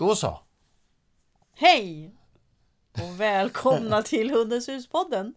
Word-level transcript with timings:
Då 0.00 0.16
så. 0.16 0.40
Hej! 1.52 2.14
Och 2.92 3.20
välkomna 3.20 4.02
till 4.04 4.30
Hundens 4.30 4.68
hus-podden. 4.68 5.34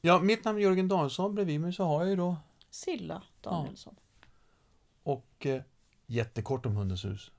Ja, 0.00 0.20
mitt 0.20 0.44
namn 0.44 0.58
är 0.58 0.62
Jörgen 0.62 0.88
Danielsson. 0.88 1.34
Bredvid 1.34 1.60
mig 1.60 1.72
så 1.72 1.84
har 1.84 2.00
jag 2.00 2.10
ju 2.10 2.16
då 2.16 2.36
Silla 2.70 3.22
Danielsson. 3.40 3.96
och 5.02 5.46
eh, 5.46 5.62
jättekort 6.06 6.66
om 6.66 6.76
Hundens 6.76 7.04
hus. 7.04 7.30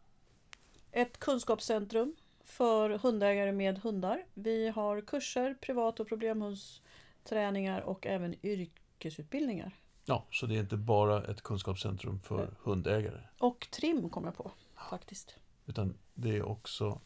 Ett 0.92 1.20
kunskapscentrum 1.20 2.16
för 2.46 2.90
hundägare 2.90 3.52
med 3.52 3.80
hundar. 3.80 4.26
Vi 4.34 4.70
har 4.70 5.02
kurser, 5.02 5.54
privat 5.62 6.00
och 6.00 6.08
problemhundsträningar 6.08 7.82
och 7.82 8.06
även 8.06 8.46
yrkesutbildningar. 8.46 9.72
Ja, 10.06 10.26
så 10.32 10.46
det 10.46 10.56
är 10.56 10.60
inte 10.60 10.78
bara 10.78 11.24
ett 11.24 11.42
kunskapscentrum 11.42 12.20
för 12.20 12.38
Nej. 12.38 12.48
hundägare. 12.64 13.22
Och 13.38 13.68
trim 13.72 14.10
kom 14.10 14.26
jag 14.26 14.36
på 14.38 14.52
faktiskt. 14.90 15.36
Utan 15.66 15.98
det 16.14 16.38
är 16.38 16.44
också 16.44 17.02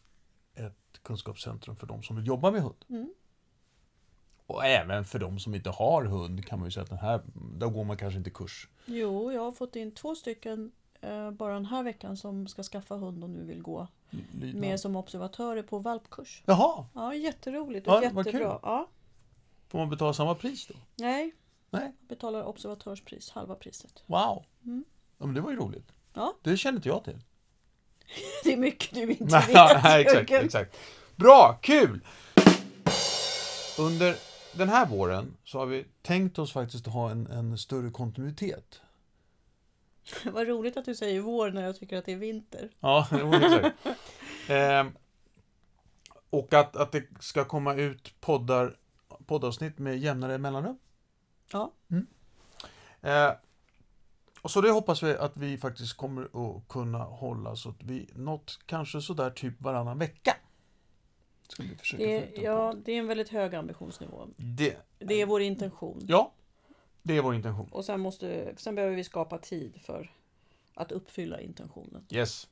ett 0.55 0.99
kunskapscentrum 1.03 1.75
för 1.75 1.87
de 1.87 2.03
som 2.03 2.15
vill 2.15 2.27
jobba 2.27 2.51
med 2.51 2.61
hund. 2.61 2.85
Mm. 2.89 3.13
Och 4.45 4.65
även 4.65 5.05
för 5.05 5.19
de 5.19 5.39
som 5.39 5.55
inte 5.55 5.69
har 5.69 6.05
hund 6.05 6.45
kan 6.45 6.59
man 6.59 6.67
ju 6.67 6.71
säga 6.71 6.83
att 6.83 6.89
den 6.89 6.99
här, 6.99 7.21
då 7.33 7.69
går 7.69 7.83
man 7.83 7.97
kanske 7.97 8.17
inte 8.17 8.29
kurs. 8.29 8.69
Jo, 8.85 9.31
jag 9.31 9.41
har 9.41 9.51
fått 9.51 9.75
in 9.75 9.91
två 9.91 10.15
stycken 10.15 10.71
eh, 11.01 11.31
bara 11.31 11.53
den 11.53 11.65
här 11.65 11.83
veckan 11.83 12.17
som 12.17 12.47
ska 12.47 12.63
skaffa 12.63 12.95
hund 12.95 13.23
och 13.23 13.29
nu 13.29 13.43
vill 13.43 13.61
gå 13.61 13.87
Lydnad. 14.09 14.61
med 14.61 14.79
som 14.79 14.95
observatörer 14.95 15.63
på 15.63 15.79
valpkurs. 15.79 16.43
Jaha, 16.45 16.85
Ja, 16.93 17.13
jätteroligt 17.15 17.87
och 17.87 17.93
Ja, 17.93 18.03
jättebra. 18.03 18.59
Ja, 18.63 18.89
får 19.67 19.79
man 19.79 19.89
betala 19.89 20.13
samma 20.13 20.35
pris 20.35 20.67
då? 20.67 20.73
nej, 20.95 21.31
Nej, 21.71 21.93
betalar 21.99 22.43
observatörspris, 22.43 23.29
halva 23.31 23.55
priset. 23.55 24.03
wow. 24.05 24.45
Mm. 24.65 24.85
Ja, 25.17 25.25
men 25.25 25.35
det 25.35 25.41
var 25.41 25.51
ju 25.51 25.57
roligt. 25.57 25.91
Ja. 26.13 26.33
Det 26.43 26.57
kände 26.57 26.77
inte 26.77 26.89
jag 26.89 27.03
till. 27.03 27.19
Det 28.43 28.53
är 28.53 28.57
mycket 28.57 28.93
du 28.93 29.01
inte 29.11 29.23
vet. 29.23 29.83
nej, 29.83 30.01
exakt, 30.01 30.31
exakt. 30.31 30.77
Bra, 31.15 31.59
kul! 31.61 31.99
Under 33.79 34.15
den 34.57 34.69
här 34.69 34.85
våren 34.85 35.37
så 35.43 35.59
har 35.59 35.65
vi 35.65 35.85
tänkt 36.01 36.39
oss 36.39 36.51
faktiskt 36.53 36.87
att 36.87 36.93
ha 36.93 37.11
en, 37.11 37.27
en 37.27 37.57
större 37.57 37.91
kontinuitet. 37.91 38.81
Vad 40.25 40.47
roligt 40.47 40.77
att 40.77 40.85
du 40.85 40.95
säger 40.95 41.21
vår 41.21 41.51
när 41.51 41.63
jag 41.63 41.79
tycker 41.79 41.97
att 41.97 42.05
det 42.05 42.11
är 42.13 42.17
vinter. 42.17 42.69
Ja, 42.79 43.07
exakt. 43.11 43.77
Ehm, 44.49 44.91
och 46.29 46.53
att, 46.53 46.75
att 46.75 46.91
det 46.91 47.03
ska 47.19 47.45
komma 47.45 47.73
ut 47.75 48.21
poddar, 48.21 48.77
poddavsnitt 49.25 49.77
med 49.79 49.97
jämnare 49.97 50.37
mellanrum. 50.37 50.77
Ja. 51.51 51.73
Eh, 53.01 53.31
och 54.41 54.51
så 54.51 54.61
det 54.61 54.71
hoppas 54.71 55.03
vi 55.03 55.17
att 55.17 55.37
vi 55.37 55.57
faktiskt 55.57 55.97
kommer 55.97 56.23
att 56.23 56.67
kunna 56.67 56.97
hålla 56.97 57.55
så 57.55 57.69
att 57.69 57.83
vi 57.83 58.09
något 58.15 58.59
kanske 58.65 59.01
sådär 59.01 59.29
typ 59.29 59.61
varannan 59.61 59.99
vecka. 59.99 60.35
Ska 61.47 61.63
vi 61.63 61.75
försöka 61.75 62.03
Det, 62.03 62.31
ja, 62.35 62.73
det 62.85 62.91
är 62.91 62.99
en 62.99 63.07
väldigt 63.07 63.29
hög 63.29 63.55
ambitionsnivå. 63.55 64.27
Det, 64.37 64.77
Det 64.99 65.21
är 65.21 65.25
vår 65.25 65.41
intention. 65.41 66.05
ja, 66.07 66.31
det 67.03 67.17
är 67.17 67.21
vår 67.21 67.35
intention. 67.35 67.69
Och 67.71 67.85
sen, 67.85 67.99
måste, 67.99 68.53
sen 68.57 68.75
behöver 68.75 68.95
vi 68.95 69.03
skapa 69.03 69.37
tid 69.37 69.81
för 69.81 70.11
att 70.73 70.91
uppfylla 70.91 71.41
intentionen. 71.41 72.05
Yes. 72.09 72.49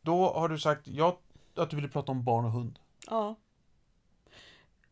Då 0.00 0.32
har 0.32 0.48
du 0.48 0.58
sagt 0.58 0.86
ja, 0.88 1.18
att 1.54 1.70
du 1.70 1.76
ville 1.76 1.88
prata 1.88 2.12
om 2.12 2.24
barn 2.24 2.44
och 2.44 2.52
hund. 2.52 2.78
Ja. 3.10 3.34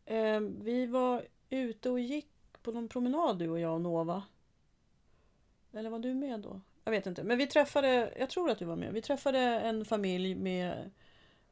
Eh, 0.05 0.39
vi 0.39 0.85
var 0.85 1.25
ute 1.49 1.89
och 1.89 1.99
gick 1.99 2.27
på 2.63 2.71
någon 2.71 2.87
promenad 2.87 3.39
du 3.39 3.49
och 3.49 3.59
jag 3.59 3.73
och 3.73 3.81
Nova. 3.81 4.23
Eller 5.73 5.89
var 5.89 5.99
du 5.99 6.13
med 6.13 6.39
då? 6.39 6.61
Jag 6.83 6.91
vet 6.91 7.05
inte. 7.05 7.23
Men 7.23 7.37
vi 7.37 7.47
träffade, 7.47 8.13
jag 8.19 8.29
tror 8.29 8.49
att 8.49 8.59
du 8.59 8.65
var 8.65 8.75
med. 8.75 8.93
Vi 8.93 9.01
träffade 9.01 9.39
en 9.39 9.85
familj 9.85 10.35
med 10.35 10.91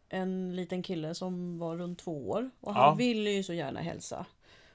en 0.10 0.56
liten 0.56 0.84
kille 0.84 1.16
som 1.16 1.58
var 1.60 1.78
runt 1.78 2.00
två 2.00 2.30
år. 2.30 2.50
Och 2.60 2.74
han 2.74 2.84
Ja. 2.84 2.96
ville 2.96 3.30
ju 3.30 3.44
så 3.44 3.54
gärna 3.54 3.80
hälsa. 3.82 4.26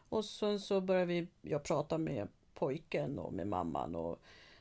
Och 0.08 0.24
sen 0.24 0.60
så 0.60 0.80
började 0.80 1.06
vi, 1.06 1.26
jag 1.42 1.62
prata 1.62 1.98
med 1.98 2.28
pojken 2.54 3.18
och 3.18 3.32
med 3.32 3.46
mamman 3.46 3.94
och 3.94 4.20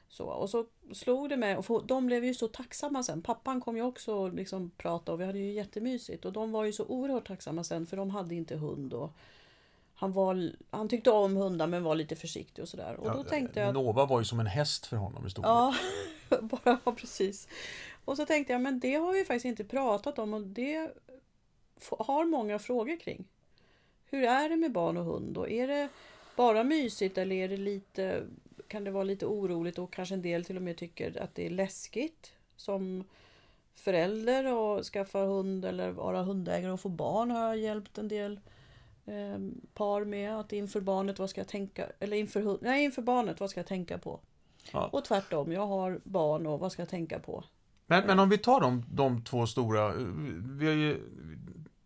så. 0.09 0.25
Och 0.25 0.49
så 0.49 0.65
slog 0.93 1.29
det 1.29 1.37
mig, 1.37 1.57
och 1.57 1.85
de 1.85 2.05
blev 2.05 2.25
ju 2.25 2.33
så 2.33 2.47
tacksamma 2.47 3.03
sen. 3.03 3.21
Pappan 3.21 3.61
kom 3.61 3.77
ju 3.77 3.83
också 3.83 4.15
och 4.15 4.33
liksom 4.33 4.71
prata 4.77 5.13
och 5.13 5.21
vi 5.21 5.25
hade 5.25 5.39
ju 5.39 5.51
jättemysigt. 5.51 6.25
Och 6.25 6.33
de 6.33 6.51
var 6.51 6.65
ju 6.65 6.73
så 6.73 6.85
oerhört 6.85 7.27
tacksamma 7.27 7.63
sen 7.63 7.85
för 7.85 7.97
de 7.97 8.09
hade 8.09 8.35
inte 8.35 8.55
hund. 8.55 8.93
Och 8.93 9.11
han, 9.95 10.13
var, 10.13 10.51
han 10.69 10.89
tyckte 10.89 11.11
om 11.11 11.35
hundar 11.35 11.67
men 11.67 11.83
var 11.83 11.95
lite 11.95 12.15
försiktig 12.15 12.61
och 12.61 12.69
sådär. 12.69 12.95
Och 12.95 13.11
då 13.17 13.23
tänkte 13.23 13.59
jag... 13.59 13.73
Nova 13.73 14.05
var 14.05 14.19
ju 14.19 14.25
som 14.25 14.39
en 14.39 14.47
häst 14.47 14.85
för 14.85 14.97
honom 14.97 15.27
i 15.27 15.29
storlek. 15.29 15.49
Ja, 15.49 15.75
bara 16.41 16.79
ja, 16.85 16.91
precis. 16.91 17.47
Och 18.05 18.17
så 18.17 18.25
tänkte 18.25 18.53
jag, 18.53 18.61
men 18.61 18.79
det 18.79 18.95
har 18.95 19.13
vi 19.13 19.25
faktiskt 19.25 19.45
inte 19.45 19.63
pratat 19.63 20.19
om 20.19 20.33
och 20.33 20.41
det 20.41 20.91
har 21.99 22.25
många 22.25 22.59
frågor 22.59 22.99
kring. 22.99 23.25
Hur 24.05 24.23
är 24.23 24.49
det 24.49 24.55
med 24.55 24.71
barn 24.71 24.97
och 24.97 25.05
hund? 25.05 25.37
Och 25.37 25.49
är 25.49 25.67
det 25.67 25.89
bara 26.35 26.63
mysigt 26.63 27.17
eller 27.17 27.35
är 27.35 27.47
det 27.49 27.57
lite, 27.57 28.23
kan 28.67 28.83
det 28.83 28.91
vara 28.91 29.03
lite 29.03 29.25
oroligt 29.25 29.79
och 29.79 29.93
kanske 29.93 30.15
en 30.15 30.21
del 30.21 30.45
till 30.45 30.55
och 30.57 30.61
med 30.63 30.77
tycker 30.77 31.21
att 31.21 31.35
det 31.35 31.45
är 31.45 31.49
läskigt 31.49 32.31
som 32.55 33.03
förälder 33.75 34.77
att 34.79 34.85
skaffa 34.85 35.19
hund 35.19 35.65
eller 35.65 35.91
vara 35.91 36.23
hundägare 36.23 36.71
och 36.71 36.79
få 36.79 36.89
barn 36.89 37.31
har 37.31 37.39
jag 37.47 37.57
hjälpt 37.57 37.97
en 37.97 38.07
del 38.07 38.39
eh, 39.05 39.37
par 39.73 40.05
med. 40.05 40.39
Att 40.39 40.53
inför 40.53 40.81
barnet, 40.81 41.19
vad 41.19 41.29
ska 41.29 41.41
jag 41.41 41.47
tänka? 41.47 41.87
Eller 41.99 42.17
inför, 42.17 42.57
nej, 42.61 42.83
inför 42.83 43.01
barnet, 43.01 43.39
vad 43.39 43.49
ska 43.49 43.59
jag 43.59 43.67
tänka 43.67 43.97
på? 43.97 44.19
Ja. 44.71 44.89
Och 44.91 45.05
tvärtom, 45.05 45.51
jag 45.51 45.67
har 45.67 46.01
barn 46.03 46.47
och 46.47 46.59
vad 46.59 46.71
ska 46.71 46.81
jag 46.81 46.89
tänka 46.89 47.19
på? 47.19 47.43
Men, 47.85 48.07
men 48.07 48.19
om 48.19 48.29
vi 48.29 48.37
tar 48.37 48.61
de, 48.61 48.85
de 48.91 49.23
två 49.23 49.47
stora. 49.47 49.87
eh, 49.89 49.95
Vi 50.59 50.65
har 50.65 50.73
ju, 50.73 50.99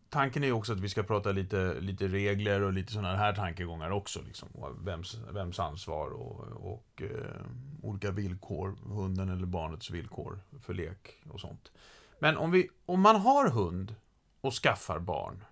tanken 0.10 0.44
är 0.44 0.48
ju 0.48 0.54
också 0.54 0.74
att 0.74 0.80
vi 0.80 0.90
ska 0.90 1.04
prata 1.04 1.32
lite, 1.32 1.80
lite 1.80 2.08
regler 2.08 2.62
och 2.62 2.74
lite 2.74 2.92
sådana 2.92 3.16
här 3.16 3.36
tankegångar 3.36 3.90
också. 3.90 4.22
Liksom. 4.22 4.50
Vems, 4.82 5.16
vems 5.16 5.60
ansvar 5.60 6.10
och, 6.10 6.40
och 6.74 7.02
eh, 7.02 7.42
olika 7.84 8.12
villkor, 8.12 8.78
hunden 8.86 9.30
eller 9.30 9.46
barnets 9.46 9.90
villkor 9.90 10.40
för 10.62 10.74
lek 10.74 11.18
och 11.30 11.40
sånt. 11.40 11.72
Men 12.20 12.38
om, 12.38 12.52
vi, 12.52 12.70
om 12.86 13.02
man 13.02 13.16
har 13.16 13.50
hund 13.50 13.96
och 14.42 14.54
skaffar 14.54 15.00
barn. 15.00 15.44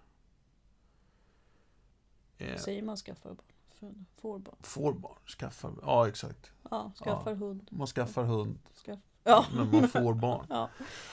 Eh, 2.37 2.57
Säger 2.57 2.81
man 2.81 2.97
skaffar 2.97 3.29
barn? 3.29 4.05
Får 4.21 4.39
barn? 4.39 4.55
får 4.61 4.93
barn, 4.93 5.17
skaffar, 5.39 5.73
ja 5.81 6.07
exakt. 6.07 6.51
Ja, 6.71 6.91
skaffar 7.03 7.35
hund. 7.35 7.67
Man 7.71 7.87
skaffar 7.87 8.23
hund 8.23 8.59
Skaff... 8.73 8.99
Ja. 9.23 9.45
när 9.55 9.65
man 9.65 9.89
får 9.89 10.13
barn. 10.13 10.45
ja. 10.49 10.69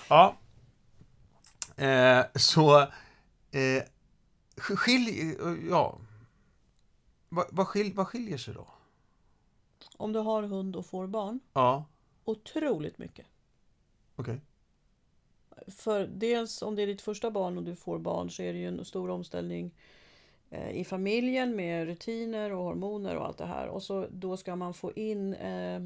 Ja. 0.08 0.36
Eh, 1.84 2.24
så 2.34 2.86
eh, 3.52 3.82
skilj, 4.56 5.36
ja. 5.70 5.98
Vad, 7.28 7.46
vad, 7.50 7.68
skil, 7.68 7.92
vad 7.94 8.06
skiljer 8.08 8.38
sig 8.38 8.54
då? 8.54 8.66
Om 9.96 10.12
du 10.12 10.18
har 10.18 10.42
hund 10.42 10.76
och 10.76 10.86
får 10.86 11.06
barn, 11.06 11.40
Ja, 11.52 11.84
otroligt 12.24 12.98
mycket. 12.98 13.26
okej. 14.16 14.40
För 15.68 16.06
dels 16.06 16.62
om 16.62 16.74
det 16.76 16.82
är 16.82 16.86
ditt 16.86 17.02
första 17.02 17.30
barn 17.30 17.58
och 17.58 17.64
du 17.64 17.76
får 17.76 17.98
barn 17.98 18.30
så 18.30 18.42
är 18.42 18.52
det 18.52 18.58
ju 18.58 18.68
en 18.68 18.84
stor 18.84 19.10
omställning 19.10 19.74
eh, 20.50 20.70
i 20.70 20.84
familjen 20.84 21.56
med 21.56 21.86
rutiner 21.86 22.52
och 22.52 22.64
hormoner 22.64 23.16
och 23.16 23.26
allt 23.26 23.38
det 23.38 23.46
här. 23.46 23.66
Och 23.66 23.82
så 23.82 24.06
då 24.10 24.36
ska 24.36 24.56
man 24.56 24.74
få 24.74 24.92
in 24.92 25.34
eh, 25.34 25.80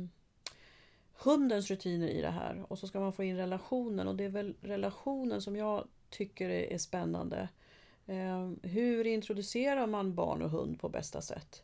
hundens 1.19 1.71
rutiner 1.71 2.09
i 2.09 2.21
det 2.21 2.31
här. 2.31 2.65
Och 2.69 2.79
så 2.79 2.87
ska 2.89 3.01
man 3.01 3.13
få 3.13 3.25
in 3.25 3.37
relationen 3.37 4.09
och 4.09 4.17
det 4.17 4.25
är 4.25 4.29
väl 4.29 4.55
relationen 4.61 5.43
som 5.43 5.57
jag 5.57 5.89
tycker 6.11 6.49
är, 6.49 6.73
är 6.73 6.79
spännande. 6.79 7.49
Eh, 8.07 8.51
hur 8.63 9.07
introducerar 9.07 9.87
man 9.87 10.15
barn 10.15 10.43
och 10.43 10.51
hund 10.51 10.81
på 10.81 10.89
bästa 10.89 11.21
sätt? 11.23 11.63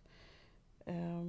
Eh, 0.86 1.22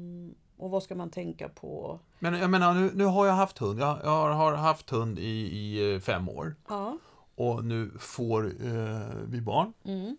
och 0.57 0.69
vad 0.69 0.83
ska 0.83 0.95
man 0.95 1.09
tänka 1.09 1.49
på? 1.49 1.99
Men 2.19 2.33
jag 2.33 2.49
menar, 2.49 2.73
nu, 2.73 2.91
nu 2.95 3.05
har 3.05 3.25
jag 3.25 3.33
haft 3.33 3.57
hund. 3.57 3.79
Jag, 3.79 3.99
jag 4.03 4.33
har, 4.33 4.53
haft 4.53 4.89
hund 4.89 5.19
i, 5.19 5.57
i 5.57 5.93
eh, 5.93 5.99
fem 5.99 6.29
år. 6.29 6.55
Ja. 6.67 6.97
Och 7.35 7.65
nu 7.65 7.91
får 7.99 8.45
eh, 8.45 8.99
vi 9.27 9.41
barn. 9.41 9.73
Mm. 9.83 10.17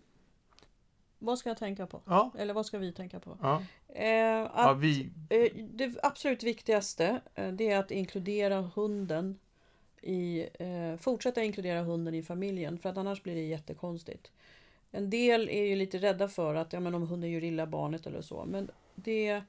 Vad 1.19 1.37
ska 1.37 1.49
jag 1.49 1.57
tänka 1.57 1.87
på? 1.87 2.01
Ja. 2.05 2.31
Eller 2.37 2.53
vad 2.53 2.65
ska 2.65 2.77
vi 2.77 2.93
tänka 2.93 3.19
på? 3.19 3.37
Ja, 3.41 3.61
Eh, 3.95 4.07
ja 4.07 4.47
att, 4.47 4.77
vi... 4.77 5.09
eh, 5.29 5.65
det 5.73 5.95
absolut 6.03 6.43
viktigaste 6.43 7.21
eh, 7.35 7.51
det 7.51 7.71
är 7.71 7.79
att 7.79 7.91
inkludera 7.91 8.71
hunden 8.75 9.39
i, 10.05 10.49
eh, 10.59 10.97
fortsätta 10.99 11.43
inkludera 11.43 11.81
hunden 11.83 12.13
i 12.13 12.23
familjen 12.23 12.77
för 12.77 12.89
att 12.89 12.97
annars 12.97 13.23
blir 13.23 13.35
det 13.35 13.41
jättekonstigt. 13.41 14.31
En 14.91 15.09
del 15.09 15.49
är 15.49 15.63
ju 15.63 15.75
lite 15.75 15.97
rädda 15.97 16.27
för 16.27 16.55
att 16.55 16.73
ja, 16.73 16.79
men 16.79 16.95
om 16.95 17.07
hunden 17.07 17.31
gör 17.31 17.43
illa 17.43 17.67
barnet 17.67 18.07
eller 18.07 18.21
så. 18.21 18.45
Men 18.45 18.71
det 18.95 19.27
är 19.27 19.43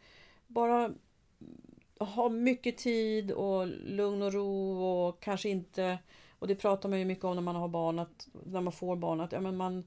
bara 0.47 0.93
ha 1.99 2.29
mycket 2.29 2.79
tid 2.79 3.33
och 3.33 3.67
lugn 3.67 4.23
och 4.23 4.33
ro 4.33 4.83
och 4.85 5.21
kanske 5.21 5.49
inte 5.49 5.99
Och 6.39 6.47
det 6.47 6.55
pratar 6.55 6.89
man 6.89 6.99
ju 6.99 7.05
mycket 7.05 7.25
om 7.25 7.35
när 7.35 7.43
man 7.43 7.57
har 7.57 7.69
barn, 7.69 7.99
att, 7.99 8.29
när 8.47 8.61
man 8.61 8.73
får 8.73 8.97
barn, 8.97 9.21
att 9.21 9.33
ja, 9.33 9.41
men 9.41 9.57
man 9.57 9.85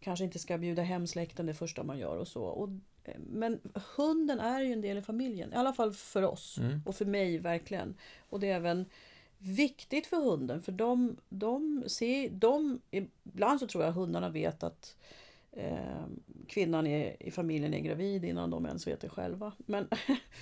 kanske 0.00 0.24
inte 0.24 0.38
ska 0.38 0.58
bjuda 0.58 0.82
hem 0.82 1.06
släkten 1.06 1.46
det 1.46 1.54
första 1.54 1.82
man 1.82 1.98
gör 1.98 2.16
och 2.16 2.28
så. 2.28 2.42
Och, 2.42 2.68
eh, 3.04 3.14
men 3.30 3.60
hunden 3.96 4.40
är 4.40 4.60
ju 4.60 4.72
en 4.72 4.80
del 4.80 4.98
i 4.98 5.02
familjen, 5.02 5.52
i 5.52 5.56
alla 5.56 5.72
fall 5.72 5.92
för 5.92 6.22
oss 6.22 6.58
Mm. 6.58 6.82
och 6.86 6.94
för 6.94 7.04
mig 7.04 7.38
verkligen. 7.38 7.94
Och 8.30 8.40
det 8.40 8.50
är 8.50 8.56
även 8.56 8.86
viktigt 9.42 10.06
för 10.06 10.16
hunden 10.16 10.62
för 10.62 10.72
de, 10.72 11.16
de 11.28 11.84
ser, 11.86 12.30
de, 12.30 12.80
ibland 12.90 13.60
så 13.60 13.66
tror 13.66 13.84
jag 13.84 13.92
hundarna 13.92 14.28
vet 14.28 14.62
att 14.62 14.96
eh, 15.52 16.04
kvinnan 16.48 16.86
är, 16.86 17.22
i 17.22 17.30
familjen 17.30 17.74
är 17.74 17.80
gravid 17.80 18.24
innan 18.24 18.50
de 18.50 18.66
ens 18.66 18.86
vet 18.86 19.00
det 19.00 19.08
själva. 19.08 19.52
Men 19.58 19.88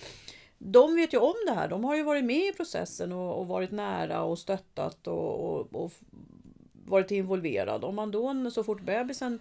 de 0.58 0.94
vet 0.94 1.12
ju 1.12 1.18
om 1.18 1.34
det 1.46 1.52
här. 1.52 1.68
De 1.68 1.84
har 1.84 1.96
ju 1.96 2.02
varit 2.02 2.24
med 2.24 2.48
i 2.48 2.52
processen 2.52 3.12
och, 3.12 3.38
och 3.38 3.46
varit 3.46 3.70
nära 3.70 4.22
och 4.22 4.38
stöttat 4.38 5.06
och, 5.06 5.44
och, 5.44 5.84
och 5.84 5.92
varit 6.84 7.10
involverad. 7.10 7.84
Om 7.84 7.94
man 7.94 8.10
då 8.10 8.50
så 8.50 8.64
fort 8.64 8.82
bebisen 8.82 9.38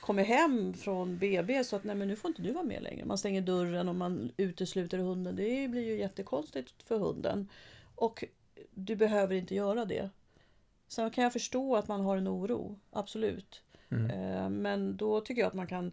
kommer 0.00 0.24
hem 0.24 0.74
från 0.74 1.18
BB 1.18 1.64
så 1.64 1.76
att 1.76 1.84
nej 1.84 1.96
men 1.96 2.08
nu 2.08 2.16
får 2.16 2.28
inte 2.28 2.42
du 2.42 2.52
vara 2.52 2.64
med 2.64 2.82
längre. 2.82 3.04
Man 3.04 3.18
stänger 3.18 3.40
dörren 3.40 3.88
och 3.88 3.94
man 3.94 4.32
utesluter 4.36 4.98
hunden. 4.98 5.36
Det 5.36 5.68
blir 5.68 5.82
ju 5.82 5.98
jättekonstigt 5.98 6.82
för 6.82 6.98
hunden. 6.98 7.48
Och 7.94 8.24
du 8.70 8.96
behöver 8.96 9.34
inte 9.34 9.54
göra 9.54 9.84
det. 9.84 10.10
Sen 10.88 11.10
kan 11.10 11.24
jag 11.24 11.32
förstå 11.32 11.76
att 11.76 11.88
man 11.88 12.00
har 12.00 12.16
en 12.16 12.28
oro, 12.28 12.78
absolut. 12.90 13.62
Mm. 13.88 14.10
Eh, 14.10 14.50
Men 14.50 14.96
då 14.96 15.20
tycker 15.20 15.42
jag 15.42 15.48
att 15.48 15.54
man 15.54 15.66
kan 15.66 15.92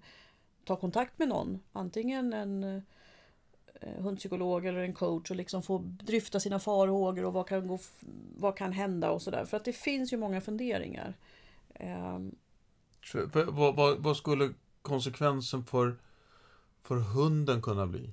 ta 0.63 0.75
kontakt 0.75 1.19
med 1.19 1.27
någon. 1.27 1.59
Antingen 1.71 2.33
en 2.33 2.63
eh, 2.63 4.03
hundpsykolog 4.03 4.65
eller 4.65 4.79
en 4.79 4.93
coach 4.93 5.31
och 5.31 5.37
liksom 5.37 5.63
få 5.63 5.77
dryfta 5.77 6.39
sina 6.39 6.59
farhågor 6.59 7.25
och 7.25 7.33
vad 7.33 7.47
kan, 7.47 7.67
gå, 7.67 7.79
vad 8.37 8.57
kan 8.57 8.71
hända 8.71 9.11
och 9.11 9.21
sådär. 9.21 9.45
För 9.45 9.57
att 9.57 9.65
det 9.65 9.73
finns 9.73 10.13
ju 10.13 10.17
många 10.17 10.41
funderingar. 10.41 11.13
Eh, 11.73 12.19
för, 13.03 13.45
vad, 13.51 13.75
vad, 13.75 13.97
vad 13.97 14.17
skulle 14.17 14.53
konsekvensen 14.81 15.65
för, 15.65 15.95
för 16.83 16.95
hunden 16.95 17.61
kunna 17.61 17.87
bli? 17.87 18.09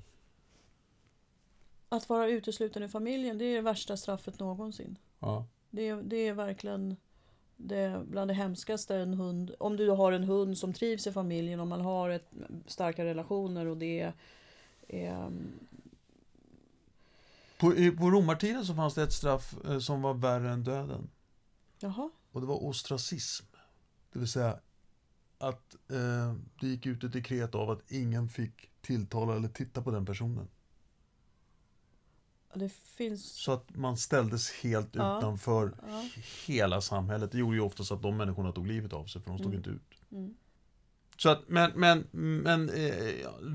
Att 1.97 2.09
vara 2.09 2.29
utesluten 2.29 2.83
ur 2.83 2.89
familjen, 2.89 3.39
det 3.39 3.45
är 3.45 3.55
det 3.55 3.61
värsta 3.61 3.97
straffet 3.97 4.41
någonsin. 4.41 4.99
Ja. 5.19 5.47
Det, 5.71 5.89
är- 5.89 6.03
det 6.03 6.17
är 6.17 6.33
verkligen 6.35 6.97
det, 7.57 8.03
bland 8.07 8.31
det 8.31 8.35
hemskaste 8.35 8.97
en 8.97 9.15
hund. 9.15 9.55
Om 9.59 9.77
du 9.77 9.91
har 9.91 10.13
en 10.13 10.25
hund 10.25 10.59
som 10.59 10.73
trivs 10.73 11.07
i 11.07 11.13
familjen, 11.13 11.61
om 11.61 11.69
man 11.69 11.81
har 11.81 12.09
ett, 12.11 12.31
starka 12.67 13.05
relationer 13.05 13.67
och 13.67 13.77
det 13.77 14.01
är... 14.01 14.13
är 14.89 15.31
På, 17.59 17.75
i, 17.75 17.91
på 17.91 18.11
romartiden 18.11 18.65
så 18.65 18.75
fanns 18.75 18.95
det 18.95 19.03
ett 19.03 19.13
straff 19.13 19.55
eh, 19.65 19.79
som 19.79 20.03
var 20.03 20.15
värre 20.15 20.51
än 20.51 20.65
döden. 20.65 21.11
jaha, 21.81 22.11
Och 22.33 22.41
det 22.41 22.47
var 22.47 22.65
ostracism. 22.65 23.47
Det 24.13 24.19
vill 24.19 24.29
säga 24.29 24.59
att 25.39 25.75
eh, 25.91 26.35
det 26.61 26.67
gick 26.67 26.87
ut 26.87 27.05
ett 27.05 27.13
dekret 27.13 27.55
av 27.55 27.71
att 27.71 27.91
ingen 27.93 28.29
fick 28.29 28.71
tilltala 28.81 29.37
eller 29.37 29.49
titta 29.49 29.83
på 29.83 29.91
den 29.91 30.07
personen. 30.07 30.49
Finns... 32.69 33.33
Så 33.33 33.53
att 33.53 33.77
man 33.77 33.97
ställdes 33.97 34.53
helt 34.53 34.89
Ja. 34.93 35.19
utanför 35.19 35.75
Ja. 35.89 36.05
hela 36.47 36.81
samhället. 36.81 37.33
Det 37.33 37.39
gjorde 37.39 37.57
ju 37.57 37.63
oftast 37.63 37.93
att 37.93 38.03
de 38.03 38.17
människorna 38.17 38.53
tog 38.53 38.67
livet 38.67 38.93
av 38.93 39.05
sig, 39.05 39.23
för 39.23 39.31
de 39.31 39.39
stod 39.39 39.47
Mm. 39.55 39.59
inte 39.59 39.71
ut. 39.71 40.01
Mm. 40.13 40.35
Så 41.17 41.29
att, 41.29 41.49
men, 41.49 41.73
men, 41.75 42.07
men, 42.13 42.69
eh, 42.71 43.11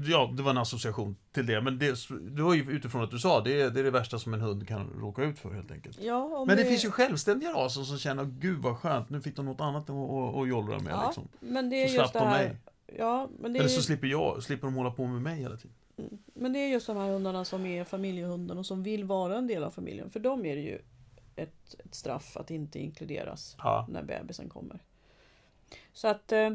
ja, 0.07 0.31
det 0.38 0.44
var 0.44 0.51
en 0.51 0.57
association 0.57 1.16
till 1.31 1.46
det. 1.46 1.62
Men 1.62 1.80
det, 1.80 1.96
det 2.36 2.42
var 2.42 2.54
ju 2.54 2.72
utifrån 2.72 3.04
att 3.04 3.12
du 3.12 3.19
sa, 3.19 3.42
det 3.42 3.62
är, 3.62 3.69
det 3.69 3.80
är 3.80 3.84
det 3.84 3.92
värsta 3.92 4.19
som 4.19 4.34
en 4.34 4.42
hund 4.42 4.68
kan 4.68 4.90
råka 4.90 5.24
ut 5.24 5.40
för 5.40 5.54
helt 5.54 5.72
enkelt. 5.72 6.00
Ja, 6.02 6.45
Men 6.48 6.57
det 6.57 6.66
finns 6.66 6.86
ju 6.86 6.92
självständiga 6.92 7.54
raser 7.54 7.81
som 7.84 7.98
känner, 7.98 8.25
gud 8.25 8.57
vad 8.62 8.78
skönt, 8.78 9.10
nu 9.10 9.22
fick 9.22 9.36
de 9.36 9.45
något 9.45 9.62
annat 9.62 9.90
att, 9.90 10.48
jollra 10.48 10.80
med. 10.80 10.94
Ja, 10.94 11.06
Liksom. 11.07 11.28
men 11.40 11.69
det 11.69 11.84
är 11.84 11.88
Så 11.88 11.95
just 11.95 12.12
slapp 12.12 12.13
det 12.13 12.19
de 12.19 12.25
här... 12.38 12.48
mig. 12.48 12.57
Ja, 12.98 13.30
men 13.40 13.54
det 13.54 13.57
är, 13.57 13.62
Eller 13.62 13.69
så 13.69 13.75
ju- 13.78 13.81
slipper 13.84 14.07
jag, 14.07 14.44
slipper 14.44 14.68
de 14.68 14.75
hålla 14.75 14.92
på 14.92 15.07
med 15.07 15.22
mig 15.22 15.40
hela 15.40 15.57
tiden. 15.57 15.75
Men 16.34 16.54
det 16.54 16.60
är 16.60 16.68
just 16.68 16.88
de 16.88 16.98
här 16.98 17.10
hundarna 17.10 17.46
som 17.46 17.66
är 17.66 17.84
familjehunden 17.84 18.57
och 18.57 18.66
som 18.66 18.84
vill 18.84 19.04
vara 19.04 19.38
en 19.38 19.48
del 19.48 19.63
av 19.63 19.72
familjen. 19.72 20.10
För 20.10 20.19
dem 20.19 20.46
är 20.46 20.56
det 20.56 20.62
ju 20.62 20.81
ett, 21.36 21.75
ett 21.86 21.96
straff 21.96 22.38
att 22.38 22.51
inte 22.51 22.80
inkluderas 22.80 23.56
Ja. 23.57 23.86
när 23.90 24.04
bebisen 24.04 24.50
kommer. 24.50 24.80
Så 25.94 26.07
att... 26.07 26.31
eh, 26.31 26.50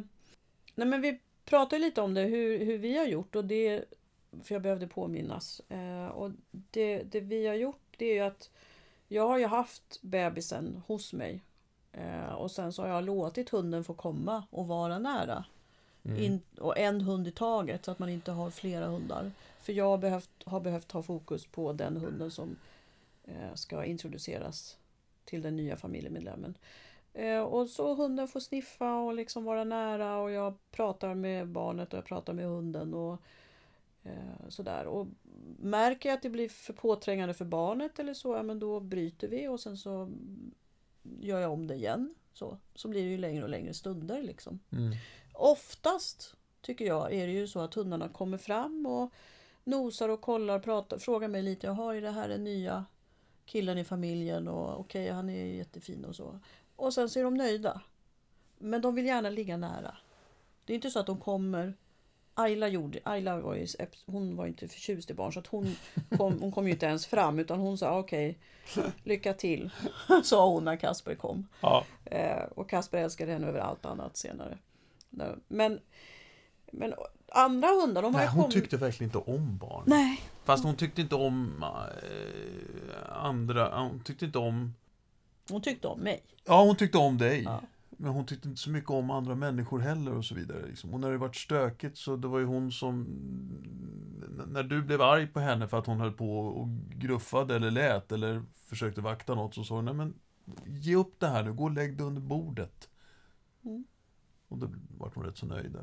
Nej 0.74 0.86
men 0.88 1.00
vi 1.00 1.20
pratade 1.44 1.82
lite 1.82 2.00
om 2.02 2.14
det, 2.14 2.22
hur, 2.22 2.64
hur 2.64 2.78
vi 2.78 2.96
har 2.98 3.06
gjort 3.06 3.36
och 3.36 3.44
det... 3.44 3.84
För 4.42 4.54
jag 4.54 4.62
behövde 4.62 4.86
påminnas. 4.86 5.60
Eh, 5.68 6.06
och 6.06 6.30
det, 6.50 7.02
det 7.02 7.20
vi 7.20 7.46
har 7.46 7.54
gjort 7.54 7.94
det 7.96 8.04
är 8.06 8.14
ju 8.14 8.20
att 8.20 8.50
jag 9.08 9.28
har 9.28 9.38
ju 9.38 9.46
haft 9.46 9.98
bebisen 10.02 10.82
hos 10.86 11.12
mig. 11.12 11.40
Eh, 11.92 12.32
och 12.32 12.50
sen 12.50 12.72
så 12.72 12.82
har 12.82 12.88
jag 12.88 13.04
låtit 13.04 13.50
hunden 13.50 13.84
få 13.84 13.94
komma 13.94 14.44
och 14.50 14.66
vara 14.66 14.98
nära. 14.98 15.44
Mm. 16.04 16.18
In, 16.18 16.40
och 16.58 16.78
en 16.78 17.00
hund 17.00 17.28
i 17.28 17.30
taget 17.30 17.84
så 17.84 17.90
att 17.90 17.98
man 17.98 18.08
inte 18.08 18.32
har 18.32 18.50
flera 18.50 18.86
hundar. 18.86 19.32
För 19.60 19.72
jag 19.72 19.84
har 19.84 19.98
behövt, 19.98 20.30
har 20.44 20.60
behövt 20.60 20.92
ha 20.92 21.02
fokus 21.02 21.46
på 21.46 21.72
den 21.72 21.96
hunden 21.96 22.30
som 22.30 22.56
eh, 23.24 23.54
ska 23.54 23.84
introduceras 23.84 24.76
till 25.24 25.42
den 25.42 25.56
nya 25.56 25.76
familjemedlemmen. 25.76 26.54
Eh, 27.14 27.40
och 27.40 27.68
så 27.68 27.94
hunden 27.94 28.28
får 28.28 28.40
sniffa 28.40 28.96
och 28.96 29.14
liksom 29.14 29.44
vara 29.44 29.64
nära 29.64 30.16
och 30.16 30.30
jag 30.30 30.54
pratar 30.70 31.14
med 31.14 31.48
barnet 31.48 31.92
och 31.92 31.96
jag 31.96 32.04
pratar 32.04 32.32
med 32.32 32.46
hunden 32.46 32.94
och 32.94 33.22
eh, 34.02 34.48
sådär. 34.48 34.86
Och 34.86 35.06
märker 35.58 36.08
jag 36.08 36.16
att 36.16 36.22
det 36.22 36.30
blir 36.30 36.48
för 36.48 36.72
påträngande 36.72 37.34
för 37.34 37.44
barnet 37.44 37.98
eller 37.98 38.14
så, 38.14 38.34
ja, 38.34 38.42
men 38.42 38.58
då 38.58 38.80
bryter 38.80 39.28
vi 39.28 39.48
och 39.48 39.60
sen 39.60 39.76
så 39.76 40.10
gör 41.02 41.40
jag 41.40 41.52
om 41.52 41.66
det 41.66 41.74
igen. 41.74 42.14
Så, 42.32 42.58
så 42.74 42.88
blir 42.88 43.04
det 43.04 43.10
ju 43.10 43.18
längre 43.18 43.42
och 43.44 43.50
längre 43.50 43.74
stunder 43.74 44.22
liksom. 44.22 44.60
Mm. 44.72 44.92
Oftast 45.34 46.34
tycker 46.62 46.84
jag 46.84 47.12
är 47.12 47.26
det 47.26 47.32
ju 47.32 47.46
så 47.46 47.60
att 47.60 47.74
hundarna 47.74 48.08
kommer 48.08 48.38
fram 48.38 48.86
och 48.86 49.12
nosar 49.64 50.08
och 50.08 50.20
kollar, 50.20 50.58
pratar, 50.58 50.98
frågar 50.98 51.28
mig 51.28 51.42
lite. 51.42 51.66
Jaha, 51.66 51.96
är 51.96 52.00
det 52.00 52.10
här 52.10 52.28
den 52.28 52.44
nya 52.44 52.84
killen 53.46 53.78
i 53.78 53.84
familjen? 53.84 54.48
Och 54.48 54.80
okej, 54.80 55.10
han 55.10 55.30
är 55.30 55.44
jättefin 55.44 56.04
och 56.04 56.16
så. 56.16 56.40
Och 56.76 56.94
sen 56.94 57.08
så 57.08 57.18
är 57.18 57.24
de 57.24 57.34
nöjda. 57.34 57.80
Men 58.58 58.80
de 58.80 58.94
vill 58.94 59.06
gärna 59.06 59.30
ligga 59.30 59.56
nära. 59.56 59.96
Det 60.64 60.72
är 60.72 60.74
inte 60.74 60.90
så 60.90 60.98
att 60.98 61.06
de 61.06 61.20
kommer 61.20 61.74
Ayla, 62.34 62.68
gjorde, 62.68 62.98
Ayla 63.02 63.40
var 63.40 63.54
ju, 63.54 63.66
hon 64.06 64.36
var 64.36 64.46
inte 64.46 64.68
förtjust 64.68 65.10
i 65.10 65.14
barn 65.14 65.32
så 65.32 65.38
att 65.38 65.46
hon 65.46 65.76
kom, 66.16 66.40
hon 66.40 66.52
kom 66.52 66.66
ju 66.66 66.72
inte 66.72 66.86
ens 66.86 67.06
fram 67.06 67.38
utan 67.38 67.58
hon 67.60 67.78
sa 67.78 67.98
okej, 67.98 68.38
lycka 69.02 69.34
till, 69.34 69.70
sa 70.24 70.48
hon 70.48 70.64
när 70.64 70.76
Kasper 70.76 71.14
kom. 71.14 71.48
Ja. 71.60 71.84
Eh, 72.04 72.42
och 72.54 72.70
Kasper 72.70 72.98
älskade 72.98 73.32
henne 73.32 73.46
över 73.46 73.58
allt 73.58 73.86
annat 73.86 74.16
senare. 74.16 74.58
Men, 75.48 75.80
men 76.72 76.94
andra 77.32 77.68
hundar, 77.68 78.02
de 78.02 78.14
har 78.14 78.20
Nej, 78.20 78.28
hon 78.28 78.42
kommit... 78.42 78.54
tyckte 78.54 78.76
verkligen 78.76 79.08
inte 79.08 79.30
om 79.30 79.58
barn. 79.58 79.82
Nej, 79.86 80.20
Fast 80.44 80.64
hon 80.64 80.76
tyckte 80.76 81.00
inte 81.00 81.14
om 81.14 81.62
eh, 81.62 83.24
andra, 83.24 83.78
hon 83.78 84.00
tyckte 84.00 84.24
inte 84.24 84.38
om... 84.38 84.74
hon 85.50 85.60
tyckte 85.60 85.88
om 85.88 86.00
mig. 86.00 86.22
Ja, 86.44 86.64
hon 86.64 86.76
tyckte 86.76 86.98
om 86.98 87.18
dig. 87.18 87.42
Ja. 87.42 87.60
Men 87.90 88.12
hon 88.12 88.26
tyckte 88.26 88.48
inte 88.48 88.60
så 88.60 88.70
mycket 88.70 88.90
om 88.90 89.10
andra 89.10 89.34
människor 89.34 89.78
heller 89.78 90.14
och 90.14 90.24
så 90.24 90.34
vidare. 90.34 90.66
Liksom. 90.66 90.94
Och 90.94 91.00
när 91.00 91.10
det 91.10 91.18
varit 91.18 91.36
stökigt 91.36 91.98
så 91.98 92.16
det 92.16 92.28
var 92.28 92.38
ju 92.38 92.44
hon 92.44 92.72
som... 92.72 93.06
När 94.46 94.62
du 94.62 94.82
blev 94.82 95.02
arg 95.02 95.26
på 95.26 95.40
henne 95.40 95.68
för 95.68 95.78
att 95.78 95.86
hon 95.86 96.00
höll 96.00 96.12
på 96.12 96.38
och 96.38 96.68
gruffade 96.94 97.56
eller 97.56 97.70
lät 97.70 98.12
eller 98.12 98.42
försökte 98.54 99.00
vakta 99.00 99.34
något 99.34 99.54
så 99.54 99.64
sa 99.64 99.74
hon, 99.74 99.84
nej 99.84 99.94
men 99.94 100.14
ge 100.66 100.96
upp 100.96 101.14
det 101.20 101.26
här 101.26 101.42
nu, 101.42 101.52
gå 101.52 101.64
och 101.64 101.70
lägg 101.70 101.96
dig 101.96 102.06
under 102.06 102.22
bordet. 102.22 102.88
Mm. 103.64 103.84
Och 104.54 104.60
då 104.60 104.68
var 104.98 105.10
hon 105.14 105.24
rätt 105.24 105.36
så 105.36 105.46
nöjd. 105.46 105.76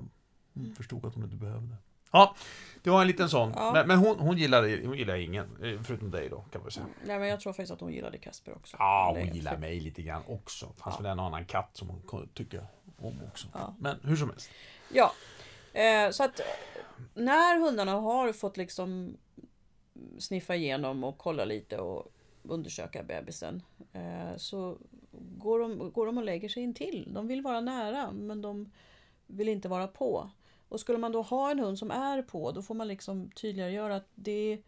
Hon 0.53 0.75
förstod 0.77 1.05
att 1.05 1.13
hon 1.15 1.23
inte 1.23 1.35
behövde. 1.35 1.75
Ja, 2.11 2.35
det 2.83 2.89
var 2.89 3.01
en 3.01 3.07
liten 3.07 3.29
sån. 3.29 3.51
Ja. 3.55 3.71
Men, 3.73 3.87
men 3.87 3.97
hon, 3.97 4.19
hon, 4.19 4.37
gillade, 4.37 4.81
hon 4.85 4.97
gillade 4.97 5.21
ingen, 5.21 5.49
förutom 5.83 6.11
dig 6.11 6.29
då 6.29 6.41
kan 6.51 6.61
man 6.61 6.71
säga. 6.71 6.85
Nej, 7.05 7.19
men 7.19 7.27
jag 7.29 7.39
tror 7.39 7.53
faktiskt 7.53 7.71
att 7.71 7.81
hon 7.81 7.93
gillade 7.93 8.17
Kasper 8.17 8.55
också. 8.55 8.77
Ja, 8.79 9.15
hon 9.17 9.33
gillar 9.35 9.57
mig 9.57 9.79
lite 9.79 10.01
grann 10.01 10.21
också. 10.27 10.65
Fanns 10.77 10.95
Ja. 10.95 11.01
väl 11.03 11.11
en 11.11 11.19
annan 11.19 11.45
katt 11.45 11.69
som 11.73 11.89
hon 11.89 12.29
tycker 12.33 12.65
om 12.97 13.13
också. 13.31 13.47
Ja. 13.53 13.75
Men 13.79 13.99
hur 14.03 14.15
som 14.15 14.29
helst. 14.29 14.49
Ja, 14.93 15.11
eh, 15.73 16.11
så 16.11 16.23
att 16.23 16.41
när 17.13 17.59
hundarna 17.59 17.91
har 17.91 18.33
fått 18.33 18.57
liksom 18.57 19.17
sniffa 20.19 20.55
igenom 20.55 21.03
och 21.03 21.17
kolla 21.17 21.45
lite 21.45 21.77
och 21.77 22.13
undersöka 22.43 23.03
bebisen 23.03 23.62
eh, 23.93 24.38
så 24.38 24.77
går 25.12 25.60
de, 25.60 25.91
går 25.91 26.05
de 26.05 26.17
och 26.17 26.24
lägger 26.24 26.50
sig 26.50 26.63
in 26.63 26.74
till. 26.74 27.13
De 27.13 27.27
vill 27.27 27.41
vara 27.41 27.62
nära 27.62 28.12
men 28.12 28.41
de 28.41 28.71
vill 29.27 29.50
inte 29.50 29.67
vara 29.67 29.88
på. 29.88 30.29
Och 30.69 30.79
skulle 30.79 30.98
man 30.98 31.12
då 31.12 31.21
ha 31.21 31.51
en 31.51 31.60
hund 31.60 31.79
som 31.79 31.91
är 31.91 32.21
på 32.21 32.51
då 32.51 32.62
får 32.62 32.75
man 32.75 32.88
liksom 32.88 33.31
tydligare 33.31 33.71
göra 33.71 33.95
att 33.95 34.07
det 34.15 34.62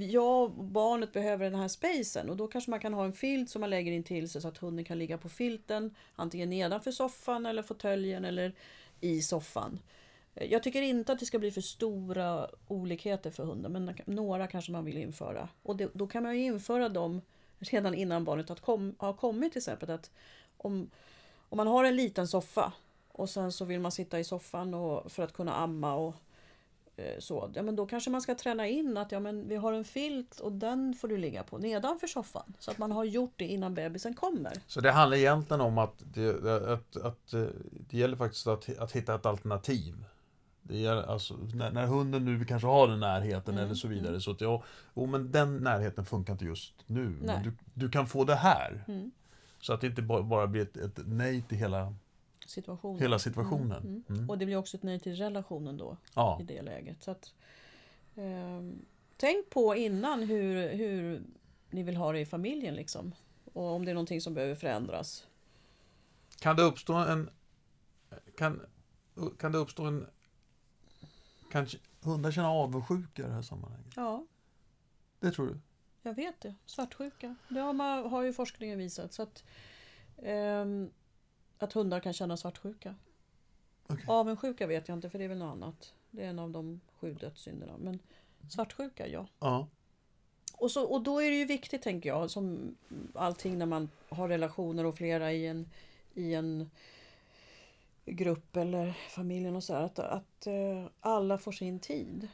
jag 0.00 0.42
och 0.42 0.50
barnet 0.50 1.12
behöver 1.12 1.50
den 1.50 1.60
här 1.60 1.68
spacen 1.68 2.30
och 2.30 2.36
då 2.36 2.46
kanske 2.46 2.70
man 2.70 2.80
kan 2.80 2.94
ha 2.94 3.04
en 3.04 3.12
filt 3.12 3.50
som 3.50 3.60
man 3.60 3.70
lägger 3.70 3.92
in 3.92 4.04
till 4.04 4.30
sig 4.30 4.42
så 4.42 4.48
att 4.48 4.58
hunden 4.58 4.84
kan 4.84 4.98
ligga 4.98 5.18
på 5.18 5.28
filten 5.28 5.94
antingen 6.16 6.50
nedanför 6.50 6.90
soffan 6.90 7.46
eller 7.46 7.62
fåtöljen 7.62 8.24
eller 8.24 8.54
i 9.00 9.22
soffan. 9.22 9.78
Jag 10.40 10.62
tycker 10.62 10.82
inte 10.82 11.12
att 11.12 11.18
det 11.18 11.26
ska 11.26 11.38
bli 11.38 11.50
för 11.50 11.60
stora 11.60 12.50
olikheter 12.68 13.30
för 13.30 13.44
hunden 13.44 13.72
men 13.72 13.94
några 14.06 14.46
kanske 14.46 14.72
man 14.72 14.84
vill 14.84 14.96
införa. 14.96 15.48
Och 15.62 15.76
det, 15.76 15.90
då 15.92 16.06
kan 16.06 16.22
man 16.22 16.36
ju 16.36 16.44
införa 16.44 16.88
dem 16.88 17.20
redan 17.58 17.94
innan 17.94 18.24
barnet 18.24 18.48
har, 18.48 18.56
kom, 18.56 18.94
har 18.98 19.12
kommit 19.12 19.52
till 19.52 19.58
exempel. 19.58 19.90
Att 19.90 20.10
om, 20.56 20.90
om 21.48 21.56
man 21.56 21.66
har 21.66 21.84
en 21.84 21.96
liten 21.96 22.28
soffa 22.28 22.72
och 23.12 23.30
sen 23.30 23.52
så 23.52 23.64
vill 23.64 23.80
man 23.80 23.92
sitta 23.92 24.18
i 24.18 24.24
soffan 24.24 24.74
och, 24.74 25.12
för 25.12 25.22
att 25.22 25.32
kunna 25.32 25.54
amma 25.54 25.94
och 25.94 26.14
eh, 26.96 27.18
så. 27.18 27.50
Ja, 27.54 27.62
men 27.62 27.76
då 27.76 27.86
kanske 27.86 28.10
man 28.10 28.22
ska 28.22 28.34
träna 28.34 28.66
in 28.66 28.96
att 28.96 29.12
ja, 29.12 29.20
men 29.20 29.48
vi 29.48 29.56
har 29.56 29.72
en 29.72 29.84
filt 29.84 30.40
och 30.40 30.52
den 30.52 30.94
får 30.94 31.08
du 31.08 31.16
ligga 31.16 31.42
på 31.42 31.58
nedanför 31.58 32.06
soffan. 32.06 32.54
Så 32.58 32.70
att 32.70 32.78
man 32.78 32.92
har 32.92 33.04
gjort 33.04 33.34
det 33.36 33.44
innan 33.44 33.74
bebisen 33.74 34.14
kommer. 34.14 34.52
Så 34.66 34.80
det 34.80 34.90
handlar 34.90 35.16
egentligen 35.16 35.60
om 35.60 35.78
att 35.78 36.02
det, 36.14 36.30
att, 36.72 36.96
att, 36.96 37.32
eh, 37.32 37.46
det 37.70 37.98
gäller 37.98 38.16
faktiskt 38.16 38.46
att, 38.46 38.78
att 38.78 38.92
hitta 38.92 39.14
ett 39.14 39.26
alternativ. 39.26 39.94
Det 40.68 40.76
gäller, 40.78 41.02
alltså, 41.02 41.36
när, 41.54 41.70
när 41.70 41.86
hunden 41.86 42.24
nu 42.24 42.44
kanske 42.44 42.68
har 42.68 42.88
den 42.88 43.00
närheten 43.00 43.54
Mm, 43.54 43.64
eller 43.64 43.74
så 43.74 43.88
vidare. 43.88 44.08
mm. 44.08 44.20
Så 44.20 44.30
att 44.30 44.40
ja, 44.40 44.62
oh, 44.94 45.08
men 45.08 45.32
den 45.32 45.56
närheten 45.56 46.04
funkar 46.04 46.32
inte 46.32 46.44
just 46.44 46.74
nu. 46.86 47.04
Nej. 47.08 47.18
Men 47.20 47.42
du, 47.42 47.52
du 47.74 47.90
kan 47.90 48.06
få 48.06 48.24
det 48.24 48.34
här. 48.34 48.84
Mm. 48.88 49.10
Så 49.60 49.72
att 49.72 49.80
det 49.80 49.86
inte 49.86 50.02
bara, 50.02 50.22
bara 50.22 50.46
blir 50.46 50.62
ett, 50.62 50.76
ett 50.76 50.98
nej 51.06 51.42
till 51.42 51.58
hela, 51.58 51.94
Situationen. 52.46 53.00
hela 53.00 53.18
situationen. 53.18 53.82
Mm, 53.82 54.02
mm. 54.08 54.18
Mm. 54.18 54.30
Och 54.30 54.38
det 54.38 54.46
blir 54.46 54.56
också 54.56 54.76
ett 54.76 54.82
nej 54.82 55.00
till 55.00 55.14
relationen 55.16 55.76
då 55.76 55.96
Ja. 56.14 56.38
i 56.40 56.44
det 56.44 56.62
läget. 56.62 57.02
Så 57.02 57.10
att, 57.10 57.32
ehm, 58.16 58.84
tänk 59.16 59.50
på 59.50 59.76
innan 59.76 60.22
hur, 60.22 60.68
hur 60.74 61.22
ni 61.70 61.82
vill 61.82 61.96
ha 61.96 62.12
det 62.12 62.20
i 62.20 62.26
familjen 62.26 62.74
liksom. 62.74 63.14
Och 63.52 63.64
om 63.74 63.84
det 63.84 63.90
är 63.90 63.94
någonting 63.94 64.20
som 64.20 64.34
behöver 64.34 64.54
förändras. 64.54 65.26
Kan 66.40 66.56
det 66.56 66.62
uppstå 66.62 66.92
en... 66.94 67.30
Kan, 68.38 68.60
kan 69.38 69.52
det 69.52 69.58
uppstå 69.58 69.84
en... 69.84 70.06
Kan 71.56 71.66
hundar 72.02 72.30
känna 72.30 72.50
avundsjuka 72.50 73.22
i 73.22 73.26
det 73.26 73.32
här 73.32 73.42
sammanhanget? 73.42 73.92
Ja, 73.96 74.26
Det 75.20 75.30
tror 75.30 75.46
du? 75.46 75.58
jag 76.02 76.14
vet 76.14 76.40
det. 76.40 76.54
Svartsjuka. 76.66 77.36
Det 77.48 77.60
har, 77.60 77.72
man, 77.72 78.10
har 78.10 78.22
ju 78.22 78.32
forskningen 78.32 78.78
visat. 78.78 79.12
Så 79.12 79.22
att, 79.22 79.44
ehm, 80.22 80.90
att 81.58 81.72
hundar 81.72 82.00
kan 82.00 82.12
känna 82.12 82.36
svartsjuka. 82.36 82.94
Okej. 83.86 84.04
Avundsjuka 84.08 84.66
vet 84.66 84.88
jag 84.88 84.96
inte 84.98 85.10
för 85.10 85.18
det 85.18 85.24
är 85.24 85.28
väl 85.28 85.38
något 85.38 85.52
annat. 85.52 85.94
Det 86.10 86.24
är 86.24 86.28
en 86.28 86.38
av 86.38 86.50
de 86.50 86.80
sju 87.00 87.14
dödssynderna. 87.14 87.72
Men 87.78 87.98
svartsjuka, 88.48 89.08
ja. 89.08 89.26
Ja. 89.38 89.68
Och, 90.52 90.70
så, 90.70 90.84
och 90.84 91.02
då 91.02 91.22
är 91.22 91.30
det 91.30 91.36
ju 91.36 91.44
viktigt, 91.44 91.82
tänker 91.82 92.08
jag, 92.08 92.30
som 92.30 92.76
allting 93.14 93.58
när 93.58 93.66
man 93.66 93.90
har 94.08 94.28
relationer 94.28 94.86
och 94.86 94.94
flera 94.94 95.32
i 95.32 95.46
en, 95.46 95.70
i 96.14 96.34
en 96.34 96.70
grupp 98.06 98.56
eller 98.56 98.92
familjen 99.08 99.56
och 99.56 99.64
så 99.64 99.74
här, 99.74 99.82
att, 99.82 99.98
att 99.98 100.46
eh, 100.46 100.84
alla 101.00 101.38
får 101.38 101.52
sin 101.52 101.78
tid. 101.78 102.28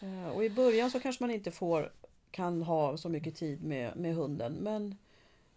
Eh, 0.00 0.28
och 0.28 0.44
i 0.44 0.50
början 0.50 0.90
så 0.90 1.00
kanske 1.00 1.22
man 1.22 1.30
inte 1.30 1.50
får, 1.50 1.92
kan 2.30 2.62
ha 2.62 2.96
så 2.96 3.08
mycket 3.08 3.36
tid 3.36 3.62
med, 3.62 3.96
med 3.96 4.14
hunden, 4.14 4.52
men 4.52 4.96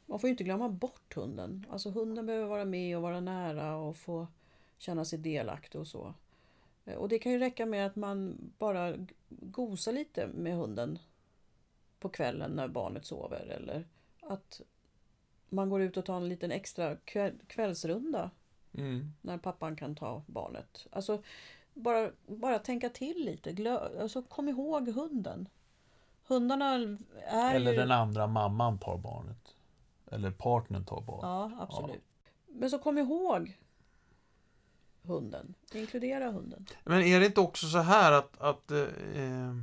man 0.05 0.19
får 0.19 0.27
ju 0.27 0.31
inte 0.31 0.43
glömma 0.43 0.69
bort 0.69 1.15
hunden. 1.15 1.65
Alltså 1.69 1.89
hunden 1.89 2.25
behöver 2.25 2.45
vara 2.45 2.65
med 2.65 2.97
och 2.97 3.03
vara 3.03 3.19
nära 3.19 3.75
och 3.75 3.97
få 3.97 4.27
känna 4.77 5.05
sig 5.05 5.19
delaktig 5.19 5.81
och 5.81 5.87
så. 5.87 6.13
Eh, 6.85 6.95
och 6.95 7.09
det 7.09 7.19
kan 7.19 7.31
ju 7.31 7.39
räcka 7.39 7.65
med 7.65 7.85
att 7.85 7.95
man 7.95 8.37
bara 8.57 8.93
gosar 9.29 9.91
lite 9.91 10.27
med 10.27 10.55
hunden 10.55 10.99
på 11.99 12.09
kvällen 12.09 12.51
när 12.51 12.67
barnet 12.67 13.05
sover 13.05 13.45
eller 13.45 13.87
att 14.21 14.61
man 15.49 15.69
går 15.69 15.81
ut 15.81 15.97
och 15.97 16.05
tar 16.05 16.17
en 16.17 16.29
liten 16.29 16.51
extra 16.51 16.95
kväll, 16.95 17.33
kvällsrunda 17.47 18.31
Mm. 18.73 19.13
när 19.21 19.37
pappan 19.37 19.75
kan 19.75 19.95
ta 19.95 20.21
barnet. 20.25 20.87
Alltså 20.91 21.23
bara, 21.73 22.11
bara 22.27 22.59
tänka 22.59 22.89
till 22.89 23.25
lite. 23.25 23.53
Glö, 23.53 24.01
alltså, 24.01 24.21
kom 24.21 24.49
ihåg 24.49 24.89
hunden. 24.89 25.49
Hundarna 26.27 26.73
är 27.25 27.55
Eller 27.55 27.75
den 27.75 27.91
andra 27.91 28.27
mamman 28.27 28.77
tar 28.77 28.97
barnet. 28.97 29.55
Eller 30.11 30.31
partnern 30.31 30.85
tar 30.85 31.01
barnet. 31.01 31.23
Ja, 31.23 31.51
absolut. 31.59 32.03
Men 32.47 32.69
så 32.69 32.79
kom 32.79 32.97
ihåg 32.97 33.57
hunden. 35.01 35.53
Inkludera 35.73 36.31
hunden. 36.31 36.65
Men 36.83 37.01
är 37.01 37.19
det 37.19 37.25
inte 37.25 37.41
också 37.41 37.67
så 37.67 37.77
här 37.77 38.11
att... 38.11 38.41
att 38.41 38.71
eh, 38.71 39.55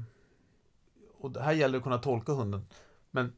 och 1.19 1.31
det 1.31 1.43
här 1.43 1.52
gäller 1.52 1.79
att 1.79 1.85
kunna 1.85 1.99
tolka 1.99 2.33
hunden. 2.33 2.67
Men 3.11 3.33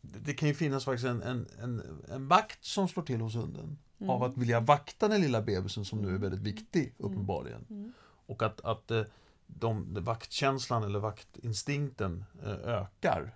det 0.00 0.18
det 0.18 0.34
kan 0.34 0.48
ju 0.48 0.54
finnas 0.54 0.84
faktiskt 0.84 1.06
en, 1.06 1.22
en, 1.22 1.46
en, 1.62 2.02
en 2.08 2.28
vakt 2.28 2.64
som 2.64 2.88
slår 2.88 3.02
till 3.02 3.20
hos 3.20 3.34
hunden. 3.34 3.78
Mm. 3.98 4.10
Av 4.10 4.22
att 4.22 4.36
vilja 4.36 4.60
vakta 4.60 5.08
den 5.08 5.20
lilla 5.20 5.42
bebisen 5.42 5.84
som 5.84 6.02
nu 6.02 6.14
är 6.14 6.18
väldigt 6.18 6.40
viktig, 6.40 6.94
uppenbarligen. 6.98 7.64
Mm. 7.70 7.92
Och 8.26 8.42
att, 8.42 8.60
att 8.60 8.90
eh, 8.90 9.02
de, 9.46 9.94
de, 9.94 10.04
vaktkänslan 10.04 10.82
eller 10.84 10.98
vaktinstinkten 10.98 12.24
eh, 12.42 12.50
ökar. 12.50 13.34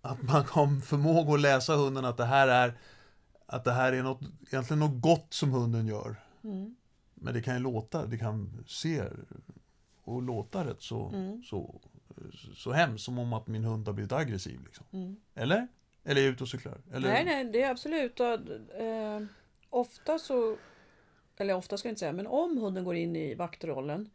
Att 0.00 0.22
man 0.22 0.44
har 0.44 0.80
förmåga 0.80 1.34
att 1.34 1.40
läsa 1.40 1.76
hunden 1.76 2.04
att 2.04 2.16
det 2.16 2.24
här 2.24 2.48
är 2.48 2.78
att 3.46 3.64
det 3.64 3.72
här 3.72 3.92
är 3.92 4.02
något, 4.02 4.20
egentligen 4.52 4.78
något 4.78 5.02
gott 5.02 5.34
som 5.34 5.50
hunden 5.50 5.86
gör. 5.86 6.16
Mm. 6.44 6.76
Men 7.14 7.34
det 7.34 7.42
kan 7.42 7.54
ju 7.54 7.60
låta, 7.60 8.06
det 8.06 8.18
kan 8.18 8.64
se 8.66 9.04
och 10.04 10.22
låta 10.22 10.64
rätt 10.64 10.82
så, 10.82 11.08
Mm. 11.08 11.42
så, 11.42 11.80
så 12.54 12.72
hemskt 12.72 13.04
som 13.04 13.18
om 13.18 13.32
att 13.32 13.46
min 13.46 13.64
hund 13.64 13.86
har 13.86 13.94
blivit 13.94 14.12
aggressiv. 14.12 14.60
Liksom. 14.64 14.86
Mm. 14.92 15.16
Eller? 15.34 15.68
Eller 16.04 16.20
är 16.20 16.24
jag 16.24 16.32
ute 16.32 16.44
och 16.44 16.48
cyklar? 16.48 16.78
Eller? 16.92 17.08
Nej, 17.08 17.24
nej, 17.24 17.44
det 17.44 17.62
är 17.62 17.70
absolut. 17.70 18.20
Och, 18.20 18.26
eh, 18.80 19.22
ofta 19.70 20.18
så, 20.18 20.56
eller 21.36 21.54
ofta 21.54 21.76
ska 21.76 21.88
jag 21.88 21.92
inte 21.92 22.00
säga, 22.00 22.12
men 22.12 22.26
om 22.26 22.58
hunden 22.58 22.84
går 22.84 22.96
in 22.96 23.16
i 23.16 23.34
vaktrollen 23.34 24.10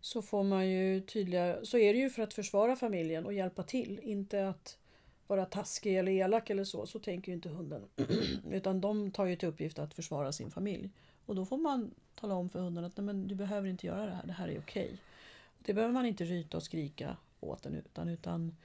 så 0.00 0.22
får 0.22 0.44
man 0.44 0.68
ju 0.68 1.00
tydliga, 1.00 1.64
så 1.64 1.78
är 1.78 1.92
det 1.94 1.98
ju 1.98 2.10
för 2.10 2.22
att 2.22 2.34
försvara 2.34 2.76
familjen 2.76 3.26
och 3.26 3.32
hjälpa 3.32 3.62
till. 3.62 4.00
Inte 4.02 4.48
att 4.48 4.78
vara 5.26 5.44
taskig 5.44 5.98
eller 5.98 6.12
elak 6.12 6.50
eller 6.50 6.64
så. 6.64 6.86
Så 6.86 6.98
tänker 6.98 7.32
ju 7.32 7.34
inte 7.36 7.48
hunden. 7.48 7.82
Utan 8.50 8.80
de 8.80 9.10
tar 9.10 9.24
ju 9.24 9.36
till 9.36 9.48
uppgift 9.48 9.78
att 9.78 9.94
försvara 9.94 10.32
sin 10.32 10.50
familj. 10.50 10.90
Och 11.26 11.34
då 11.34 11.44
får 11.44 11.56
man 11.56 11.94
tala 12.14 12.34
om 12.34 12.50
för 12.50 12.58
hunden 12.58 12.84
att 12.84 12.96
Nej, 12.96 13.04
men 13.04 13.28
du 13.28 13.34
behöver 13.34 13.68
inte 13.68 13.86
göra 13.86 14.06
det 14.06 14.12
här, 14.12 14.26
det 14.26 14.32
här 14.32 14.48
är 14.48 14.58
okej. 14.58 14.98
Det 15.58 15.74
behöver 15.74 15.94
man 15.94 16.06
inte 16.06 16.24
ryta 16.24 16.56
och 16.56 16.62
skrika 16.62 17.16
åt 17.40 17.62
den 17.62 17.74
utan, 17.74 18.08
utan 18.08 18.56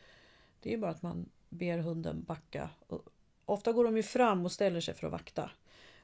det 0.62 0.74
är 0.74 0.78
bara 0.78 0.92
att 0.92 1.02
man 1.02 1.30
ber 1.50 1.78
hunden 1.78 2.24
backa. 2.24 2.70
Ofta 3.46 3.72
går 3.72 3.84
de 3.84 3.98
ju 3.98 4.04
fram 4.04 4.46
och 4.46 4.52
ställer 4.52 4.82
sig 4.82 4.94
för 4.94 5.08
att 5.08 5.12
vakta. 5.12 5.52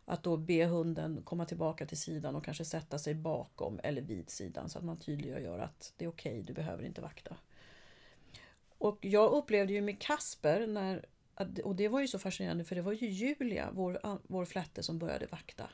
Att 0.06 0.24
då 0.24 0.38
be 0.38 0.66
hunden 0.66 1.22
komma 1.24 1.46
tillbaka 1.46 1.86
till 1.86 1.98
sidan 2.00 2.36
och 2.36 2.46
kanske 2.46 2.66
sätta 2.66 3.00
sig 3.00 3.14
bakom 3.14 3.80
eller 3.84 4.02
vid 4.02 4.30
sidan 4.30 4.70
så 4.70 4.78
att 4.80 4.86
man 4.86 4.98
tydliggör 5.00 5.60
att 5.60 5.94
det 5.98 6.06
är 6.06 6.10
okej, 6.10 6.44
du 6.44 6.54
behöver 6.54 6.84
inte 6.84 7.02
vakta. 7.02 7.38
Och 8.78 8.98
jag 9.02 9.32
upplevde 9.32 9.74
ju 9.74 9.82
med 9.82 10.00
Kasper, 10.02 10.68
när, 10.68 11.06
och 11.64 11.76
det 11.76 11.88
var 11.88 12.02
ju 12.02 12.08
så 12.08 12.20
fascinerande 12.20 12.64
för 12.64 12.76
det 12.76 12.82
var 12.82 12.92
ju 12.94 13.08
Julia, 13.10 13.70
vår, 13.74 14.00
vår 14.28 14.46
flätte, 14.46 14.84
som 14.84 15.00
började 15.00 15.28
vakta. 15.28 15.70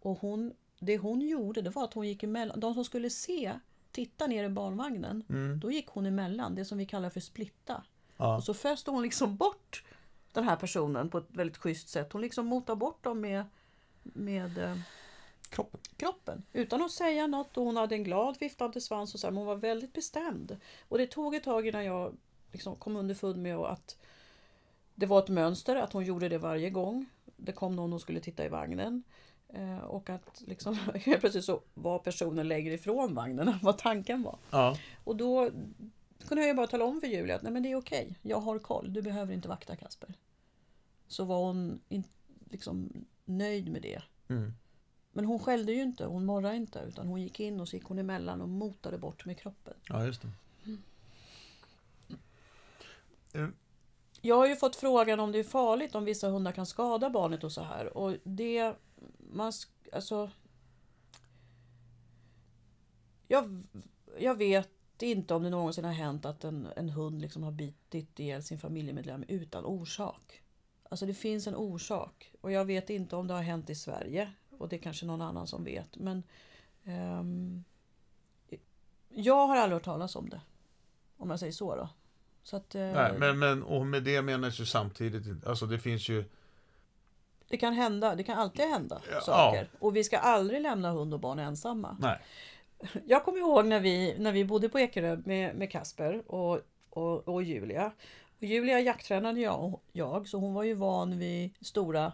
Och 0.00 0.18
hon, 0.18 0.54
det 0.78 0.98
hon 0.98 1.20
gjorde 1.20 1.62
det 1.62 1.70
var 1.70 1.84
att 1.84 1.94
hon 1.94 2.08
gick 2.08 2.22
emellan, 2.22 2.60
de 2.60 2.74
som 2.74 2.84
skulle 2.84 3.10
se, 3.10 3.52
titta 3.90 4.26
ner 4.26 4.44
i 4.44 4.48
barnvagnen, 4.48 5.24
Mm. 5.28 5.60
då 5.60 5.70
gick 5.70 5.86
hon 5.88 6.06
emellan, 6.06 6.54
det 6.54 6.64
som 6.64 6.78
vi 6.78 6.86
kallar 6.86 7.10
för 7.10 7.20
splitta. 7.20 7.84
Ja. 8.16 8.36
Och 8.36 8.44
så 8.44 8.54
föste 8.54 8.90
hon 8.90 9.02
liksom 9.02 9.36
bort 9.36 9.84
den 10.36 10.48
här 10.48 10.56
personen 10.56 11.08
på 11.08 11.18
ett 11.18 11.28
väldigt 11.28 11.56
schysst 11.56 11.88
sätt. 11.88 12.12
Hon 12.12 12.22
liksom 12.22 12.46
motade 12.46 12.76
bort 12.76 13.04
dem 13.04 13.20
med, 13.20 13.44
med 14.02 14.58
eh, 14.58 14.76
Kroppen. 15.50 15.80
kroppen. 15.96 16.42
Utan 16.52 16.82
att 16.82 16.90
säga 16.90 17.26
något. 17.26 17.56
Och 17.56 17.64
hon 17.64 17.76
hade 17.76 17.94
en 17.94 18.04
glad 18.04 18.36
viftande 18.40 18.80
svans 18.80 19.14
och 19.14 19.20
så 19.20 19.26
här, 19.26 19.32
men 19.32 19.38
hon 19.38 19.46
var 19.46 19.56
väldigt 19.56 19.92
bestämd. 19.92 20.56
Och 20.88 20.98
det 20.98 21.06
tog 21.06 21.34
ett 21.34 21.44
tag 21.44 21.66
innan 21.66 21.84
jag 21.84 22.16
liksom 22.52 22.76
kom 22.76 22.96
underfund 22.96 23.42
med 23.42 23.56
att 23.56 23.96
det 24.94 25.06
var 25.06 25.18
ett 25.18 25.28
mönster, 25.28 25.76
att 25.76 25.92
hon 25.92 26.04
gjorde 26.04 26.28
det 26.28 26.38
varje 26.38 26.70
gång. 26.70 27.06
Det 27.36 27.52
kom 27.52 27.76
någon 27.76 27.92
och 27.92 28.00
skulle 28.00 28.20
titta 28.20 28.44
i 28.44 28.48
vagnen. 28.48 29.02
Eh, 29.48 29.78
och 29.78 30.10
att 30.10 30.42
liksom, 30.46 30.74
helt 30.94 31.20
plötsligt 31.20 31.44
så 31.44 31.60
var 31.74 31.98
personen 31.98 32.48
längre 32.48 32.74
ifrån 32.74 33.14
vagnen 33.14 33.48
än 33.48 33.58
vad 33.62 33.78
tanken 33.78 34.22
var. 34.22 34.38
Ja. 34.50 34.76
Och 35.04 35.16
då 35.16 35.50
kunde 36.28 36.46
jag 36.46 36.56
bara 36.56 36.66
tala 36.66 36.84
om 36.84 37.00
för 37.00 37.06
Julia 37.06 37.36
att 37.36 37.42
Nej, 37.42 37.52
men 37.52 37.62
det 37.62 37.72
är 37.72 37.76
okej, 37.76 38.18
jag 38.22 38.40
har 38.40 38.58
koll, 38.58 38.92
du 38.92 39.02
behöver 39.02 39.34
inte 39.34 39.48
vakta 39.48 39.76
Kasper. 39.76 40.14
Så 41.08 41.24
var 41.24 41.38
hon 41.38 41.80
in, 41.88 42.04
liksom 42.50 43.06
nöjd 43.24 43.68
med 43.68 43.82
det. 43.82 44.02
Mm. 44.28 44.52
Men 45.12 45.24
hon 45.24 45.38
skällde 45.38 45.72
ju 45.72 45.82
inte, 45.82 46.04
hon 46.04 46.24
morrade 46.24 46.56
inte 46.56 46.84
utan 46.88 47.06
hon 47.06 47.22
gick 47.22 47.40
in 47.40 47.60
och 47.60 47.68
så 47.68 47.76
gick 47.76 47.84
hon 47.84 47.98
emellan 47.98 48.40
och 48.40 48.48
motade 48.48 48.98
bort 48.98 49.24
med 49.24 49.38
kroppen. 49.38 49.74
ja, 49.88 50.04
just 50.04 50.22
det. 50.22 50.28
Eh, 53.32 53.48
Jag 54.20 54.36
har 54.36 54.46
ju 54.46 54.56
fått 54.56 54.76
frågan 54.76 55.20
om 55.20 55.32
det 55.32 55.38
är 55.38 55.44
farligt 55.44 55.94
om 55.94 56.04
vissa 56.04 56.28
hundar 56.28 56.52
kan 56.52 56.66
skada 56.66 57.10
barnet 57.10 57.44
och 57.44 57.52
så 57.52 57.62
här. 57.62 57.96
Och 57.96 58.16
det... 58.24 58.74
Man, 59.18 59.52
alltså... 59.92 60.30
Jag, 63.28 63.62
jag 64.18 64.34
vet 64.34 65.02
inte 65.02 65.34
om 65.34 65.42
det 65.42 65.50
någonsin 65.50 65.84
har 65.84 65.92
hänt 65.92 66.26
att 66.26 66.44
en, 66.44 66.68
en 66.76 66.88
hund 66.88 67.20
liksom 67.20 67.42
har 67.42 67.52
bitit 67.52 68.20
ihjäl 68.20 68.42
sin 68.42 68.58
familjemedlem 68.58 69.24
utan 69.28 69.64
orsak. 69.64 70.42
Alltså 70.88 71.06
det 71.06 71.14
finns 71.14 71.46
en 71.46 71.56
orsak. 71.56 72.32
Och 72.40 72.52
jag 72.52 72.64
vet 72.64 72.90
inte 72.90 73.16
om 73.16 73.26
det 73.26 73.34
har 73.34 73.42
hänt 73.42 73.70
i 73.70 73.74
Sverige. 73.74 74.32
Och 74.58 74.68
det 74.68 74.76
är 74.76 74.80
kanske 74.80 75.06
någon 75.06 75.22
annan 75.22 75.46
som 75.46 75.64
vet. 75.64 75.96
Men 75.96 76.22
ehm, 76.84 77.64
jag 79.08 79.46
har 79.46 79.56
aldrig 79.56 79.74
hört 79.76 79.84
talas 79.84 80.16
om 80.16 80.28
det. 80.28 80.40
Om 81.16 81.30
jag 81.30 81.38
säger 81.40 81.52
så 81.52 81.76
då. 81.76 81.88
Så 82.42 82.56
att, 82.56 82.74
eh, 82.74 82.80
Nej, 82.80 83.12
men, 83.18 83.38
men, 83.38 83.62
och 83.62 83.86
med 83.86 84.02
det 84.02 84.22
menas 84.22 84.60
ju 84.60 84.66
samtidigt, 84.66 85.46
alltså 85.46 85.66
det 85.66 85.78
finns 85.78 86.08
ju... 86.08 86.24
Det 87.48 87.56
kan 87.56 87.72
hända, 87.72 88.14
det 88.14 88.22
kan 88.22 88.38
alltid 88.38 88.64
hända 88.64 89.02
Ja. 89.12 89.20
saker. 89.20 89.68
Och 89.78 89.96
vi 89.96 90.04
ska 90.04 90.18
aldrig 90.18 90.60
lämna 90.60 90.90
hund 90.90 91.14
och 91.14 91.20
barn 91.20 91.38
ensamma. 91.38 91.96
Nej. 92.00 92.18
Jag 93.06 93.24
kommer 93.24 93.38
ihåg 93.38 93.66
när 93.66 93.80
vi, 93.80 94.16
när 94.18 94.32
vi 94.32 94.44
bodde 94.44 94.68
på 94.68 94.78
Ekerö 94.80 95.16
med, 95.24 95.56
med 95.56 95.70
Kasper 95.70 96.22
och, 96.32 96.60
och, 96.90 97.28
och 97.28 97.42
Julia. 97.42 97.92
Julia 98.46 98.80
jakttränade 98.80 99.40
jag, 99.40 99.80
jag, 99.92 100.28
så 100.28 100.38
hon 100.38 100.54
var 100.54 100.62
ju 100.62 100.74
van 100.74 101.18
vid 101.18 101.50
stora 101.60 102.12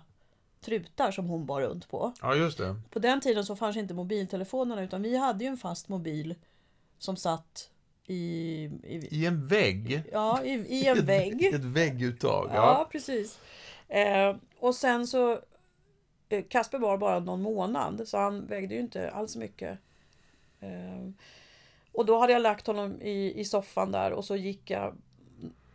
trutar 0.60 1.10
som 1.10 1.26
hon 1.26 1.46
bar 1.46 1.60
runt 1.60 1.88
på. 1.88 2.12
Ja, 2.22 2.34
just 2.34 2.58
det. 2.58 2.76
På 2.90 2.98
den 2.98 3.20
tiden 3.20 3.44
så 3.44 3.56
fanns 3.56 3.76
inte 3.76 3.94
mobiltelefonerna 3.94 4.82
utan 4.82 5.02
vi 5.02 5.16
hade 5.16 5.44
ju 5.44 5.48
en 5.50 5.56
fast 5.56 5.88
mobil 5.88 6.34
som 6.98 7.16
satt 7.16 7.70
i, 8.06 8.14
i, 8.82 9.08
I 9.10 9.26
en 9.26 9.46
vägg. 9.46 10.02
ja, 10.12 10.42
i, 10.44 10.52
i 10.52 10.86
en 10.86 11.04
vägg. 11.06 11.44
Ett 11.54 11.64
vägguttag. 11.64 12.46
Ja, 12.50 12.54
Ja. 12.54 12.88
precis. 12.92 13.38
Eh, 13.88 14.36
och 14.60 14.74
sen 14.74 15.06
så 15.06 15.40
eh, 16.28 16.44
Kasper 16.48 16.78
var 16.78 16.98
bara 16.98 17.18
någon 17.20 17.42
månad 17.42 18.08
så 18.08 18.18
han 18.18 18.46
vägde 18.46 18.74
ju 18.74 18.80
inte 18.80 19.10
alls 19.10 19.36
mycket. 19.36 19.78
Eh, 20.60 21.08
och 21.92 22.06
då 22.06 22.18
hade 22.18 22.32
jag 22.32 22.42
lagt 22.42 22.66
honom 22.66 23.02
i, 23.02 23.40
i 23.40 23.44
soffan 23.44 23.92
där 23.92 24.12
och 24.12 24.24
så 24.24 24.36
gick 24.36 24.70
jag 24.70 24.94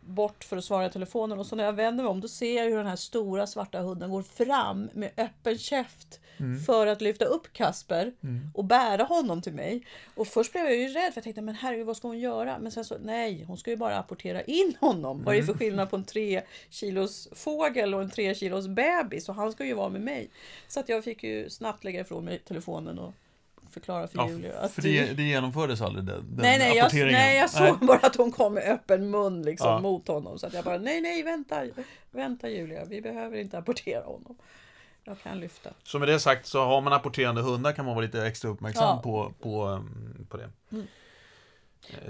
bort 0.08 0.44
för 0.44 0.56
att 0.56 0.64
svara 0.64 0.86
i 0.86 0.90
telefonen 0.90 1.38
och 1.38 1.46
så 1.46 1.56
när 1.56 1.64
jag 1.64 1.72
vänder 1.72 2.04
mig 2.04 2.10
om 2.10 2.20
då 2.20 2.28
ser 2.28 2.56
jag 2.56 2.64
hur 2.64 2.76
den 2.76 2.86
här 2.86 2.96
stora 2.96 3.46
svarta 3.46 3.80
hunden 3.80 4.10
går 4.10 4.22
fram 4.22 4.90
med 4.92 5.10
öppen 5.16 5.58
käft 5.58 6.20
för 6.66 6.86
att 6.86 7.00
lyfta 7.00 7.24
upp 7.24 7.52
Kasper 7.52 8.12
och 8.54 8.64
bära 8.64 9.02
honom 9.02 9.42
till 9.42 9.52
mig. 9.52 9.86
Och 10.14 10.26
först 10.26 10.52
blev 10.52 10.64
jag 10.64 10.76
ju 10.76 10.88
rädd 10.88 11.12
för 11.12 11.16
jag 11.16 11.24
tänkte 11.24 11.42
men 11.42 11.54
herregud 11.54 11.86
vad 11.86 11.96
ska 11.96 12.08
hon 12.08 12.18
göra? 12.18 12.58
Men 12.58 12.72
sen 12.72 12.84
så 12.84 12.98
nej, 12.98 13.44
hon 13.44 13.58
ska 13.58 13.70
ju 13.70 13.76
bara 13.76 13.98
apportera 13.98 14.42
in 14.42 14.74
honom. 14.80 15.24
Vad 15.24 15.34
är 15.34 15.40
det 15.40 15.46
för 15.46 15.54
skillnad 15.54 15.90
på 15.90 15.96
en 15.96 16.04
tre 16.04 16.42
kilos 16.70 17.28
fågel 17.32 17.94
och 17.94 18.02
en 18.02 18.10
tre 18.10 18.34
kilos 18.34 18.68
bebis? 18.68 19.28
Och 19.28 19.34
han 19.34 19.52
ska 19.52 19.64
ju 19.64 19.74
vara 19.74 19.88
med 19.88 20.00
mig. 20.00 20.30
Så 20.68 20.80
att 20.80 20.88
jag 20.88 21.04
fick 21.04 21.22
ju 21.22 21.50
snabbt 21.50 21.84
lägga 21.84 22.00
ifrån 22.00 22.24
mig 22.24 22.38
telefonen 22.38 22.98
och 22.98 23.14
förklara 23.70 24.08
för 24.08 24.18
Ja, 24.18 24.28
Julia 24.28 24.58
att 24.60 24.72
för 24.72 24.82
det, 24.82 25.12
det 25.12 25.22
genomfördes 25.22 25.80
aldrig 25.80 26.04
den, 26.04 26.16
den 26.28 26.36
Nej, 26.36 26.58
nej, 26.58 26.76
jag, 26.76 26.94
nej, 26.94 27.36
jag 27.36 27.50
såg 27.50 27.78
bara 27.86 27.98
att 27.98 28.16
hon 28.16 28.32
kom 28.32 28.54
med 28.54 28.62
öppen 28.72 29.10
mun 29.10 29.42
liksom 29.42 29.68
Ja. 29.70 29.80
mot 29.80 30.08
honom. 30.08 30.38
Så 30.38 30.46
att 30.46 30.52
jag 30.54 30.64
bara, 30.64 30.78
nej, 30.78 31.00
nej, 31.00 31.22
vänta, 31.22 31.62
vänta 32.10 32.48
Julia, 32.48 32.84
vi 32.84 33.00
behöver 33.02 33.36
inte 33.38 33.58
apportera 33.58 34.04
honom. 34.04 34.38
Jag 35.04 35.20
kan 35.20 35.40
lyfta. 35.40 35.70
Så 35.82 35.98
med 35.98 36.08
det 36.08 36.20
sagt 36.20 36.46
så 36.46 36.64
har 36.64 36.80
man 36.80 36.92
apporterande 36.92 37.42
hundar 37.42 37.72
kan 37.72 37.84
man 37.84 37.94
vara 37.94 38.04
lite 38.04 38.26
extra 38.26 38.48
uppmärksam 38.50 38.84
Ja. 38.96 39.02
på, 39.02 39.32
på, 39.40 39.66
um, 39.66 40.26
på 40.30 40.36
det. 40.36 40.50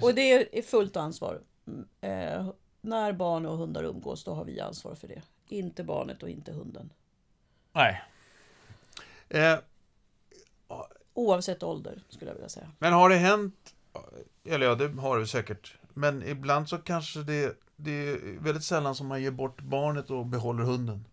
Och 0.00 0.14
det 0.14 0.58
är 0.58 0.62
fullt 0.62 0.96
ansvar. 0.96 1.40
Eh, 2.00 2.48
när 2.80 3.12
barn 3.12 3.46
och 3.46 3.56
hundar 3.58 3.84
umgås, 3.84 4.24
då 4.24 4.34
har 4.34 4.44
vi 4.44 4.60
ansvar 4.60 4.94
för 4.94 5.08
det. 5.08 5.22
Inte 5.48 5.84
barnet 5.84 6.22
och 6.22 6.28
inte 6.28 6.52
hunden. 6.52 6.92
Nej. 7.72 8.02
Eh, 9.28 9.58
Oavsett 11.18 11.62
ålder, 11.62 12.02
skulle 12.08 12.30
jag 12.30 12.34
vilja 12.34 12.48
säga. 12.48 12.70
men 12.78 12.92
har 12.92 13.08
det 13.08 13.16
hänt, 13.16 13.74
eller 14.44 14.66
ja, 14.66 14.74
det 14.74 15.00
har 15.00 15.18
det 15.18 15.26
säkert, 15.26 15.78
men 15.94 16.22
ibland 16.22 16.68
så 16.68 16.78
kanske 16.78 17.22
det, 17.22 17.58
det 17.76 17.90
är 17.90 18.38
väldigt 18.40 18.64
sällan 18.64 18.94
som 18.94 19.06
man 19.06 19.22
ger 19.22 19.30
bort 19.30 19.62
barnet 19.62 20.10
och 20.10 20.26
behåller 20.26 20.64
hunden. 20.64 21.04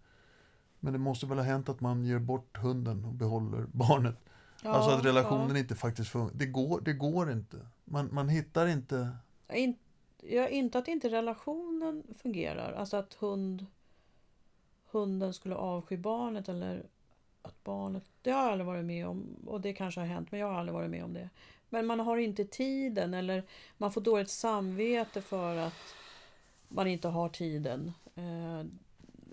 Men 0.80 0.94
det 0.94 1.00
måste 1.00 1.26
väl 1.26 1.38
ha 1.38 1.46
hänt 1.46 1.70
att 1.70 1.82
man 1.82 2.06
ger 2.06 2.20
bort 2.20 2.58
hunden 2.58 3.06
och 3.06 3.14
behåller 3.14 3.66
barnet. 3.72 4.16
alltså 4.64 4.92
att 4.92 5.06
relationen 5.06 5.58
inte 5.58 5.76
faktiskt 5.76 6.10
funkar. 6.10 6.38
Det 6.38 6.46
går, 6.46 6.82
det 6.82 6.94
går 6.94 7.32
inte. 7.32 7.58
Man, 7.86 8.10
man 8.12 8.30
hittar 8.30 8.68
inte... 8.68 9.10
Ja. 9.48 9.56
In, 9.56 9.76
ja, 10.22 10.48
inte 10.48 10.80
att 10.80 10.88
inte 10.88 11.10
relationen 11.10 12.04
fungerar. 12.22 12.74
Alltså 12.74 12.98
att 12.98 13.14
hund, 13.14 13.66
hunden 14.92 15.34
skulle 15.34 15.56
avsky 15.56 15.98
barnet 15.98 16.50
eller 16.50 16.86
att 17.46 17.64
barnet... 17.64 18.04
Det 18.22 18.32
har 18.32 18.42
jag 18.44 18.52
aldrig 18.52 18.66
varit 18.68 18.86
med 18.86 19.08
om. 19.08 19.36
Och 19.46 19.62
det 19.62 19.74
kanske 19.74 20.00
har 20.00 20.08
hänt, 20.08 20.32
men 20.32 20.40
jag 20.40 20.48
har 20.48 20.60
aldrig 20.60 20.74
varit 20.74 20.90
med 20.90 21.04
om 21.04 21.14
det. 21.14 21.30
Men 21.70 21.86
man 21.86 22.00
har 22.00 22.18
inte 22.18 22.46
tiden 22.46 23.13
eller 23.13 23.43
man 23.78 23.91
får 23.91 24.02
dåligt 24.02 24.30
samvete 24.30 25.22
för 25.22 25.56
att 25.56 25.74
man 26.67 26.88
inte 26.88 27.08
har 27.08 27.30
tiden. 27.30 27.91
Eh, 28.15 28.63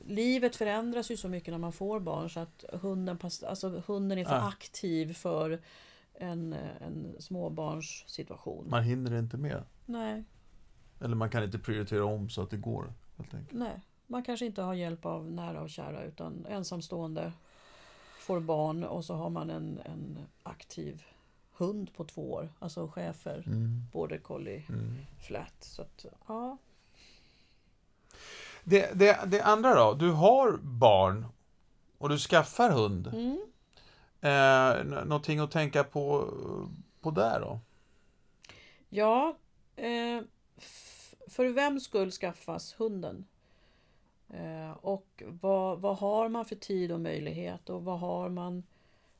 livet 0.06 0.56
förändras 0.56 1.10
ju 1.10 1.16
så 1.16 1.28
mycket 1.28 1.52
när 1.52 1.58
man 1.58 1.72
får 1.72 2.00
barn 2.00 2.30
så 2.30 2.40
att 2.40 2.64
hunden, 2.72 3.18
alltså 3.46 3.82
hunden 3.86 4.18
är 4.18 4.24
för 4.24 4.34
Ja. 4.34 4.48
aktiv 4.48 5.14
för 5.14 5.60
en, 6.14 6.52
en 6.80 7.16
småbarnssituation. 7.18 8.70
Man 8.70 8.82
hinner 8.82 9.18
inte 9.18 9.36
med. 9.36 9.62
Nej, 9.86 10.24
Eller 11.00 11.14
man 11.16 11.30
kan 11.30 11.44
inte 11.44 11.58
prioritera 11.58 12.04
om 12.04 12.30
så 12.30 12.42
att 12.42 12.50
det 12.50 12.56
går. 12.56 12.92
Helt 13.16 13.34
enkelt. 13.34 13.58
nej. 13.58 13.80
Man 14.06 14.22
kanske 14.22 14.46
inte 14.46 14.62
har 14.62 14.74
hjälp 14.74 15.06
av 15.06 15.30
nära 15.30 15.60
och 15.62 15.70
kära 15.70 16.04
utan 16.04 16.46
ensamstående 16.46 17.32
får 18.22 18.40
barn 18.40 18.84
och 18.84 19.04
så 19.04 19.14
har 19.14 19.30
man 19.30 19.50
en, 19.50 19.80
en 19.84 20.18
aktiv 20.42 21.02
hund 21.52 21.94
på 21.94 22.04
två 22.04 22.32
år. 22.32 22.48
Alltså 22.58 22.88
chefer, 22.88 23.42
Mm. 23.46 23.82
border 23.92 24.18
collie, 24.18 24.64
Mm. 24.68 24.96
flat. 25.20 25.54
Så 25.60 25.82
att, 25.82 26.06
ja. 26.26 26.56
Det, 28.64 28.90
det, 28.94 29.20
det 29.26 29.40
andra 29.42 29.74
då, 29.74 29.94
du 29.94 30.10
har 30.10 30.56
barn 30.62 31.26
och 31.98 32.08
du 32.08 32.18
skaffar 32.18 32.70
hund. 32.70 33.06
Mm. 33.06 33.40
Eh, 34.20 34.84
någonting 35.04 35.38
att 35.38 35.50
tänka 35.50 35.84
på, 35.84 36.28
på 37.00 37.10
där 37.10 37.40
då? 37.40 37.60
Ja, 38.88 39.36
eh, 39.76 40.20
för 41.28 41.48
vem 41.48 41.80
skull 41.80 42.10
skaffas 42.10 42.74
hunden? 42.78 43.24
Eh, 44.32 44.70
och 44.70 45.22
vad, 45.26 45.80
vad 45.80 45.96
har 45.96 46.28
man 46.28 46.44
för 46.44 46.56
tid 46.56 46.92
och 46.92 47.00
möjlighet 47.00 47.70
och 47.70 47.84
vad 47.84 47.98
har 48.00 48.28
man 48.28 48.62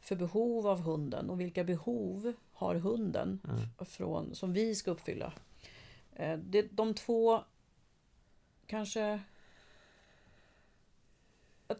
för 0.01 0.16
behov 0.16 0.66
av 0.66 0.81
hunden 0.81 1.31
och 1.31 1.40
vilka 1.40 1.64
behov 1.64 2.33
har 2.53 2.75
hunden 2.75 3.40
f- 3.81 3.88
från, 3.88 4.35
som 4.35 4.53
vi 4.53 4.75
ska 4.75 4.90
uppfylla? 4.90 5.33
Eh, 6.14 6.38
det, 6.38 6.62
de 6.62 6.94
två 6.94 7.42
kanske 8.66 9.20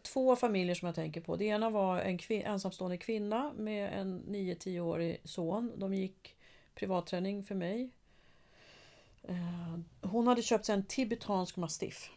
Två 0.01 0.35
familjer 0.35 0.75
som 0.75 0.85
jag 0.85 0.95
tänker 0.95 1.21
på. 1.21 1.35
Det 1.35 1.45
ena 1.45 1.69
var 1.69 1.99
en 1.99 2.17
kvin- 2.17 2.43
ensamstående 2.45 2.97
kvinna 2.97 3.53
med 3.57 3.99
en 3.99 4.23
9-10-årig 4.23 5.17
son. 5.23 5.71
De 5.77 5.93
gick 5.93 6.35
privatträning 6.75 7.43
för 7.43 7.55
mig. 7.55 7.89
Eh, 9.23 9.79
Hon 10.01 10.27
hade 10.27 10.41
köpt 10.41 10.65
sig 10.65 10.75
en 10.75 10.85
tibetansk 10.85 11.57
mastiff. 11.57 12.11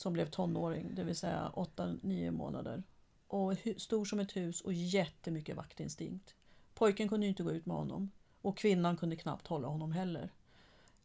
Som 0.00 0.12
blev 0.12 0.26
tonåring, 0.26 0.94
det 0.94 1.04
vill 1.04 1.16
säga 1.16 1.52
8-9 1.54 2.30
månader. 2.30 2.82
Och 3.26 3.52
stor 3.76 4.04
som 4.04 4.20
ett 4.20 4.36
hus 4.36 4.60
och 4.60 4.72
jättemycket 4.72 5.56
vaktinstinkt. 5.56 6.34
Pojken 6.74 7.08
kunde 7.08 7.26
inte 7.26 7.42
gå 7.42 7.52
ut 7.52 7.66
med 7.66 7.76
honom. 7.76 8.10
Och 8.42 8.56
kvinnan 8.56 8.96
kunde 8.96 9.16
knappt 9.16 9.46
hålla 9.46 9.68
honom 9.68 9.92
heller. 9.92 10.30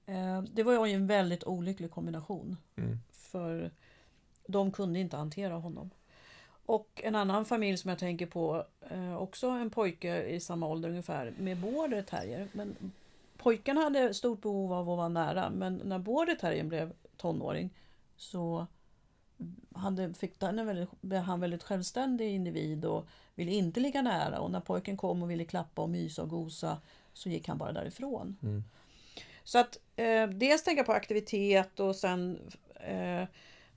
Eh, 0.05 0.41
Det 0.41 0.63
var 0.63 0.85
ju 0.85 0.93
en 0.93 1.07
väldigt 1.07 1.43
olycklig 1.43 1.91
kombination. 1.91 2.57
Mm. 2.75 2.99
För 3.11 3.71
de 4.47 4.71
kunde 4.71 4.99
inte 4.99 5.17
hantera 5.17 5.53
honom. 5.53 5.89
Och 6.65 7.01
en 7.03 7.15
annan 7.15 7.45
familj 7.45 7.77
som 7.77 7.89
jag 7.89 7.99
tänker 7.99 8.25
på, 8.25 8.65
eh, 8.89 9.17
också 9.17 9.47
en 9.47 9.69
pojke 9.69 10.23
i 10.23 10.39
samma 10.39 10.67
ålder 10.67 10.89
ungefär, 10.89 11.33
med 11.39 11.57
border 11.57 12.01
terrier. 12.01 12.47
Men 12.53 12.91
pojken 13.37 13.77
hade 13.77 14.13
stort 14.13 14.41
behov 14.41 14.73
av 14.73 14.89
att 14.89 14.97
vara 14.97 15.09
nära, 15.09 15.49
men 15.49 15.81
när 15.83 15.99
border 15.99 16.35
terriern 16.35 16.69
blev 16.69 16.93
tonåring 17.17 17.69
så 18.17 18.67
hade, 19.75 20.13
fick 20.13 20.41
han 20.41 20.59
en 20.59 20.65
väldigt, 20.67 21.01
blev 21.01 21.21
han 21.21 21.39
väldigt 21.39 21.63
självständig 21.63 22.31
individ 22.35 22.85
och 22.85 23.07
ville 23.35 23.51
inte 23.51 23.79
ligga 23.79 24.01
nära. 24.01 24.39
Och 24.39 24.51
när 24.51 24.59
pojken 24.59 24.97
kom 24.97 25.23
och 25.23 25.31
ville 25.31 25.45
klappa 25.45 25.81
och 25.81 25.89
mysa 25.89 26.21
och 26.21 26.29
gosa 26.29 26.77
så 27.13 27.29
gick 27.29 27.47
han 27.47 27.57
bara 27.57 27.71
därifrån. 27.71 28.37
Mm. 28.43 28.63
Så 29.43 29.59
att 29.59 29.77
eh, 29.95 30.27
dels 30.27 30.63
tänka 30.63 30.83
på 30.83 30.91
aktivitet 30.91 31.79
och 31.79 31.95
sen 31.95 32.39
eh, 32.75 33.23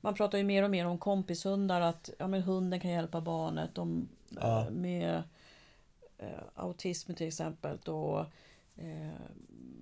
man 0.01 0.15
pratar 0.15 0.39
ju 0.39 0.45
mer 0.45 0.63
och 0.63 0.71
mer 0.71 0.87
om 0.87 0.99
kompishundar 0.99 1.81
att 1.81 2.11
ja, 2.19 2.27
men 2.27 2.43
hunden 2.43 2.81
kan 2.81 2.91
hjälpa 2.91 3.21
barnet 3.21 3.79
om, 3.79 4.09
Ja. 4.29 4.65
eh, 4.65 4.71
med 4.71 5.23
eh, 6.19 6.43
autism 6.55 7.15
till 7.15 7.29
exempel 7.29 7.79
eh, 7.87 8.27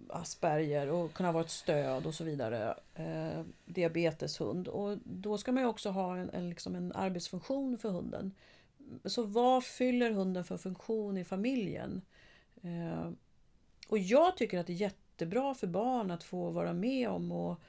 Asperger 0.09 0.91
och 0.91 1.13
kunna 1.13 1.33
vara 1.33 1.45
ett 1.45 1.51
stöd 1.51 2.07
och 2.07 2.15
så 2.15 2.25
vidare. 2.25 2.75
Eh, 2.95 3.43
diabeteshund 3.65 4.69
och 4.69 4.99
då 5.05 5.39
ska 5.39 5.53
man 5.53 5.63
ju 5.63 5.69
också 5.69 5.91
ha 5.91 6.17
en, 6.17 6.31
en, 6.31 6.51
liksom 6.51 6.75
en 6.75 6.93
arbetsfunktion 6.93 7.79
för 7.79 7.91
hunden. 7.91 8.35
Så 9.05 9.23
vad 9.23 9.65
fyller 9.65 10.11
hunden 10.11 10.45
för 10.45 10.57
funktion 10.57 11.17
i 11.17 11.25
familjen? 11.25 12.03
Eh, 12.63 13.11
och 13.89 13.99
jag 13.99 14.37
tycker 14.37 14.59
att 14.59 14.67
det 14.67 14.73
är 14.73 14.75
jättebra 14.75 15.55
för 15.55 15.67
barn 15.67 16.11
att 16.11 16.25
få 16.25 16.51
vara 16.51 16.73
med 16.73 17.09
om 17.09 17.33
och 17.33 17.61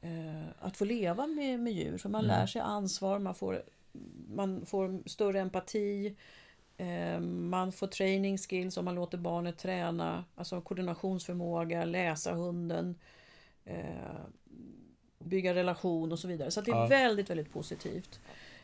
eh, 0.00 0.48
att 0.58 0.76
få 0.76 0.84
leva 0.84 1.26
med, 1.26 1.60
med 1.60 1.72
djur. 1.72 1.98
För 1.98 2.08
man 2.08 2.24
lär 2.24 2.46
sig 2.46 2.60
ansvar, 2.60 3.18
man 3.18 3.34
får, 3.34 3.62
man 4.28 4.66
får 4.66 5.08
större 5.08 5.40
empati. 5.40 6.16
Eh, 6.82 7.20
man 7.20 7.72
får 7.72 7.86
training 7.86 8.38
skills 8.38 8.76
om 8.76 8.84
man 8.84 8.94
låter 8.94 9.18
barnet 9.18 9.58
träna. 9.58 10.24
Alltså 10.34 10.60
koordinationsförmåga, 10.60 11.84
läsa 11.84 12.32
hunden. 12.34 12.94
Eh, 13.64 14.20
bygga 15.18 15.54
relation 15.54 16.12
och 16.12 16.18
så 16.18 16.28
vidare. 16.28 16.50
Så 16.50 16.60
det 16.60 16.70
är 16.70 16.76
Ja. 16.76 16.86
väldigt, 16.86 17.30
väldigt 17.30 17.52
positivt. 17.52 18.20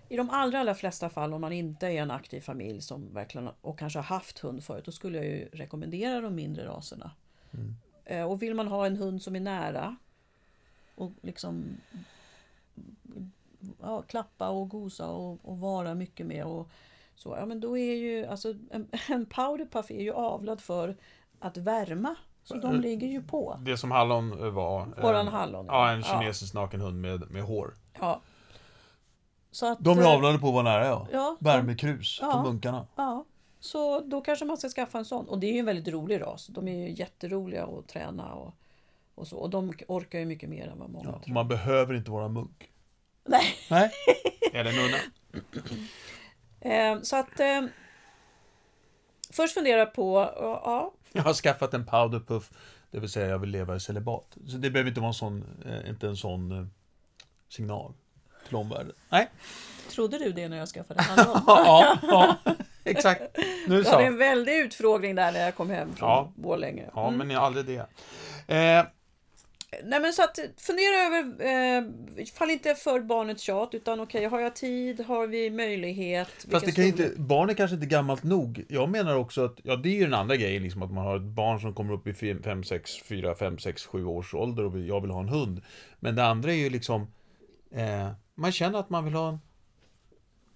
I 0.09 0.17
de 0.17 0.31
allra, 0.31 0.59
allra 0.61 0.75
flesta 0.75 1.09
fall 1.09 1.35
om 1.35 1.41
man 1.41 1.53
inte 1.53 1.87
är 1.87 2.03
en 2.03 2.11
aktiv 2.11 2.41
familj 2.41 2.81
som 2.81 3.15
verkligen 3.15 3.49
och 3.61 3.79
kanske 3.79 3.99
har 3.99 4.05
haft 4.05 4.39
hund 4.39 4.65
förut, 4.65 4.85
då 4.85 4.93
skulle 4.93 5.19
jag 5.19 5.27
ju 5.27 5.49
rekommendera 5.53 6.21
de 6.21 6.35
mindre 6.35 6.67
raserna. 6.67 7.11
Mm. 7.53 7.75
Eh, 8.05 8.23
Och 8.31 8.43
vill 8.43 8.55
man 8.55 8.69
ha 8.69 8.87
en 8.87 8.97
hund 8.97 9.23
som 9.23 9.37
är 9.37 9.41
nära 9.41 9.97
och 10.95 11.13
liksom 11.23 11.77
ja, 13.83 14.03
klappa 14.03 14.49
och 14.49 14.69
gosa 14.69 15.09
och, 15.09 15.39
och 15.43 15.59
vara 15.59 15.95
mycket 15.95 16.27
med 16.27 16.45
och 16.45 16.69
så, 17.19 17.37
ja 17.39 17.47
men 17.47 17.61
då 17.61 17.79
är 17.79 17.95
ju 17.95 18.27
alltså 18.27 18.55
en, 18.71 18.89
en 19.09 19.27
powderpuff 19.27 19.91
är 19.91 20.03
ju 20.03 20.13
avlad 20.13 20.61
för 20.61 20.97
att 21.39 21.57
värma. 21.57 22.15
Så 22.43 22.55
de 22.55 22.75
Eh, 22.75 22.81
ligger 22.81 23.07
ju 23.07 23.23
på. 23.23 23.57
Det 23.61 23.77
som 23.77 23.91
Hallon 23.91 24.33
eh, 24.45 24.51
var. 24.51 24.87
Våran 25.03 25.29
hallon. 25.29 25.67
Ja, 25.69 25.91
en 25.91 26.03
kinesisk 26.03 26.55
nakenhund 26.55 27.01
med, 27.01 27.31
med 27.31 27.43
hår. 27.43 27.75
Ja. 28.01 28.21
Så 29.51 29.73
att, 29.73 29.79
De 29.81 29.99
är 29.99 30.03
eh, 30.03 30.09
avlade 30.15 30.39
på 30.39 30.49
att 30.49 30.55
vara 30.55 30.63
nära 30.63 30.87
ja. 30.87 31.07
Ja, 31.13 31.37
Värmekrus 31.41 32.19
Ja. 32.23 32.33
för 32.33 32.43
munkarna. 32.51 32.87
Ja, 32.97 33.25
så 33.61 34.01
då 34.01 34.21
kanske 34.21 34.45
man 34.45 34.57
ska 34.57 34.69
skaffa 34.69 34.99
en 34.99 35.05
sån. 35.05 35.29
Och 35.29 35.39
det 35.39 35.47
är 35.47 35.53
ju 35.53 35.59
en 35.59 35.67
väldigt 35.67 35.89
rolig 35.95 36.21
ras. 36.21 36.47
De 36.47 36.69
är 36.69 36.87
ju 36.89 36.91
jätteroliga 36.95 37.65
att 37.65 37.89
träna 37.89 38.35
och, 38.35 38.55
och 39.15 39.27
så. 39.27 39.37
Och 39.37 39.51
de 39.51 39.73
orkar 39.89 40.19
ju 40.19 40.25
mycket 40.25 40.49
mer 40.49 40.69
än 40.69 40.79
vad 40.79 40.91
många 40.91 41.09
Ja, 41.13 41.21
tror. 41.25 41.35
man 41.35 41.49
behöver 41.49 41.95
inte 41.95 42.11
vara 42.11 42.29
munk. 42.29 42.71
Nej. 43.25 43.45
Nej. 43.71 43.91
Eller 44.53 44.73
nunna. 44.73 44.99
Eh, 46.61 47.01
så 47.03 47.17
att 47.17 47.41
eh, 47.41 47.63
först 49.33 49.55
fundera 49.55 49.87
på, 49.87 50.33
ja, 50.37 50.63
ja, 50.65 50.93
Jag 51.13 51.23
har 51.23 51.35
skaffat 51.35 51.75
en 51.75 51.87
powderpuff. 51.87 52.51
Det 52.91 52.99
vill 53.01 53.11
säga 53.11 53.27
jag 53.29 53.39
vill 53.39 53.51
leva 53.51 53.77
i 53.77 53.81
celibat. 53.81 54.37
Så 54.47 54.57
det 54.57 54.71
behöver 54.71 54.89
inte 54.89 55.01
vara 55.01 55.09
en 55.09 55.15
sån, 55.15 55.45
eh, 55.67 55.91
inte 55.91 56.07
en 56.07 56.17
sån 56.17 56.53
eh, 56.53 56.67
signal 57.49 57.93
till 58.47 58.57
omvärlden. 58.57 58.93
Nej. 59.09 59.29
trodde 59.91 60.19
du 60.19 60.33
det 60.33 60.49
när 60.49 60.57
jag 60.57 60.69
skaffade 60.69 61.03
hallon? 61.09 61.43
ja, 61.47 61.99
ja, 62.03 62.37
exakt. 62.85 63.23
Nu 63.37 63.43
Jag 63.67 63.85
hade 63.85 63.85
så. 63.85 63.99
en 64.01 64.17
väldig 64.19 64.59
utfrågning 64.59 65.15
där 65.15 65.33
när 65.33 65.41
jag 65.45 65.55
kom 65.55 65.71
hem 65.71 65.97
från 65.97 66.09
Ja. 66.09 66.33
Borlänge. 66.37 66.91
Ja, 66.95 67.09
Mm. 67.09 67.29
men 67.29 67.37
aldrig 67.37 67.65
det. 67.67 67.87
Eh, 68.57 68.85
Nej 69.85 70.01
men 70.01 70.13
så 70.13 70.23
att 70.23 70.39
fundera 70.57 70.97
över, 71.07 71.47
eh, 72.19 72.25
fall 72.25 72.51
inte 72.51 72.75
för 72.75 73.01
barnets 73.01 73.43
tjat 73.43 73.75
utan 73.75 74.01
okej, 74.01 74.25
har 74.25 74.41
jag 74.41 74.57
tid, 74.57 75.01
har 75.01 75.27
vi 75.27 75.51
möjlighet? 75.51 76.47
Fast 76.51 76.67
det 76.67 76.73
kan 76.73 76.85
inte, 76.85 77.13
barn 77.17 77.51
är 77.51 77.55
kanske 77.55 77.75
inte 77.75 77.87
gammalt 77.87 78.23
nog. 78.23 78.65
Jag 78.69 78.89
menar 78.89 79.17
också 79.17 79.45
att, 79.45 79.61
ja 79.63 79.77
det 79.77 79.89
är 79.89 79.95
ju 79.95 80.05
den 80.05 80.15
andra 80.15 80.37
grejen 80.37 80.63
liksom 80.63 80.83
att 80.83 80.93
man 80.93 81.05
har 81.05 81.17
ett 81.17 81.23
barn 81.23 81.61
som 81.61 81.75
kommer 81.75 81.95
upp 81.95 82.07
i 82.07 82.15
5, 82.15 82.65
6, 82.65 83.03
4, 83.03 83.35
5, 83.35 83.59
6, 83.59 83.87
7 83.87 84.05
års 84.05 84.35
ålder 84.35 84.65
och 84.65 84.81
jag 84.81 85.01
vill 85.01 85.11
ha 85.11 85.21
en 85.21 85.29
hund. 85.29 85.61
Men 86.01 86.15
det 86.15 86.25
andra 86.25 86.53
är 86.53 86.57
ju 86.57 86.71
liksom, 86.71 87.13
eh, 87.71 88.11
man 88.35 88.53
känner 88.53 88.79
att 88.79 88.91
man 88.91 89.05
vill 89.05 89.15
ha 89.15 89.29
en... 89.29 89.39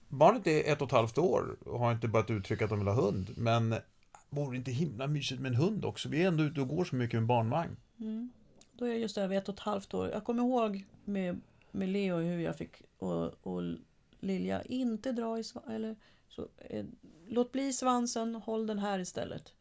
Barnet 0.09 0.47
är 0.47 0.73
ett 0.73 0.83
och 0.83 0.89
ett 0.89 0.93
halvt 0.93 1.19
år 1.19 1.57
och 1.65 1.79
har 1.79 1.93
inte 1.93 2.09
börjat 2.09 2.31
uttrycka 2.31 2.65
att 2.65 2.71
de 2.71 2.79
vill 2.79 2.89
ha 2.89 3.03
hund. 3.03 3.31
Men 3.37 3.75
vore 4.31 4.51
det 4.51 4.57
inte 4.57 4.71
himla 4.71 5.07
mysigt 5.07 5.41
med 5.41 5.49
en 5.49 5.57
hund 5.57 5.85
också? 5.85 6.09
Vi 6.09 6.23
är 6.23 6.29
ändå 6.29 6.45
ute 6.45 6.61
och 6.61 6.69
går 6.69 6.85
så 6.85 6.97
mycket 6.97 7.21
med 7.21 7.27
barnvagn. 7.27 7.77
Då 8.83 8.87
är 8.87 8.91
jag 8.91 9.01
just 9.01 9.19
vid 9.19 9.39
ett 9.39 9.49
och 9.49 9.55
ett 9.55 9.61
halvt 9.61 9.95
år. 9.95 10.09
Jag 10.11 10.25
kommer 10.25 10.43
ihåg 10.43 10.85
med, 11.05 11.41
med 11.71 11.89
Leo 11.89 12.17
hur 12.17 12.41
jag 12.41 12.57
fick 12.57 12.83
och, 12.99 13.47
och 13.47 13.63
Lilja 14.21 14.63
inte 14.63 15.13
dra 15.13 15.39
i 15.39 15.45
svansen. 15.45 15.73
Eller 15.75 15.97
så, 16.29 16.49
eh, 16.59 16.85
låt 17.29 17.53
bli 17.53 17.73
svansen, 17.73 18.35
håll 18.35 18.67
den 18.67 18.79
här 18.79 18.99
istället. 18.99 19.53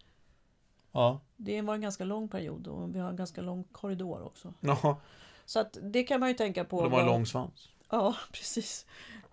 Ja. 0.91 1.19
Det 1.37 1.61
var 1.61 1.73
en 1.75 1.81
ganska 1.81 2.03
lång 2.03 2.27
period 2.27 2.67
och 2.67 2.95
vi 2.95 2.99
har 2.99 3.09
en 3.09 3.15
ganska 3.15 3.41
lång 3.41 3.63
korridor 3.63 4.23
också. 4.25 4.53
Ja, 4.59 4.99
Så 5.45 5.59
att 5.59 5.77
det 5.81 6.03
kan 6.03 6.19
man 6.19 6.29
ju 6.29 6.35
tänka 6.35 6.65
på. 6.65 6.77
och 6.77 6.83
de 6.83 6.93
har 6.93 6.99
en 6.99 7.05
lång 7.05 7.25
svans. 7.25 7.69
Ja, 7.89 8.15
precis. 8.31 8.85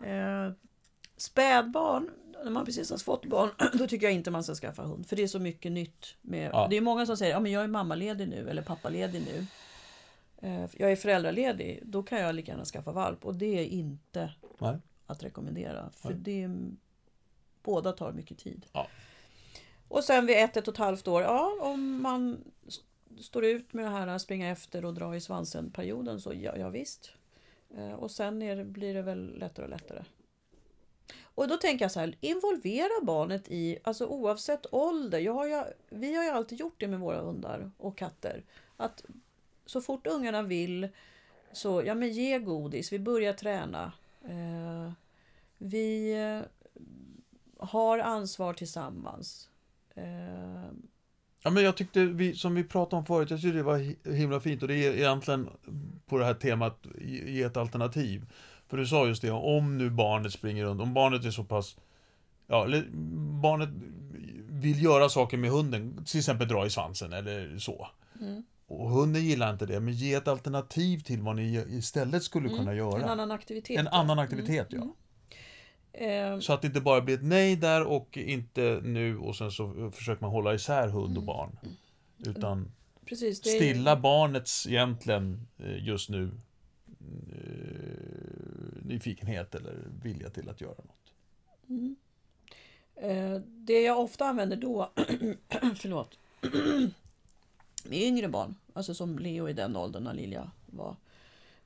Eh, 0.05 0.53
spädbarn, 1.17 2.11
när 2.45 2.51
man 2.51 2.65
precis 2.65 2.91
har 2.91 2.99
fått 2.99 3.27
barn, 3.27 3.51
då 3.79 3.87
tycker 3.87 4.07
jag 4.07 4.15
inte 4.15 4.31
man 4.31 4.45
ska 4.45 4.55
skaffa 4.55 4.83
hund. 4.83 5.07
För 5.07 5.17
det 5.17 5.23
är 5.23 5.29
så 5.29 5.39
mycket 5.39 5.73
nytt. 5.73 6.17
Med, 6.23 6.51
Ja. 6.53 6.67
Det 6.71 6.77
är 6.77 6.81
många 6.81 7.07
som 7.07 7.17
säger 7.17 7.33
ja, 7.33 7.49
jag 7.49 7.65
är 7.65 7.69
mammaledig 7.69 8.29
nu 8.29 8.51
eller 8.51 8.63
pappaledig 8.63 9.23
nu. 9.23 9.47
Eh, 10.43 10.67
jag 10.77 10.93
är 10.93 10.97
föräldraledig, 10.97 11.81
då 11.83 12.03
kan 12.03 12.21
jag 12.21 12.35
lika 12.35 12.53
gärna 12.53 12.65
skaffa 12.65 12.93
valp. 12.93 13.25
Och 13.25 13.35
det 13.35 13.59
är 13.59 13.65
inte 13.65 14.33
Nej. 14.59 14.77
att 15.07 15.23
rekommendera. 15.23 15.91
För 15.91 16.09
Nej. 16.09 16.19
det 16.21 16.43
är, 16.43 16.71
båda 17.63 17.93
tar 17.93 18.13
mycket 18.13 18.39
tid. 18.39 18.67
Ja. 18.73 18.87
Och 19.89 20.05
sen 20.05 20.27
vid 20.27 20.37
ett, 20.37 20.57
ett 20.57 20.69
och 20.69 20.75
ett 20.75 20.79
halvt 20.79 21.09
år, 21.09 21.23
ja 21.23 21.59
om 21.61 22.03
man 22.03 22.45
står 23.21 23.45
ut 23.45 23.73
med 23.73 23.85
det 23.85 23.91
här 23.91 24.19
springa 24.19 24.49
efter 24.49 24.85
och 24.85 24.95
dra 24.95 25.17
i 25.17 25.21
svansen 25.21 25.71
perioden 25.71 26.21
så 26.21 26.33
ja, 26.35 26.57
ja 26.57 26.69
visst. 26.69 27.13
Eh, 27.77 27.93
Och 27.93 28.11
sen 28.11 28.43
är 28.43 28.65
blir 28.65 28.95
det 28.95 29.03
väl 29.03 29.39
lättare 29.39 29.65
och 29.65 29.71
lättare. 29.71 30.05
Och 31.23 31.49
då 31.49 31.57
tänker 31.57 31.85
jag 31.85 31.93
så 31.93 32.01
här, 32.01 32.17
involvera 32.21 33.05
barnet 33.05 33.49
i, 33.49 33.79
alltså 33.85 34.07
oavsett 34.07 34.67
ålder. 34.73 35.19
Jag 35.19 35.33
har 35.33 35.47
ju, 35.47 35.63
vi 35.91 36.15
har 36.15 36.25
ju 36.25 36.31
alltid 36.31 36.61
gjort 36.61 36.81
det 36.81 36.89
med 36.89 37.01
våra 37.01 37.21
hundar 37.21 37.71
och 37.77 37.99
katter. 37.99 38.45
Att 38.77 39.05
så 39.71 39.81
fort 39.81 40.07
ungarna 40.07 40.43
vill 40.43 40.89
så, 41.53 41.83
ja 41.87 41.95
men 41.95 42.13
ge 42.13 42.39
godis, 42.39 42.93
vi 42.93 42.99
börjar 42.99 43.33
träna. 43.33 43.93
Eh, 44.25 44.93
vi 45.59 46.13
eh, 46.23 46.41
har 47.67 47.99
ansvar 47.99 48.53
tillsammans. 48.55 49.49
Eh, 49.95 50.71
Ja, 51.43 51.51
men 51.51 51.65
jag 51.65 51.77
tyckte, 51.77 52.05
vi, 52.05 52.35
som 52.35 52.55
vi 52.55 52.65
pratade 52.65 52.97
om 52.97 53.07
förut, 53.07 53.31
jag 53.31 53.41
tyckte 53.41 53.57
det 53.57 53.63
var 53.63 53.79
hi- 53.79 54.13
himla 54.15 54.41
fint 54.41 54.63
och 54.63 54.69
det 54.69 54.75
är 54.87 54.93
egentligen 54.93 55.49
på 56.07 56.19
det 56.19 56.25
här 56.25 56.35
temat, 56.35 56.87
ge 57.27 57.43
ett 57.43 57.57
alternativ. 57.57 58.33
För 58.69 58.77
du 58.77 58.87
sa 58.87 59.07
just 59.07 59.23
det, 59.23 59.31
om 59.31 59.79
nu 59.79 59.91
barnet 59.91 60.33
springer 60.33 60.65
runt, 60.65 60.81
om 60.81 60.95
barnet 60.95 61.25
är 61.25 61.31
så 61.31 61.45
pass, 61.45 61.77
ja, 62.47 62.65
eller 62.65 62.87
barnet 63.43 63.69
vill 64.51 64.83
göra 64.83 65.09
saker 65.09 65.37
med 65.37 65.51
hunden, 65.51 66.05
till 66.05 66.19
exempel 66.19 66.49
dra 66.49 66.67
i 66.67 66.71
svansen 66.71 67.13
eller 67.13 67.59
så. 67.59 67.89
Mm. 68.21 68.43
Och 68.71 68.91
hunden 68.91 69.25
gillar 69.25 69.53
inte 69.53 69.67
det, 69.67 69.81
men 69.81 69.95
ge 69.95 70.15
ett 70.15 70.29
alternativ 70.29 70.99
till 70.99 71.23
vad 71.23 71.37
ni 71.37 71.65
istället 71.69 72.23
skulle 72.23 72.49
kunna 72.49 72.61
Mm, 72.63 72.73
En 72.73 72.77
göra. 72.77 73.11
annan 73.11 73.31
aktivitet. 73.31 73.79
En 73.81 73.89
annan 73.89 74.19
aktivitet, 74.19 74.67
ja. 74.71 74.77
Mm. 75.93 76.35
Eh, 76.35 76.41
Så 76.41 76.53
att 76.53 76.63
det 76.63 76.67
inte 76.69 76.81
bara 76.81 77.01
blir 77.01 77.15
ett 77.15 77.25
nej 77.25 77.57
där 77.57 77.85
och 77.87 78.17
inte 78.19 78.81
nu 78.85 79.19
och 79.19 79.37
sen 79.37 79.51
så 79.51 79.91
försöker 79.95 80.23
man 80.23 80.31
hålla 80.31 80.55
isär 80.55 80.89
hund 80.89 81.17
och 81.19 81.23
barn. 81.25 81.59
Utan 82.27 82.73
precis, 83.05 83.41
är, 83.47 83.51
stilla 83.51 83.97
barnets 83.97 84.67
egentligen 84.67 85.47
eh, 85.59 85.85
just 85.87 86.09
nu 86.11 86.31
eh, 87.01 88.83
nyfikenhet 88.83 89.55
eller 89.55 89.75
vilja 90.03 90.31
till 90.31 90.49
att 90.49 90.61
göra 90.61 90.71
något. 90.77 91.13
Mm. 91.69 91.97
Eh, 92.97 93.41
det 93.47 93.81
jag 93.81 94.01
ofta 94.01 94.25
använder 94.27 94.57
då, 94.57 94.91
förlåt, 95.77 96.19
med 97.85 97.99
yngre 97.99 98.29
barn, 98.29 98.55
alltså 98.73 98.95
som 98.95 99.19
Leo 99.19 99.49
i 99.49 99.53
den 99.53 99.77
åldern 99.77 100.05
när 100.05 100.15
Lilja 100.15 100.51
var. 100.67 100.97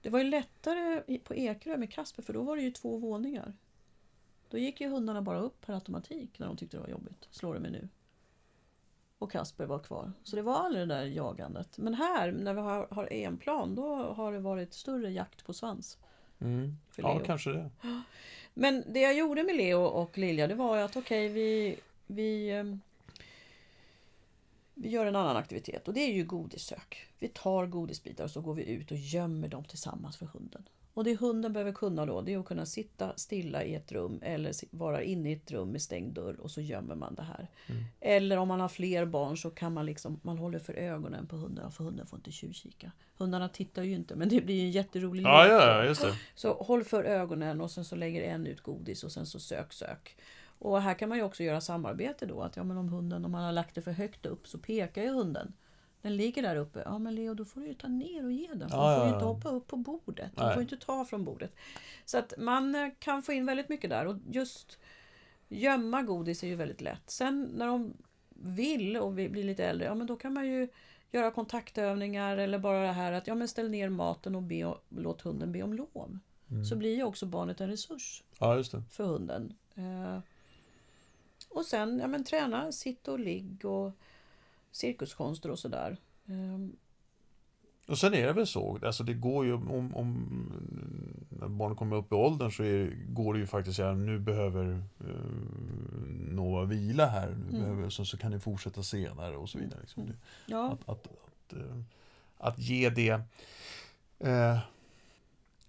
Det 0.01 0.11
var 0.11 0.19
ju 0.19 0.25
lättare 0.25 1.19
på 1.19 1.35
Ekerö 1.35 1.77
med 1.77 1.93
Kasper 1.93 2.23
för 2.23 2.33
då 2.33 2.43
var 2.43 2.57
det 2.57 2.63
ju 2.63 2.71
två 2.71 2.99
våningar. 2.99 3.53
Då 4.51 4.59
gick 4.59 4.81
ju 4.81 4.89
hundarna 4.89 5.23
bara 5.23 5.39
upp 5.39 5.67
per 5.67 5.75
automatik 5.75 6.39
när 6.39 6.47
de 6.47 6.57
tyckte 6.57 6.77
det 6.77 6.81
var 6.81 6.89
jobbigt. 6.89 7.29
Slår 7.31 7.55
det 7.55 7.61
mig 7.61 7.71
nu. 7.71 7.89
Och 9.19 9.33
Kasper 9.33 9.67
var 9.67 9.79
kvar. 9.79 10.13
Så 10.23 10.37
det 10.37 10.43
var 10.43 10.55
aldrig 10.55 10.89
det 10.89 10.95
där 10.95 11.05
jagandet. 11.05 11.79
Men 11.79 11.95
här, 11.95 12.33
när 12.33 12.55
vi 12.55 12.61
har, 12.61 12.87
har 12.91 13.13
en 13.13 13.37
plan, 13.37 13.75
då 13.75 13.97
har 13.97 14.33
det 14.33 14.39
varit 14.39 14.75
större 14.75 15.11
jakt 15.11 15.45
på 15.45 15.53
svans. 15.53 15.99
För 16.91 17.03
Ja, 17.03 17.21
kanske 17.25 17.51
det. 17.51 17.71
Men 18.55 18.85
det 18.87 19.01
jag 19.01 19.17
gjorde 19.17 19.43
med 19.43 19.57
Leo 19.57 19.81
och 19.81 20.19
Lilja 20.19 20.47
det 20.47 20.55
var 20.55 20.77
ju 20.77 20.83
att 20.83 20.97
okej 20.97 21.29
vi, 21.29 21.77
vi, 22.07 22.51
ehm, 22.51 22.81
vi 24.75 24.89
gör 24.89 25.07
en 25.07 25.17
annan 25.17 25.37
aktivitet 25.37 25.89
och 25.89 25.95
det 25.95 26.01
är 26.01 26.13
ju 26.13 26.25
godissök. 26.25 27.09
Vi 27.19 27.29
tar 27.29 27.67
godisbitar 27.67 28.25
och 28.25 28.31
så 28.31 28.41
går 28.41 28.55
vi 28.55 28.65
ut 28.65 28.91
och 28.91 28.97
gömmer 28.97 29.49
dem 29.49 29.65
tillsammans 29.65 30.17
för 30.17 30.27
hunden. 30.27 30.69
Och 30.95 31.05
det 31.05 31.21
hunden 31.21 31.53
behöver 31.53 31.73
kunna 31.73 32.07
då 32.07 32.21
det 32.21 32.33
är 32.33 32.39
att 32.39 32.47
kunna 32.47 32.67
sitta 32.67 33.13
stilla 33.17 33.65
i 33.65 33.75
ett 33.75 33.93
rum 33.93 34.21
eller 34.23 34.53
vara 34.77 35.03
inne 35.03 35.31
i 35.31 35.33
ett 35.33 35.51
rum 35.51 35.69
med 35.69 35.83
stängd 35.83 36.15
dörr 36.15 36.41
och 36.41 36.51
så 36.51 36.61
gömmer 36.61 36.95
man 36.95 37.15
det 37.15 37.23
här. 37.23 37.49
Eller 38.01 38.37
om 38.37 38.49
man 38.49 38.61
har 38.61 38.69
fler 38.69 39.05
barn 39.05 39.37
så 39.37 39.51
kan 39.51 39.73
man 39.73 39.87
liksom, 39.87 40.21
man 40.23 40.39
håller 40.39 40.59
för 40.59 40.75
ögonen 40.75 41.27
på 41.27 41.37
hunden 41.37 41.73
för 41.73 41.85
hunden 41.85 42.07
får 42.07 42.19
inte 42.19 42.33
tjuvkika. 42.33 42.93
Hundarna 43.17 43.49
tittar 43.49 43.83
ju 43.83 43.95
inte 43.95 44.17
men 44.17 44.29
det 44.29 44.41
blir 44.41 44.55
ju 44.55 44.63
en 44.63 44.71
jätterolig 44.71 45.23
Ja, 45.25 45.43
lek 45.43 45.53
ja, 45.53 45.85
just 45.85 46.03
det. 46.03 46.15
Så 46.35 46.55
håll 46.55 46.85
för 46.85 47.05
ögonen 47.05 47.61
och 47.61 47.71
sen 47.71 47.85
så 47.85 47.97
lägger 47.97 48.23
en 48.23 48.47
ut 48.47 48.61
godis 48.61 49.05
och 49.05 49.13
sen 49.13 49.27
så 49.27 49.41
sök, 49.41 49.73
sök. 49.73 50.17
Och 50.63 50.83
här 50.83 50.95
kan 50.95 51.09
man 51.09 51.19
ju 51.19 51.25
också 51.25 51.43
göra 51.43 51.61
samarbete 51.61 52.27
då. 52.27 52.43
Att 52.43 52.57
ja, 52.57 52.65
men 52.65 52.77
om 52.77 52.89
hunden, 52.89 53.25
om 53.25 53.33
man 53.33 53.45
har 53.45 53.53
lagt 53.53 53.75
det 53.75 53.83
för 53.83 53.93
högt 53.93 54.27
upp 54.27 54.49
så 54.49 54.59
pekar 54.59 55.03
ju 55.03 55.09
hunden. 55.09 55.53
Den 56.03 56.17
ligger 56.17 56.43
där 56.43 56.57
uppe. 56.57 56.83
Ja 56.85 56.99
men 56.99 57.15
Leo, 57.15 57.35
då 57.35 57.45
får 57.45 57.61
du 57.61 57.67
ju 57.67 57.75
ta 57.75 57.89
ner 57.89 58.25
och 58.25 58.33
ge 58.33 58.49
den. 58.55 58.69
För 58.71 58.77
Ja, 58.77 58.89
den 58.91 58.99
får 58.99 59.09
ju 59.09 59.15
inte 59.15 59.25
hoppa 59.25 59.49
upp 59.49 59.67
på 59.67 59.77
bordet. 59.77 60.31
Den 60.37 60.45
Nej. 60.45 60.55
får 60.55 60.63
ju 60.63 60.69
inte 60.69 60.87
ta 60.87 61.05
från 61.05 61.25
bordet. 61.25 61.55
Så 62.05 62.19
att 62.19 62.35
man 62.39 62.75
eh, 62.75 62.89
kan 62.99 63.23
få 63.23 63.33
in 63.33 63.47
väldigt 63.47 63.69
mycket 63.69 63.91
där. 63.91 64.07
Och 64.07 64.17
just 64.31 64.79
gömma 65.49 66.03
godis 66.03 66.43
är 66.43 66.47
ju 66.47 66.55
väldigt 66.55 66.81
lätt. 66.81 67.11
Sen 67.11 67.51
när 67.55 67.67
de 67.67 67.95
vill 68.29 68.97
och 68.97 69.19
vi 69.19 69.29
blir 69.29 69.45
lite 69.45 69.65
äldre, 69.65 69.87
ja 69.87 69.95
men 69.95 70.07
då 70.07 70.17
kan 70.17 70.33
man 70.35 70.47
ju 70.47 70.69
göra 71.11 71.31
kontaktövningar 71.31 72.37
eller 72.37 72.59
bara 72.59 72.83
det 72.83 72.93
här 72.93 73.13
att 73.13 73.27
ja, 73.27 73.35
men 73.35 73.49
ställ 73.49 73.71
ner 73.71 73.89
maten 73.89 74.35
och 74.35 74.43
be, 74.43 74.75
låt 74.89 75.23
hunden 75.23 75.53
be 75.53 75.63
om 75.63 75.75
lov. 75.75 76.19
Så 76.71 76.77
blir 76.77 76.97
ju 76.97 77.05
också 77.05 77.27
barnet 77.27 77.61
en 77.61 77.69
resurs 77.69 78.23
Ja, 78.39 78.63
för 78.91 79.05
hunden. 79.05 79.55
Eh, 79.75 80.19
och 81.55 81.65
sen 81.65 81.99
ja, 81.99 82.07
men, 82.07 82.25
träna 82.25 82.73
sitt 82.73 83.09
och 83.09 83.19
ligg 83.19 83.65
och 83.65 83.93
cirkuskonster 84.71 85.51
och 85.51 85.59
sådär. 85.59 85.97
Eh, 86.27 86.69
Och 87.87 87.99
sen 87.99 88.15
är 88.15 88.27
det 88.27 88.33
väl 88.33 88.47
så, 88.47 88.79
alltså 88.83 89.05
det 89.05 89.15
går 89.15 89.45
ju 89.47 89.53
om, 89.53 89.95
om 89.95 90.27
när 91.29 91.49
barn 91.49 91.77
kommer 91.77 91.97
upp 91.97 92.13
i 92.13 92.15
åldern 92.15 92.51
så 92.53 92.63
är, 92.63 92.97
går 93.09 93.35
det 93.35 93.41
ju 93.41 93.47
faktiskt 93.47 93.73
att 93.81 93.85
säga 93.85 93.95
nu 93.95 94.19
behöver 94.19 94.65
uh, 94.69 94.83
Nova 96.31 96.65
vila 96.65 97.07
här, 97.07 97.29
nu 97.31 97.57
Mm. 97.57 97.61
behöver, 97.63 97.91
så, 97.91 98.05
så 98.05 98.17
kan 98.19 98.31
ni 98.31 98.39
fortsätta 98.41 98.83
senare 98.83 99.37
och 99.37 99.49
så 99.51 99.59
vidare. 99.59 99.81
Liksom. 99.81 100.07
Det, 100.07 100.13
ja, 100.47 100.73
att, 100.73 100.89
att, 100.89 101.07
att, 101.07 101.53
eh, 101.53 101.79
att 102.39 102.59
ge 102.59 102.91
det 102.91 103.21
eh, 104.19 104.59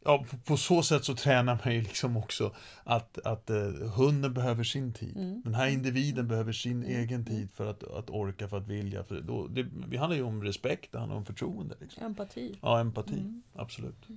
Ja, 0.05 0.25
på, 0.29 0.37
på 0.37 0.57
så 0.57 0.83
sätt 0.83 1.05
så 1.05 1.15
tränar 1.15 1.59
man 1.65 1.73
ju 1.73 1.81
liksom 1.81 2.17
också 2.17 2.55
att, 2.83 3.19
att 3.25 3.49
eh, 3.49 3.57
hunden 3.95 4.33
behöver 4.33 4.63
sin 4.63 4.93
tid. 4.93 5.17
Mm. 5.17 5.41
Den 5.41 5.53
här 5.53 5.67
individen 5.67 6.27
behöver 6.27 6.51
sin 6.51 6.83
Mm. 6.83 6.99
egen 7.03 7.25
tid 7.25 7.51
för 7.51 7.69
att, 7.69 7.83
att 7.83 8.09
orka, 8.09 8.47
för 8.47 8.57
att 8.57 8.67
vilja. 8.67 9.03
För 9.03 9.21
då, 9.21 9.47
det, 9.47 9.63
det 9.63 9.97
handlar 9.97 10.17
ju 10.17 10.23
om 10.23 10.43
respekt, 10.43 10.91
det 10.91 10.99
handlar 10.99 11.17
om 11.17 11.25
förtroende. 11.25 11.75
Liksom. 11.79 12.03
empati. 12.03 12.59
Ja, 12.61 12.79
empati. 12.79 13.13
Mm. 13.13 13.43
Absolut. 13.55 14.07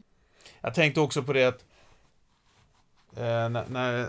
Jag 0.61 0.75
tänkte 0.75 1.01
också 1.01 1.22
på 1.22 1.33
det 1.33 1.44
att 1.44 1.64
eh, 3.16 3.49
när, 3.49 3.68
när, 3.68 4.09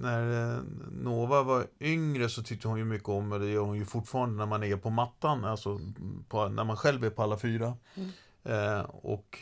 när 0.00 0.54
eh, 0.56 0.62
Nova 0.92 1.42
var 1.42 1.66
yngre 1.80 2.28
så 2.28 2.42
tyckte 2.42 2.68
hon 2.68 2.78
ju 2.78 2.84
mycket 2.84 3.08
om, 3.08 3.32
och 3.32 3.40
det 3.40 3.46
gör 3.48 3.62
hon 3.62 3.78
ju 3.78 3.84
fortfarande 3.84 4.36
när 4.36 4.46
man 4.46 4.62
är 4.62 4.76
på 4.76 4.90
mattan, 4.90 5.44
alltså 5.44 5.80
på, 6.28 6.48
när 6.48 6.64
man 6.64 6.76
själv 6.76 7.04
är 7.04 7.10
på 7.10 7.22
alla 7.22 7.38
fyra. 7.38 7.76
Mm. 7.94 8.10
Eh, 8.44 8.80
och 8.80 9.38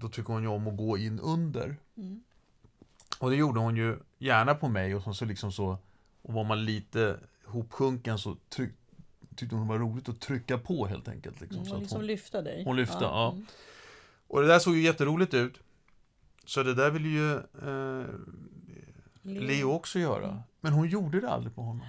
då 0.00 0.08
tycker 0.08 0.32
hon 0.32 0.42
ju 0.42 0.48
om 0.48 0.66
att 0.68 0.76
gå 0.76 0.98
in 0.98 1.20
under. 1.20 1.76
Mm. 1.96 2.22
Och 3.18 3.30
det 3.30 3.36
gjorde 3.36 3.60
hon 3.60 3.76
ju 3.76 3.98
gärna 4.18 4.54
på 4.54 4.68
mig 4.68 4.94
och 4.94 5.02
så, 5.02 5.14
så 5.14 5.24
liksom 5.24 5.52
så 5.52 5.78
och 6.22 6.34
var 6.34 6.44
man 6.44 6.64
lite 6.64 7.20
hopsjunken 7.44 8.18
så 8.18 8.36
tryck, 8.48 8.72
tyckte 9.36 9.56
hon 9.56 9.66
det 9.66 9.72
var 9.72 9.78
roligt 9.78 10.08
att 10.08 10.20
trycka 10.20 10.58
på 10.58 10.86
helt 10.86 11.08
enkelt. 11.08 11.40
Liksom, 11.40 11.56
Mm, 11.58 11.66
så 11.66 11.72
och 11.72 11.76
att 11.76 11.82
liksom 11.82 11.98
hon, 11.98 12.06
lyfta 12.06 12.42
dig. 12.42 12.64
hon 12.64 12.76
lyfte, 12.76 12.98
ja. 13.00 13.32
mm. 13.32 13.46
och 14.26 14.40
det 14.40 14.46
där 14.48 14.58
såg 14.58 14.74
ju 14.76 14.82
jätteroligt 14.82 15.34
ut. 15.34 15.60
Så 16.46 16.62
det 16.62 16.74
där 16.74 16.90
ville 16.90 17.08
ju 17.08 17.34
eh, 17.36 18.06
Leo 19.22 19.70
också 19.72 19.98
göra. 19.98 20.28
Mm. 20.28 20.38
Men 20.60 20.72
hon 20.72 20.88
gjorde 20.88 21.20
det 21.20 21.30
aldrig 21.30 21.54
på 21.54 21.62
honom. 21.62 21.86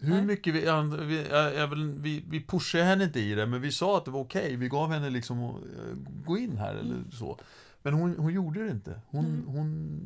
Hur 0.00 0.10
Nej. 0.10 0.24
mycket 0.24 0.54
vi, 0.54 0.64
ja, 0.64 0.82
vi, 0.82 1.26
ja, 1.30 1.66
vi, 1.96 2.24
vi 2.28 2.46
pushade 2.46 2.84
henne 2.84 3.04
inte 3.04 3.20
i 3.20 3.34
det, 3.34 3.46
men 3.46 3.60
vi 3.60 3.72
sa 3.72 3.96
att 3.98 4.04
det 4.04 4.10
var 4.10 4.20
okej. 4.20 4.56
Vi 4.56 4.68
gav 4.68 4.90
henne 4.92 5.10
liksom 5.10 5.42
att 5.44 5.54
eh, 5.62 5.94
gå 6.26 6.38
in 6.38 6.56
här 6.58 6.74
eller 6.74 6.94
Mm. 6.94 7.10
så. 7.10 7.38
Men 7.82 7.94
hon, 7.94 8.16
hon 8.18 8.32
gjorde 8.32 8.64
det 8.64 8.70
inte. 8.70 9.00
Hon, 9.06 9.24
Mm. 9.24 9.46
hon 9.46 9.98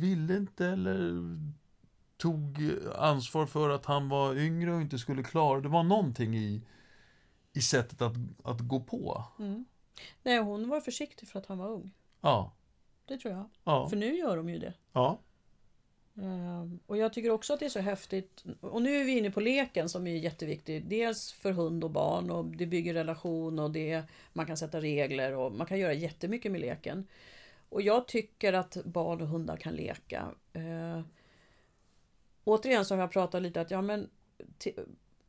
ville 0.00 0.36
inte 0.36 0.66
eller 0.66 1.12
tog 2.16 2.70
ansvar 2.98 3.46
för 3.46 3.70
att 3.70 3.86
han 3.86 4.08
var 4.08 4.34
yngre 4.34 4.72
och 4.74 4.80
inte 4.80 4.98
skulle 4.98 5.22
klara 5.22 5.60
det. 5.60 5.68
var 5.68 5.82
någonting 5.82 6.36
i, 6.36 6.62
i 7.52 7.60
sättet 7.60 8.02
att, 8.02 8.14
att 8.44 8.60
gå 8.60 8.80
på. 8.80 9.24
Mm. 9.38 9.64
Nej, 10.22 10.38
hon 10.38 10.68
var 10.68 10.80
försiktig 10.80 11.28
för 11.28 11.38
att 11.38 11.46
han 11.46 11.58
var 11.58 11.68
ung. 11.68 11.90
Ja. 12.20 12.52
Det 13.06 13.18
tror 13.18 13.34
jag. 13.34 13.48
Ja. 13.64 13.88
För 13.88 13.96
nu 13.96 14.14
gör 14.16 14.36
de 14.36 14.48
ju 14.48 14.58
det. 14.58 14.74
ja. 14.92 15.20
Ehm, 16.16 16.78
Och 16.86 16.96
jag 16.96 17.12
tycker 17.12 17.30
också 17.30 17.52
att 17.52 17.60
det 17.60 17.64
är 17.66 17.70
så 17.70 17.80
häftigt. 17.80 18.44
Och 18.60 18.82
nu 18.82 18.96
är 18.96 19.04
vi 19.04 19.18
inne 19.18 19.30
på 19.30 19.40
leken 19.40 19.88
som 19.88 20.06
är 20.06 20.16
jätteviktig. 20.16 20.84
Dels 20.86 21.32
för 21.32 21.52
hund 21.52 21.84
och 21.84 21.90
barn 21.90 22.30
och 22.30 22.44
det 22.44 22.66
bygger 22.66 22.94
relation 22.94 23.58
och 23.58 23.70
det, 23.70 24.02
man 24.32 24.46
kan 24.46 24.56
sätta 24.56 24.80
regler 24.80 25.36
och 25.36 25.52
man 25.52 25.66
kan 25.66 25.78
göra 25.78 25.92
jättemycket 25.92 26.52
med 26.52 26.60
leken. 26.60 27.06
Och 27.68 27.82
jag 27.82 28.08
tycker 28.08 28.52
att 28.52 28.76
barn 28.84 29.20
och 29.20 29.28
hundar 29.28 29.56
kan 29.56 29.74
leka. 29.74 30.28
Eh, 30.52 31.00
återigen 32.44 32.84
har 32.90 32.96
jag 32.96 33.12
pratat 33.12 33.42
lite 33.42 33.60
att 33.60 33.70
ja 33.70 33.82
men 33.82 34.10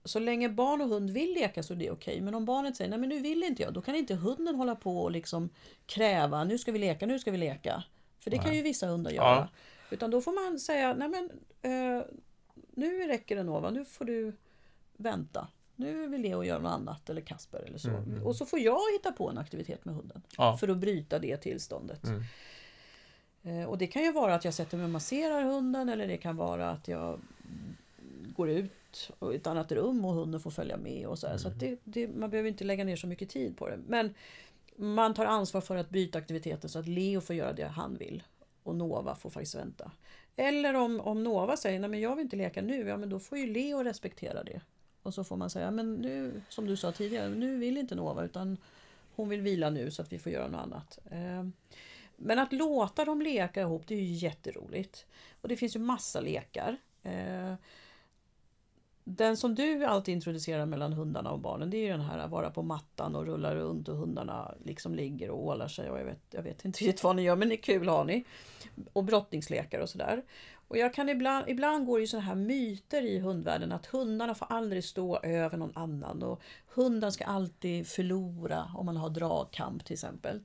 så 0.04 0.20
länge 0.20 0.50
barn 0.50 0.82
och 0.82 0.88
hund 0.88 1.10
vill 1.10 1.34
leka 1.34 1.63
så 1.63 1.74
är 1.74 1.78
det 1.78 1.91
okej. 1.91 2.22
Men 2.22 2.36
om 2.36 2.46
barnet 2.46 2.76
säger 2.76 2.89
nej 2.89 3.00
men 3.00 3.10
nu 3.10 3.20
vill 3.20 3.44
inte 3.44 3.63
jag. 3.63 3.74
Då 3.74 3.82
kan 3.82 3.96
inte 3.96 4.15
hunden 4.15 4.56
hålla 4.56 4.76
på 4.76 4.98
och 5.02 5.12
liksom 5.12 5.50
kräva 5.86 6.44
nu 6.44 6.58
ska 6.58 6.72
vi 6.72 6.80
leka, 6.80 7.06
nu 7.06 7.20
ska 7.20 7.32
vi 7.32 7.38
leka. 7.38 7.84
För 8.20 8.32
det 8.32 8.38
kan 8.38 8.48
Nej. 8.48 8.58
ju 8.58 8.63
vissa 8.63 8.88
hundar 8.88 9.12
göra. 9.12 9.36
Ja. 9.36 9.48
Utan 9.91 10.12
då 10.12 10.21
får 10.21 10.49
man 10.49 10.60
säga, 10.60 10.93
nej 10.93 11.10
men 11.10 11.30
eh, 11.62 12.04
nu 12.71 13.08
räcker 13.08 13.36
det 13.36 13.43
Nova, 13.43 13.69
nu 13.69 13.86
får 13.86 14.06
du 14.06 14.34
vänta. 14.97 15.47
Nu 15.75 16.08
vill 16.08 16.21
Leo 16.21 16.43
göra 16.43 16.60
något 16.60 16.71
annat 16.71 17.10
eller 17.10 17.21
Kasper 17.21 17.60
eller 17.60 17.77
så. 17.77 17.89
Mm, 17.89 18.04
mm. 18.04 18.23
Och 18.23 18.36
så 18.36 18.45
får 18.45 18.60
jag 18.60 18.80
hitta 18.93 19.12
på 19.12 19.30
en 19.30 19.38
aktivitet 19.38 19.86
med 19.86 19.95
hunden. 19.95 20.21
Ja. 20.38 20.58
För 20.58 20.67
att 20.67 20.77
bryta 20.77 21.19
det 21.19 21.38
tillståndet. 21.38 22.04
Mm. 22.04 22.23
Eh, 23.43 23.69
och 23.69 23.77
det 23.77 23.88
kan 23.88 24.04
ju 24.04 24.12
vara 24.12 24.36
att 24.36 24.45
jag 24.45 24.54
sätter 24.54 24.77
mig 24.77 24.84
och 24.84 24.89
masserar 24.89 25.43
hunden 25.43 25.89
eller 25.89 26.08
det 26.08 26.17
kan 26.17 26.36
vara 26.36 26.69
att 26.69 26.88
jag 26.88 27.19
går 28.36 28.49
ut 28.49 29.12
i 29.34 29.36
ett 29.36 29.47
annat 29.47 29.71
rum 29.71 30.06
och 30.06 30.13
hunden 30.13 30.39
får 30.39 30.51
följa 30.51 30.77
med 30.77 31.08
och 31.08 31.19
så 31.19 31.27
här. 31.27 31.38
Så 31.38 31.49
det, 31.49 31.80
det, 31.84 32.08
man 32.08 32.30
behöver 32.30 32.49
inte 32.49 32.63
lägga 32.63 32.84
ner 32.84 32.95
så 32.95 33.08
mycket 33.08 33.30
tid 33.30 33.58
på 33.58 33.69
det. 33.69 33.80
Men 33.88 34.13
man 34.75 35.13
tar 35.13 35.25
ansvar 35.25 35.62
för 35.62 35.75
att 35.75 35.89
byta 35.89 36.17
aktiviteten 36.17 36.69
så 36.69 36.80
att 36.80 36.88
Leo 36.88 37.21
får 37.21 37.36
göra 37.36 37.54
det 37.54 37.67
han 37.67 37.95
vill. 37.97 38.23
Och 38.63 38.76
Nova 38.76 39.15
får 39.15 39.30
faktiskt 39.30 39.56
vänta. 39.56 39.91
Eller 40.36 40.74
om, 40.74 41.00
om 41.00 41.24
Nova 41.24 41.58
säger 41.58 41.80
nej 41.80 41.89
men 41.89 42.00
jag 42.00 42.15
vill 42.15 42.24
inte 42.24 42.36
leka 42.36 42.62
nu, 42.62 42.88
ja 42.88 42.97
men 42.97 43.10
då 43.10 43.19
får 43.19 43.38
ju 43.38 43.47
Leo 43.47 43.84
respektera 43.84 44.43
det. 44.43 44.62
Och 45.04 45.13
så 45.13 45.24
får 45.24 45.38
man 45.38 45.50
säga, 45.50 45.71
men 45.71 45.93
nu, 45.95 46.41
som 46.50 46.65
du 46.65 46.78
sa 46.78 46.91
tidigare, 46.91 47.30
nu 47.30 47.58
vill 47.58 47.78
inte 47.78 47.95
Nova 47.95 48.24
utan 48.24 48.58
hon 49.15 49.30
vill 49.30 49.41
vila 49.41 49.69
nu 49.69 49.91
så 49.91 50.02
att 50.02 50.13
vi 50.13 50.19
får 50.19 50.32
göra 50.32 50.47
något 50.47 50.62
annat. 50.62 51.00
Ehm, 51.12 51.54
men 52.17 52.39
att 52.39 52.54
låta 52.54 53.06
dem 53.06 53.21
leka 53.21 53.62
ihop, 53.62 53.88
det 53.88 53.95
är 53.95 54.00
ju 54.00 54.13
jätteroligt. 54.13 55.06
Och 55.41 55.47
det 55.47 55.58
finns 55.58 55.76
ju 55.76 55.80
massa 55.80 56.21
lekar. 56.21 56.78
Ehm, 57.04 57.56
den 59.04 59.38
som 59.38 59.56
du 59.56 59.86
alltid 59.86 60.14
introducerar 60.14 60.66
mellan 60.66 60.94
hundarna 60.94 61.32
och 61.32 61.40
barnen, 61.40 61.70
det 61.70 61.78
är 61.78 61.82
ju 61.82 61.92
den 61.92 62.02
här 62.02 62.18
att 62.18 62.32
vara 62.32 62.50
på 62.50 62.62
mattan 62.62 63.16
och 63.16 63.26
rulla 63.26 63.56
runt 63.56 63.88
och 63.88 63.98
hundarna 63.98 64.56
liksom 64.64 64.96
ligger 64.96 65.30
och 65.30 65.46
ålar 65.46 65.68
sig 65.68 65.90
och 65.90 66.00
jag 66.00 66.06
vet, 66.06 66.22
jag 66.30 66.44
vet 66.44 66.66
inte 66.66 66.80
riktigt 66.84 67.04
vad 67.04 67.16
ni 67.16 67.22
gör 67.22 67.36
men 67.36 67.50
det 67.50 67.56
är 67.56 67.62
kul 67.62 67.88
har 67.88 68.06
ni. 68.06 68.24
Och 68.94 69.04
brottningslekar 69.04 69.80
och 69.80 69.90
sådär. 69.90 70.24
Och 70.68 70.78
jag 70.78 70.94
kan 70.94 71.10
ibland, 71.10 71.50
ibland 71.50 71.86
går 71.86 71.98
det 71.98 72.02
ju 72.02 72.08
sådana 72.08 72.28
här 72.28 72.36
myter 72.36 73.02
i 73.02 73.20
hundvärlden 73.20 73.72
att 73.72 73.86
hundarna 73.86 74.36
får 74.36 74.48
aldrig 74.50 74.84
stå 74.84 75.20
över 75.20 75.58
någon 75.58 75.78
annan 75.78 76.24
och 76.24 76.42
hunden 76.74 77.12
ska 77.12 77.26
alltid 77.26 77.88
förlora 77.88 78.72
om 78.76 78.86
man 78.86 78.98
har 78.98 79.10
dragkamp 79.10 79.86
till 79.86 79.94
exempel. 79.94 80.40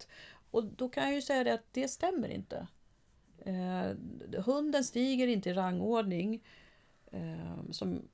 Och 0.51 0.65
då 0.65 0.89
kan 0.89 1.05
jag 1.05 1.15
ju 1.15 1.23
säga 1.23 1.45
det 1.45 1.55
att 1.55 1.73
det 1.73 1.89
stämmer 1.89 2.29
inte. 2.29 2.67
Eh, 3.39 4.43
hunden 4.45 4.85
stiger 4.85 5.27
inte 5.27 5.51
i 5.51 5.53
rangordning 5.53 6.43
eh, 7.11 7.71
som, 7.71 8.09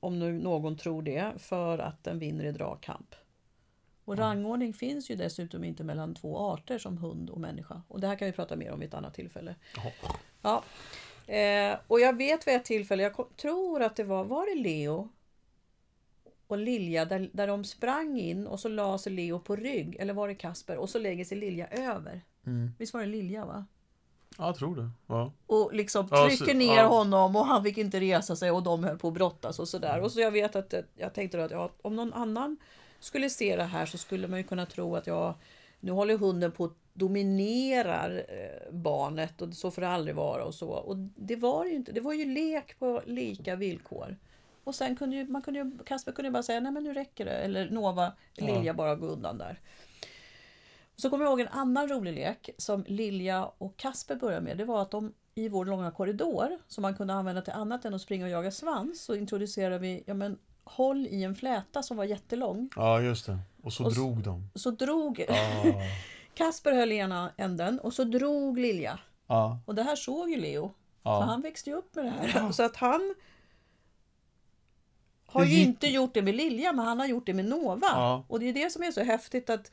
om 0.00 0.18
nu 0.18 0.32
någon 0.32 0.76
tror 0.76 1.02
det, 1.02 1.32
för 1.38 1.78
att 1.78 2.04
den 2.04 2.18
vinner 2.18 2.44
i 2.44 2.52
dragkamp. 2.52 3.14
Och 4.04 4.18
rangordning 4.18 4.74
finns 4.74 5.10
ju 5.10 5.16
dessutom 5.16 5.64
inte 5.64 5.84
mellan 5.84 6.14
två 6.14 6.38
arter 6.38 6.78
som 6.78 6.98
hund 6.98 7.30
och 7.30 7.40
människa. 7.40 7.82
Och 7.88 8.00
det 8.00 8.06
här 8.06 8.16
kan 8.16 8.26
vi 8.26 8.32
prata 8.32 8.56
mer 8.56 8.72
om 8.72 8.80
vid 8.80 8.88
ett 8.88 8.94
annat 8.94 9.14
tillfälle. 9.14 9.54
Ja. 10.42 10.64
Eh, 11.34 11.78
och 11.86 12.00
jag 12.00 12.16
vet 12.16 12.46
vid 12.46 12.54
ett 12.54 12.64
tillfälle, 12.64 13.02
jag 13.02 13.36
tror 13.36 13.82
att 13.82 13.96
det 13.96 14.04
var, 14.04 14.24
var 14.24 14.46
det 14.46 14.62
Leo 14.62 15.08
och 16.46 16.58
Lilja 16.58 17.04
där, 17.04 17.30
där 17.32 17.46
de 17.46 17.64
sprang 17.64 18.18
in 18.18 18.46
och 18.46 18.60
så 18.60 18.68
la 18.68 18.98
sig 18.98 19.12
Leo 19.12 19.38
på 19.38 19.56
rygg, 19.56 19.96
eller 19.98 20.14
var 20.14 20.28
det 20.28 20.34
Kasper, 20.34 20.76
och 20.76 20.90
så 20.90 20.98
lägger 20.98 21.24
sig 21.24 21.38
Lilja 21.38 21.68
över. 21.68 22.20
Mm. 22.46 22.70
Visst 22.78 22.94
var 22.94 23.00
det 23.00 23.06
Lilja 23.06 23.44
va? 23.44 23.66
Ja, 24.38 24.46
jag 24.46 24.56
tror 24.56 24.76
det. 24.76 24.90
Ja. 25.06 25.32
Och 25.46 25.74
liksom 25.74 26.08
Ja, 26.10 26.26
trycker 26.28 26.44
så- 26.52 26.52
ner 26.58 26.76
ja. 26.76 26.86
honom 26.86 27.36
och 27.36 27.46
han 27.46 27.64
fick 27.64 27.78
inte 27.78 28.00
resa 28.00 28.36
sig 28.36 28.50
och 28.50 28.62
de 28.62 28.84
höll 28.84 28.98
på 28.98 29.08
att 29.08 29.14
brottas 29.14 29.58
och 29.58 29.68
sådär. 29.68 30.00
Och 30.00 30.12
så 30.12 30.20
jag 30.20 30.30
vet 30.30 30.56
att 30.56 30.74
eh, 30.74 30.80
jag 30.96 31.14
tänkte 31.14 31.36
då 31.38 31.42
att 31.44 31.50
ja, 31.50 31.70
om 31.82 31.96
någon 31.96 32.12
annan 32.12 32.56
skulle 33.00 33.30
se 33.30 33.56
det 33.56 33.64
här 33.64 33.86
så 33.86 33.98
skulle 33.98 34.28
man 34.28 34.38
ju 34.38 34.44
kunna 34.44 34.66
tro 34.66 34.96
att 34.96 35.06
jag 35.06 35.34
nu 35.80 35.92
håller 35.92 36.18
hunden 36.18 36.52
på 36.52 36.64
att 36.64 36.72
dominerar 36.96 38.24
eh, 38.28 38.72
barnet 38.72 39.42
och 39.42 39.54
så 39.54 39.70
får 39.70 39.82
det 39.82 39.88
aldrig 39.88 40.16
vara 40.16 40.44
och 40.44 40.54
så. 40.54 40.68
Och 40.68 40.96
det 41.16 41.36
var 41.36 41.64
ju 41.64 41.72
inte. 41.74 41.92
Det 41.92 42.00
var 42.00 42.12
ju 42.12 42.24
lek 42.24 42.78
på 42.78 43.02
lika 43.06 43.56
villkor. 43.56 44.16
Och 44.64 44.74
sen 44.74 44.96
kunde 44.96 45.16
ju, 45.16 45.26
man 45.26 45.42
kunde 45.42 45.60
ju, 45.60 45.78
Kasper 45.86 46.12
kunde 46.12 46.28
ju 46.28 46.32
bara 46.32 46.42
säga 46.42 46.60
nej 46.60 46.72
men 46.72 46.84
nu 46.84 46.94
räcker 46.94 47.24
det. 47.24 47.30
Eller 47.30 47.70
Nova, 47.70 48.12
Ja. 48.34 48.46
Lilja 48.46 48.74
bara 48.74 48.94
gå 48.94 49.06
undan 49.06 49.38
där. 49.38 49.60
Så 50.96 51.10
kommer 51.10 51.24
jag 51.24 51.30
ihåg 51.30 51.40
en 51.40 51.48
annan 51.48 51.88
rolig 51.88 52.14
lek 52.14 52.50
som 52.58 52.84
Lilja 52.88 53.44
och 53.58 53.76
Kasper 53.76 54.16
började 54.16 54.44
med. 54.44 54.56
Det 54.58 54.64
var 54.64 54.82
att 54.82 54.90
de 54.90 55.12
i 55.34 55.48
vår 55.48 55.64
långa 55.64 55.90
korridor, 55.90 56.58
som 56.68 56.82
man 56.82 56.94
kunde 56.96 57.14
använda 57.14 57.42
till 57.42 57.52
annat 57.52 57.84
än 57.84 57.94
att 57.94 58.00
springa 58.00 58.24
och 58.24 58.30
jaga 58.30 58.50
svans, 58.50 59.04
så 59.04 59.14
introducerade 59.14 59.78
vi 59.78 60.04
ja, 60.06 60.14
men, 60.14 60.38
håll 60.64 61.06
i 61.06 61.22
en 61.24 61.34
fläta 61.34 61.82
som 61.82 61.96
var 61.96 62.04
jättelång. 62.04 62.70
Ja, 62.76 63.00
just 63.00 63.26
det. 63.26 63.38
Och 63.62 63.72
så 63.72 63.84
Och 63.84 63.94
drog 63.94 64.22
de. 64.22 64.50
Så 64.54 64.70
drog 64.70 65.24
Ja. 65.28 65.34
Kasper 66.34 66.72
höll 66.72 66.92
i 66.92 66.96
ena 66.96 67.30
änden 67.36 67.80
och 67.80 67.94
så 67.94 68.04
drog 68.04 68.58
Lilja. 68.58 68.98
Ja. 69.26 69.58
Och 69.66 69.74
det 69.74 69.82
här 69.82 69.96
såg 69.96 70.30
ju 70.30 70.36
Leo. 70.36 70.68
För 71.02 71.10
Ja. 71.10 71.20
han 71.20 71.40
växte 71.40 71.70
ju 71.70 71.76
upp 71.76 71.94
med 71.94 72.04
det 72.04 72.10
här. 72.10 72.52
Så 72.52 72.62
att 72.62 72.76
han 72.76 73.14
har 75.26 75.44
ju 75.44 75.60
inte 75.62 75.86
gjort 75.86 76.14
det 76.14 76.22
med 76.22 76.34
Lilja, 76.34 76.72
men 76.72 76.84
han 76.84 76.98
har 76.98 77.06
gjort 77.06 77.26
det 77.26 77.34
med 77.34 77.44
Nova. 77.44 78.24
Och 78.28 78.40
det 78.40 78.46
är 78.48 78.52
det 78.52 78.72
som 78.72 78.82
är 78.82 78.90
så 78.90 79.02
häftigt 79.02 79.50
att 79.50 79.70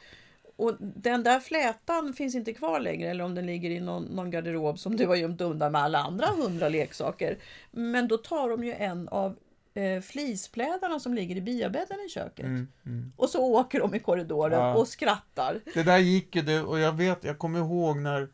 och 0.55 0.75
den 0.79 1.23
där 1.23 1.39
flätan 1.39 2.13
finns 2.13 2.35
inte 2.35 2.53
kvar 2.53 2.79
längre 2.79 3.09
eller 3.09 3.23
om 3.23 3.35
den 3.35 3.45
ligger 3.45 3.69
i 3.69 3.79
någon, 3.79 4.03
någon 4.03 4.31
garderob 4.31 4.79
som 4.79 4.95
du 4.95 5.07
har 5.07 5.15
gömt 5.15 5.41
undan 5.41 5.71
med 5.71 5.81
alla 5.81 5.99
andra 5.99 6.27
hundra 6.27 6.69
leksaker. 6.69 7.37
Men 7.71 8.07
då 8.07 8.17
tar 8.17 8.49
de 8.49 8.63
ju 8.63 8.73
en 8.73 9.07
av 9.07 9.35
eh, 9.73 10.01
flisplädarna 10.01 10.99
som 10.99 11.13
ligger 11.13 11.35
i 11.35 11.41
biabädden 11.41 11.97
i 12.05 12.09
köket. 12.09 12.45
Mm, 12.45 12.67
mm. 12.85 13.13
Och 13.17 13.29
så 13.29 13.43
åker 13.43 13.79
de 13.79 13.95
i 13.95 13.99
korridoren 13.99 14.59
Ja. 14.59 14.75
och 14.75 14.87
skrattar. 14.87 15.59
Det 15.73 15.83
där 15.83 15.97
gick 15.97 16.35
ju, 16.35 16.41
det, 16.41 16.61
och 16.61 16.79
jag 16.79 16.93
vet, 16.93 17.23
jag 17.23 17.37
kommer 17.37 17.59
ihåg 17.59 17.97
när, 17.97 18.27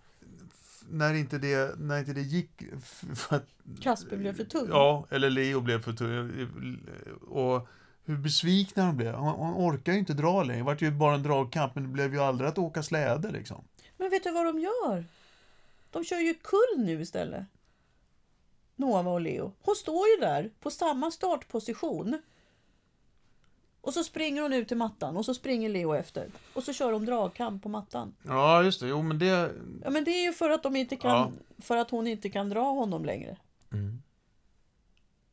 när 0.90 1.14
inte 1.14 1.38
det, 1.38 1.80
när 1.80 2.00
inte 2.00 2.14
det 2.14 2.22
gick. 2.22 2.62
För 3.16 3.36
att, 3.36 3.46
Kasper 3.82 4.18
blev 4.18 4.36
för 4.36 4.44
tung. 4.44 4.68
ja, 4.70 5.08
eller 5.10 5.30
Leo 5.30 5.62
blev 5.62 5.82
för 5.82 5.94
tung. 5.94 6.48
Och 7.28 7.68
hur 8.08 8.18
besvikna 8.18 8.86
de 8.86 8.98
blev. 8.98 9.14
Han, 9.14 9.26
han 9.40 9.54
orkar 9.54 9.94
ju 9.94 10.00
inte 10.00 10.14
dra 10.14 10.44
längre. 10.44 10.60
Det 10.60 10.64
vart 10.66 10.82
ju 10.82 10.92
bara 10.92 11.16
en 11.16 11.24
dragkamp, 11.24 11.76
men 11.76 11.84
det 11.84 11.90
blev 11.90 12.14
ju 12.14 12.20
aldrig 12.20 12.50
att 12.50 12.58
åka 12.58 12.84
släde 12.84 13.32
liksom. 13.32 13.64
Men 13.98 14.10
vet 14.10 14.24
du 14.24 14.32
vad 14.32 14.46
de 14.46 14.60
gör? 14.60 15.06
De 15.92 16.04
kör 16.04 16.20
ju 16.20 16.34
kull 16.34 16.86
nu 16.86 17.02
istället. 17.02 17.46
Nova 18.76 19.12
och 19.12 19.22
Leo. 19.22 19.54
Hon 19.62 19.76
står 19.76 20.08
ju 20.08 20.16
där 20.20 20.52
på 20.60 20.72
samma 20.72 21.12
startposition. 21.12 22.22
Och 23.82 23.94
så 23.94 24.04
springer 24.04 24.42
hon 24.42 24.54
ut 24.54 24.68
till 24.68 24.78
mattan 24.78 25.18
och 25.18 25.26
så 25.26 25.34
springer 25.34 25.70
Leo 25.70 25.94
efter. 25.94 26.32
Och 26.54 26.64
så 26.64 26.74
kör 26.74 26.92
de 26.92 27.06
dragkamp 27.06 27.64
på 27.64 27.70
mattan. 27.70 28.16
Ja, 28.24 28.64
just 28.64 28.80
det. 28.80 28.88
Jo, 28.88 29.02
men 29.02 29.20
det... 29.20 29.52
Ja 29.84 29.90
men 29.90 30.04
det 30.04 30.12
är 30.12 30.24
ju 30.24 30.34
för 30.34 30.50
att, 30.50 30.64
de 30.64 30.76
inte 30.76 30.96
kan, 30.96 31.12
Ja. 31.12 31.32
för 31.62 31.78
att 31.78 31.90
hon 31.92 32.08
inte 32.08 32.30
kan 32.30 32.50
dra 32.50 32.64
honom 32.64 33.06
längre. 33.06 33.38
Mm. 33.74 34.02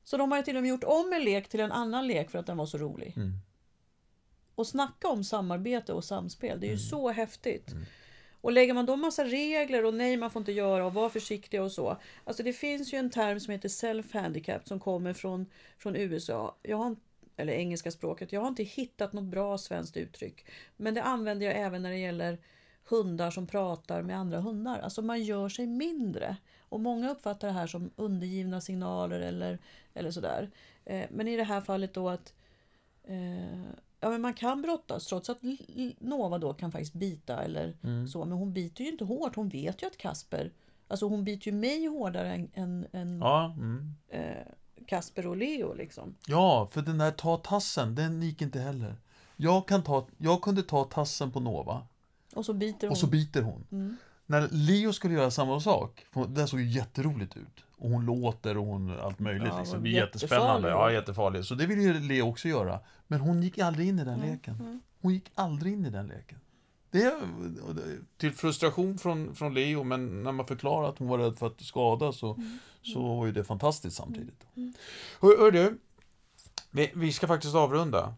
Så 0.04 0.16
de 0.16 0.30
har 0.30 0.38
ju 0.38 0.44
till 0.44 0.56
och 0.56 0.62
med 0.62 0.68
gjort 0.68 0.84
om 0.84 1.12
en 1.12 1.24
lek 1.24 1.48
till 1.48 1.60
en 1.60 1.72
annan 1.72 2.06
lek 2.06 2.30
för 2.30 2.38
att 2.38 2.46
den 2.46 2.56
var 2.56 2.66
så 2.66 2.78
rolig. 2.78 3.12
Mm. 3.16 3.32
Och 4.54 4.66
snacka 4.66 5.08
om 5.08 5.24
samarbete 5.24 5.92
och 5.92 6.04
samspel. 6.04 6.60
Det 6.60 6.66
är 6.66 6.68
ju 6.68 6.74
Mm. 6.74 6.86
så 6.88 7.10
häftigt. 7.10 7.70
Och 8.40 8.52
lägger 8.52 8.74
man 8.74 8.86
då 8.86 8.96
massa 8.96 9.24
regler 9.24 9.84
och 9.84 9.94
nej 9.94 10.16
man 10.16 10.30
får 10.30 10.40
inte 10.40 10.52
göra 10.52 10.86
och 10.86 10.94
var 10.94 11.08
försiktiga 11.08 11.62
och 11.62 11.72
så. 11.72 11.96
Alltså 12.24 12.42
det 12.42 12.52
finns 12.52 12.94
ju 12.94 12.98
en 12.98 13.10
term 13.10 13.40
som 13.40 13.52
heter 13.52 13.68
self-handicap 13.68 14.60
som 14.64 14.80
kommer 14.80 15.12
från, 15.12 15.46
från 15.78 15.96
USA. 15.96 16.56
Jag 16.62 16.76
har, 16.76 16.96
eller 17.36 17.52
engelska 17.52 17.90
språket. 17.90 18.32
Jag 18.32 18.40
har 18.40 18.48
inte 18.48 18.62
hittat 18.62 19.12
något 19.12 19.24
bra 19.24 19.58
svenskt 19.58 19.96
uttryck. 19.96 20.46
Men 20.76 20.94
det 20.94 21.02
använder 21.02 21.46
jag 21.46 21.56
även 21.58 21.82
när 21.82 21.90
det 21.90 21.98
gäller 21.98 22.38
hundar 22.88 23.30
som 23.30 23.46
pratar 23.46 24.02
med 24.02 24.18
andra 24.18 24.40
hundar. 24.40 24.78
Alltså 24.78 25.02
man 25.02 25.22
gör 25.22 25.48
sig 25.48 25.66
mindre. 25.66 26.36
Och 26.74 26.80
många 26.80 27.10
uppfattar 27.10 27.48
det 27.48 27.54
här 27.54 27.66
som 27.66 27.90
undergivna 27.96 28.60
signaler 28.60 29.20
eller, 29.20 29.58
eller 29.94 30.10
sådär. 30.10 30.50
Eh, 30.84 31.06
men 31.10 31.28
i 31.28 31.36
det 31.36 31.44
här 31.44 31.60
fallet 31.60 31.94
då 31.94 32.08
att 32.08 32.32
eh, 33.04 33.62
ja, 34.00 34.10
men 34.10 34.20
man 34.20 34.34
kan 34.34 34.62
brottas 34.62 35.06
trots 35.06 35.30
att 35.30 35.38
Nova 35.98 36.38
då 36.38 36.54
kan 36.54 36.72
faktiskt 36.72 36.94
bita 36.94 37.42
eller 37.44 37.76
Mm. 37.82 38.08
så. 38.08 38.24
Men 38.24 38.38
hon 38.38 38.52
biter 38.52 38.84
ju 38.84 38.90
inte 38.90 39.04
hårt. 39.04 39.36
Hon 39.36 39.48
vet 39.48 39.82
ju 39.82 39.86
att 39.86 39.96
Kasper, 39.96 40.52
alltså 40.88 41.06
hon 41.08 41.24
biter 41.24 41.50
ju 41.50 41.56
mig 41.56 41.86
hårdare 41.86 42.32
än, 42.34 42.50
än, 42.54 42.86
än 42.92 43.18
Ja, 43.20 43.44
mm. 43.56 43.94
eh, 44.08 44.46
Kasper 44.86 45.26
och 45.26 45.36
Leo 45.36 45.74
liksom. 45.74 46.14
ja, 46.26 46.68
för 46.72 46.82
den 46.82 46.98
där 46.98 47.10
ta 47.10 47.36
tassen, 47.36 47.94
den 47.94 48.22
gick 48.22 48.42
inte 48.42 48.60
heller. 48.60 48.96
Jag, 49.36 49.68
kan 49.68 49.82
ta, 49.82 50.06
jag 50.18 50.42
kunde 50.42 50.62
ta 50.62 50.84
tassen 50.84 51.30
på 51.32 51.40
Nova 51.40 51.86
Och 52.34 52.44
så 52.46 52.52
biter 52.52 52.86
hon. 52.86 52.90
och 52.90 52.98
så 52.98 53.06
biter 53.06 53.42
hon. 53.42 53.64
Mm. 53.72 53.96
När 54.26 54.48
Leo 54.50 54.92
skulle 54.92 55.14
göra 55.14 55.30
samma 55.30 55.60
sak, 55.60 56.06
det 56.28 56.46
såg 56.46 56.60
ju 56.60 56.66
jätteroligt 56.66 57.36
ut. 57.36 57.64
Och 57.78 57.90
hon 57.90 58.04
låter 58.06 58.56
och 58.56 58.66
hon 58.66 59.00
allt 59.00 59.18
möjligt. 59.18 59.48
Ja, 59.52 59.58
liksom. 59.58 59.82
Det 59.82 59.88
är 59.88 59.92
jättespännande. 59.92 60.68
Ja, 60.68 60.92
jättefarligt. 60.92 61.46
Så 61.46 61.54
det 61.54 61.66
ville 61.66 61.82
ju 61.82 62.00
Leo 62.00 62.28
också 62.28 62.48
göra. 62.48 62.80
Men 63.06 63.20
hon 63.20 63.42
gick 63.42 63.58
aldrig 63.58 63.88
in 63.88 63.98
i 63.98 64.04
den 64.04 64.18
Nej, 64.20 64.30
leken. 64.30 64.56
nej. 64.62 64.78
Hon 65.00 65.12
gick 65.14 65.30
aldrig 65.34 65.72
in 65.72 65.86
i 65.86 65.90
den 65.90 66.06
leken. 66.06 66.38
Det 66.90 67.02
är 67.02 67.12
till 68.16 68.32
frustration 68.32 68.98
från, 68.98 69.34
från 69.34 69.54
Leo, 69.54 69.82
men 69.84 70.22
när 70.22 70.32
man 70.32 70.46
förklarar 70.46 70.88
att 70.88 70.98
hon 70.98 71.08
var 71.08 71.18
rädd 71.18 71.38
för 71.38 71.46
att 71.46 71.60
skadas 71.60 72.16
så, 72.18 72.34
Mm. 72.34 72.58
så 72.82 73.16
var 73.16 73.26
ju 73.26 73.32
det 73.32 73.44
fantastiskt 73.44 73.96
samtidigt. 73.96 74.46
Hör, 75.20 75.38
hör 75.38 75.50
du, 75.50 75.78
vi, 76.70 76.90
vi 76.94 77.12
ska 77.12 77.26
faktiskt 77.26 77.54
avrunda. 77.54 78.14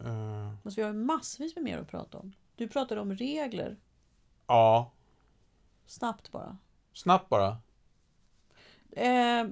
Eh, 0.00 0.48
Alltså, 0.64 0.80
vi 0.80 0.82
har 0.82 0.92
ju 0.92 0.98
massvis 0.98 1.54
med 1.54 1.64
mer 1.64 1.78
att 1.78 1.88
prata 1.88 2.18
om. 2.18 2.32
Du 2.56 2.68
pratade 2.68 3.00
om 3.00 3.14
regler. 3.14 3.76
ja, 4.46 4.92
Snabbt 5.86 6.32
bara. 6.32 6.56
snabbt 6.92 7.28
bara. 7.28 7.56
Eh, 8.90 9.46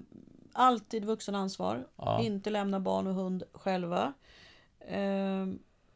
alltid 0.52 1.04
vuxenansvar. 1.04 1.88
Ja. 1.96 2.22
Inte 2.22 2.50
lämna 2.50 2.80
barn 2.80 3.06
och 3.06 3.14
hund 3.14 3.42
själva. 3.52 4.12
Eh, 4.78 5.46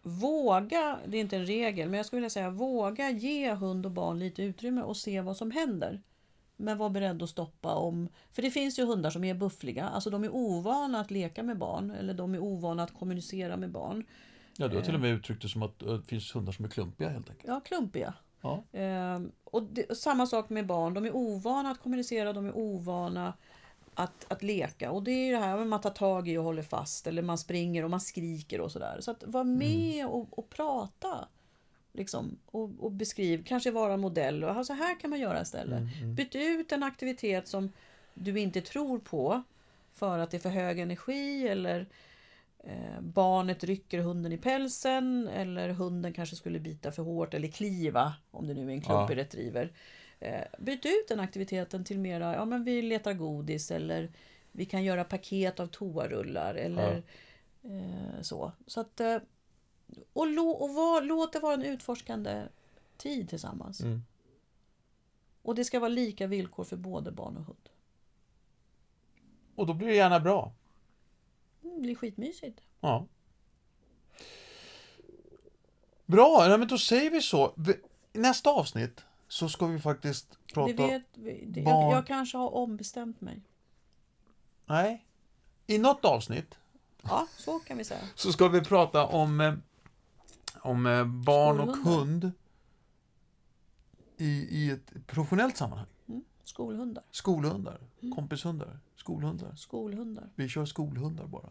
våga, 0.03 0.99
det 1.07 1.17
är 1.17 1.21
inte 1.21 1.37
en 1.37 1.47
regel, 1.47 1.89
men 1.89 1.97
jag 1.97 2.07
skulle 2.07 2.19
vilja 2.21 2.31
säga 2.31 2.51
våga 2.51 3.11
ge 3.11 3.55
hund 3.55 3.87
och 3.87 3.93
barn 3.93 4.19
lite 4.19 4.43
utrymme 4.43 4.83
och 4.83 4.97
se 4.97 5.21
vad 5.21 5.37
som 5.37 5.51
händer. 5.51 6.03
Men 6.57 6.79
var 6.79 6.91
beredd 6.91 7.23
att 7.23 7.31
stoppa 7.31 7.75
om... 7.75 8.09
För 8.33 8.43
det 8.43 8.51
finns 8.51 8.79
ju 8.79 8.85
hundar 8.85 9.11
som 9.11 9.25
är 9.25 9.35
buffliga. 9.35 9.89
Alltså 9.89 10.11
de 10.11 10.25
är 10.25 10.35
ovana 10.35 11.01
att 11.01 11.11
leka 11.11 11.43
med 11.43 11.59
barn. 11.59 11.91
Eller 11.91 12.15
de 12.15 12.35
är 12.35 12.39
ovana 12.39 12.83
att 12.83 12.95
kommunicera 12.95 13.57
med 13.57 13.71
barn. 13.71 14.05
Ja, 14.57 14.69
du 14.69 14.77
har 14.77 14.83
till 14.83 14.95
och 14.95 15.01
med 15.01 15.11
uttryckt 15.11 15.43
det 15.43 15.49
som 15.49 15.63
att 15.63 15.83
eh, 15.83 15.93
det 15.93 16.03
finns 16.03 16.35
hundar 16.35 16.53
som 16.53 16.65
är 16.65 16.69
klumpiga 16.69 17.09
helt 17.09 17.31
enkelt. 17.31 17.49
Ja, 17.49 17.61
klumpiga. 17.61 18.15
Ja. 18.41 18.65
Ehm, 18.73 19.33
och, 19.45 19.63
det, 19.63 19.85
och 19.85 19.97
samma 19.97 20.27
sak 20.27 20.51
med 20.51 20.67
barn. 20.67 20.95
De 20.95 21.05
är 21.05 21.17
ovana 21.17 21.71
att 21.71 21.83
kommunicera, 21.83 22.33
de 22.33 22.47
är 22.47 22.57
ovana 22.57 23.33
att, 23.95 24.33
att 24.33 24.43
leka. 24.43 24.91
Och 24.91 25.03
det 25.03 25.11
är 25.11 25.27
ju 25.27 25.33
det 25.33 25.39
här 25.39 25.57
med 25.57 25.67
man 25.67 25.81
tar 25.81 25.91
tag 25.91 26.29
i 26.29 26.39
och 26.39 26.45
håller 26.45 26.63
fast. 26.63 27.07
Eller 27.07 27.23
man 27.23 27.39
springer 27.39 27.85
och 27.85 27.91
man 27.91 28.01
skriker 28.01 28.61
och 28.61 28.73
sådär. 28.73 28.97
Så 29.01 29.11
att 29.11 29.25
vara 29.27 29.45
med 29.45 30.07
och, 30.07 30.39
och 30.39 30.51
prata. 30.51 31.29
Liksom, 31.93 32.39
och, 32.47 32.71
och 32.79 32.93
beskriv, 32.93 33.45
kanske 33.45 33.71
vara 33.71 33.97
modell. 33.97 34.45
Och, 34.45 34.67
så 34.67 34.73
här 34.73 35.01
kan 35.01 35.11
man 35.11 35.21
göra 35.21 35.43
istället. 35.43 35.83
Byt 36.17 36.35
ut 36.35 36.73
en 36.73 36.83
aktivitet 36.83 37.49
som 37.49 37.73
du 38.15 38.41
inte 38.41 38.61
tror 38.61 38.99
på. 38.99 39.43
För 39.95 40.19
att 40.19 40.31
det 40.31 40.37
är 40.37 40.41
för 40.41 40.49
hög 40.49 40.79
energi 40.79 41.49
eller 41.49 41.87
barnet 43.01 43.65
rycker 43.65 43.99
hunden 43.99 44.33
i 44.33 44.39
pälsen 44.39 45.29
eller 45.29 45.69
hunden 45.69 46.13
kanske 46.13 46.37
skulle 46.37 46.61
bita 46.61 46.93
för 46.93 47.03
hårt 47.03 47.35
eller 47.35 47.49
kliva 47.49 48.15
om 48.31 48.47
det 48.47 48.55
nu 48.55 48.67
är 48.67 48.71
en 48.75 48.81
klumpig 48.81 49.15
Ja. 49.15 49.21
retriever. 49.21 49.73
Eh, 50.21 50.45
byt 50.59 50.87
ut 50.87 51.09
den 51.09 51.21
aktiviteten 51.21 51.85
till 51.85 51.99
mera, 51.99 52.35
ja 52.35 52.45
men 52.45 52.65
vi 52.65 52.83
letar 52.83 53.13
godis 53.13 53.71
eller 53.71 54.13
vi 54.53 54.65
kan 54.65 54.85
göra 54.85 55.05
paket 55.05 55.61
av 55.61 55.67
toarullar 55.67 56.55
eller 56.55 57.03
eh, 57.63 58.23
så. 58.23 58.53
så 58.67 58.81
att, 58.81 59.01
eh, 59.01 59.17
och 60.13 60.27
lo, 60.27 60.49
och 60.49 60.75
var, 60.75 61.03
låt 61.03 61.33
det 61.33 61.39
vara 61.39 61.55
en 61.55 61.63
utforskande 61.63 62.43
tid 62.97 63.29
tillsammans. 63.29 63.81
Mm. 63.81 64.03
Och 65.43 65.55
det 65.55 65.65
ska 65.65 65.81
vara 65.81 65.89
lika 65.89 66.27
villkor 66.27 66.65
för 66.65 66.77
både 66.77 67.11
barn 67.11 67.37
och 67.37 67.45
hund. 67.45 67.69
Och 69.55 69.67
då 69.67 69.75
blir 69.75 69.89
det 69.89 69.95
gärna 69.95 70.21
bra. 70.21 70.53
Mm, 71.79 71.83
Det 71.83 71.87
blir 71.87 71.95
skitmysigt. 71.97 72.61
Ja. 72.81 73.07
Bra, 76.07 76.47
ja, 76.49 76.57
men 76.59 76.69
då 76.69 76.79
säger 76.79 77.11
vi 77.11 77.23
så. 77.23 77.55
Nästa 78.13 78.51
avsnitt 78.51 79.05
så 79.29 79.49
ska 79.49 79.67
vi 79.67 79.79
faktiskt 79.81 80.31
Det 80.47 80.55
prata... 80.55 80.73
vet, 80.87 81.03
vi- 81.15 81.45
det, 81.47 81.61
jag, 81.61 81.93
jag 81.93 82.07
kanske 82.07 82.39
har 82.39 82.55
ombestämt 82.55 83.21
mig. 83.21 83.41
Nej. 84.67 85.05
I 85.67 85.79
något 85.79 86.05
avsnitt 86.05 86.55
Ja, 87.03 87.27
så 87.37 87.59
kan 87.59 87.79
vi 87.79 87.85
säga. 87.85 88.01
så 88.15 88.33
ska 88.33 88.49
vi 88.49 88.61
prata 88.61 89.07
om, 89.07 89.41
eh, 89.41 89.55
om 90.61 90.87
eh, 90.87 91.05
barn 91.05 91.61
och 91.61 91.77
hund 91.77 92.33
i, 94.17 94.27
i 94.65 94.71
ett 94.71 95.07
professionellt 95.07 95.57
sammanhang. 95.57 95.87
Mm. 96.09 96.25
Skolhundar. 96.45 97.05
Skolhundar, 97.11 97.81
kompishundar, 98.15 98.79
skolhundar. 98.97 99.55
Skolhundar. 99.57 100.31
Vi 100.35 100.49
kör 100.49 100.65
skolhundar 100.65 101.27
bara. 101.27 101.51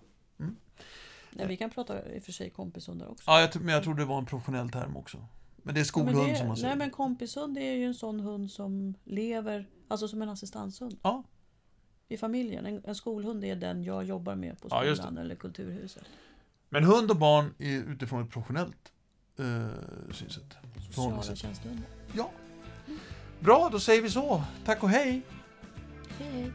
Nej, 1.32 1.48
vi 1.48 1.58
kan 1.58 1.70
prata 1.70 2.12
i 2.16 2.20
och 2.20 2.24
för 2.24 2.32
sig 2.32 2.50
kompishundar 2.50 3.08
också. 3.08 3.24
Ja, 3.28 3.42
jag, 3.42 3.62
men 3.62 3.74
jag 3.74 3.84
tror 3.84 3.96
det 3.96 4.06
var 4.06 4.18
en 4.18 4.26
professionell 4.26 4.70
term 4.70 4.98
också. 4.98 5.26
Men 5.64 5.74
det 5.74 5.80
är 5.80 5.82
Ja, 5.82 5.86
skolhund 5.86 6.30
det, 6.30 6.36
som 6.38 6.48
man 6.48 6.58
säger. 6.58 6.70
Nej, 6.70 6.78
men 6.78 6.90
kompishund 6.90 7.58
är 7.58 7.72
ju 7.74 7.86
en 7.86 7.94
sån 7.96 8.20
hund 8.20 8.52
som 8.52 8.94
lever, 9.04 9.68
alltså 9.88 10.08
som 10.08 10.22
en 10.22 10.30
assistanshund 10.30 10.98
Ja, 11.04 11.24
i 12.08 12.18
familjen. 12.18 12.66
En, 12.66 12.82
en 12.86 12.96
skolhund 12.96 13.44
är 13.46 13.56
den 13.56 13.84
jag 13.84 14.04
jobbar 14.04 14.36
med 14.36 14.62
på 14.62 14.68
Ja, 14.72 14.96
skolan 14.96 15.18
eller 15.18 15.36
kulturhuset. 15.36 16.04
men 16.70 16.84
hund 16.84 17.12
och 17.12 17.18
barn 17.18 17.54
är 17.58 17.84
utifrån 17.92 18.24
ett 18.24 18.30
professionellt 18.32 18.92
eh, 19.40 19.68
synsätt. 20.14 20.56
Sociala 20.88 21.24
tjänstehundar. 21.36 21.86
Ja. 22.14 22.32
Bra, 23.40 23.70
då 23.72 23.80
säger 23.80 24.02
vi 24.02 24.10
så. 24.10 24.44
Tack 24.66 24.84
och 24.84 24.90
hej! 24.90 25.22
Hej, 26.20 26.32
hej. 26.32 26.52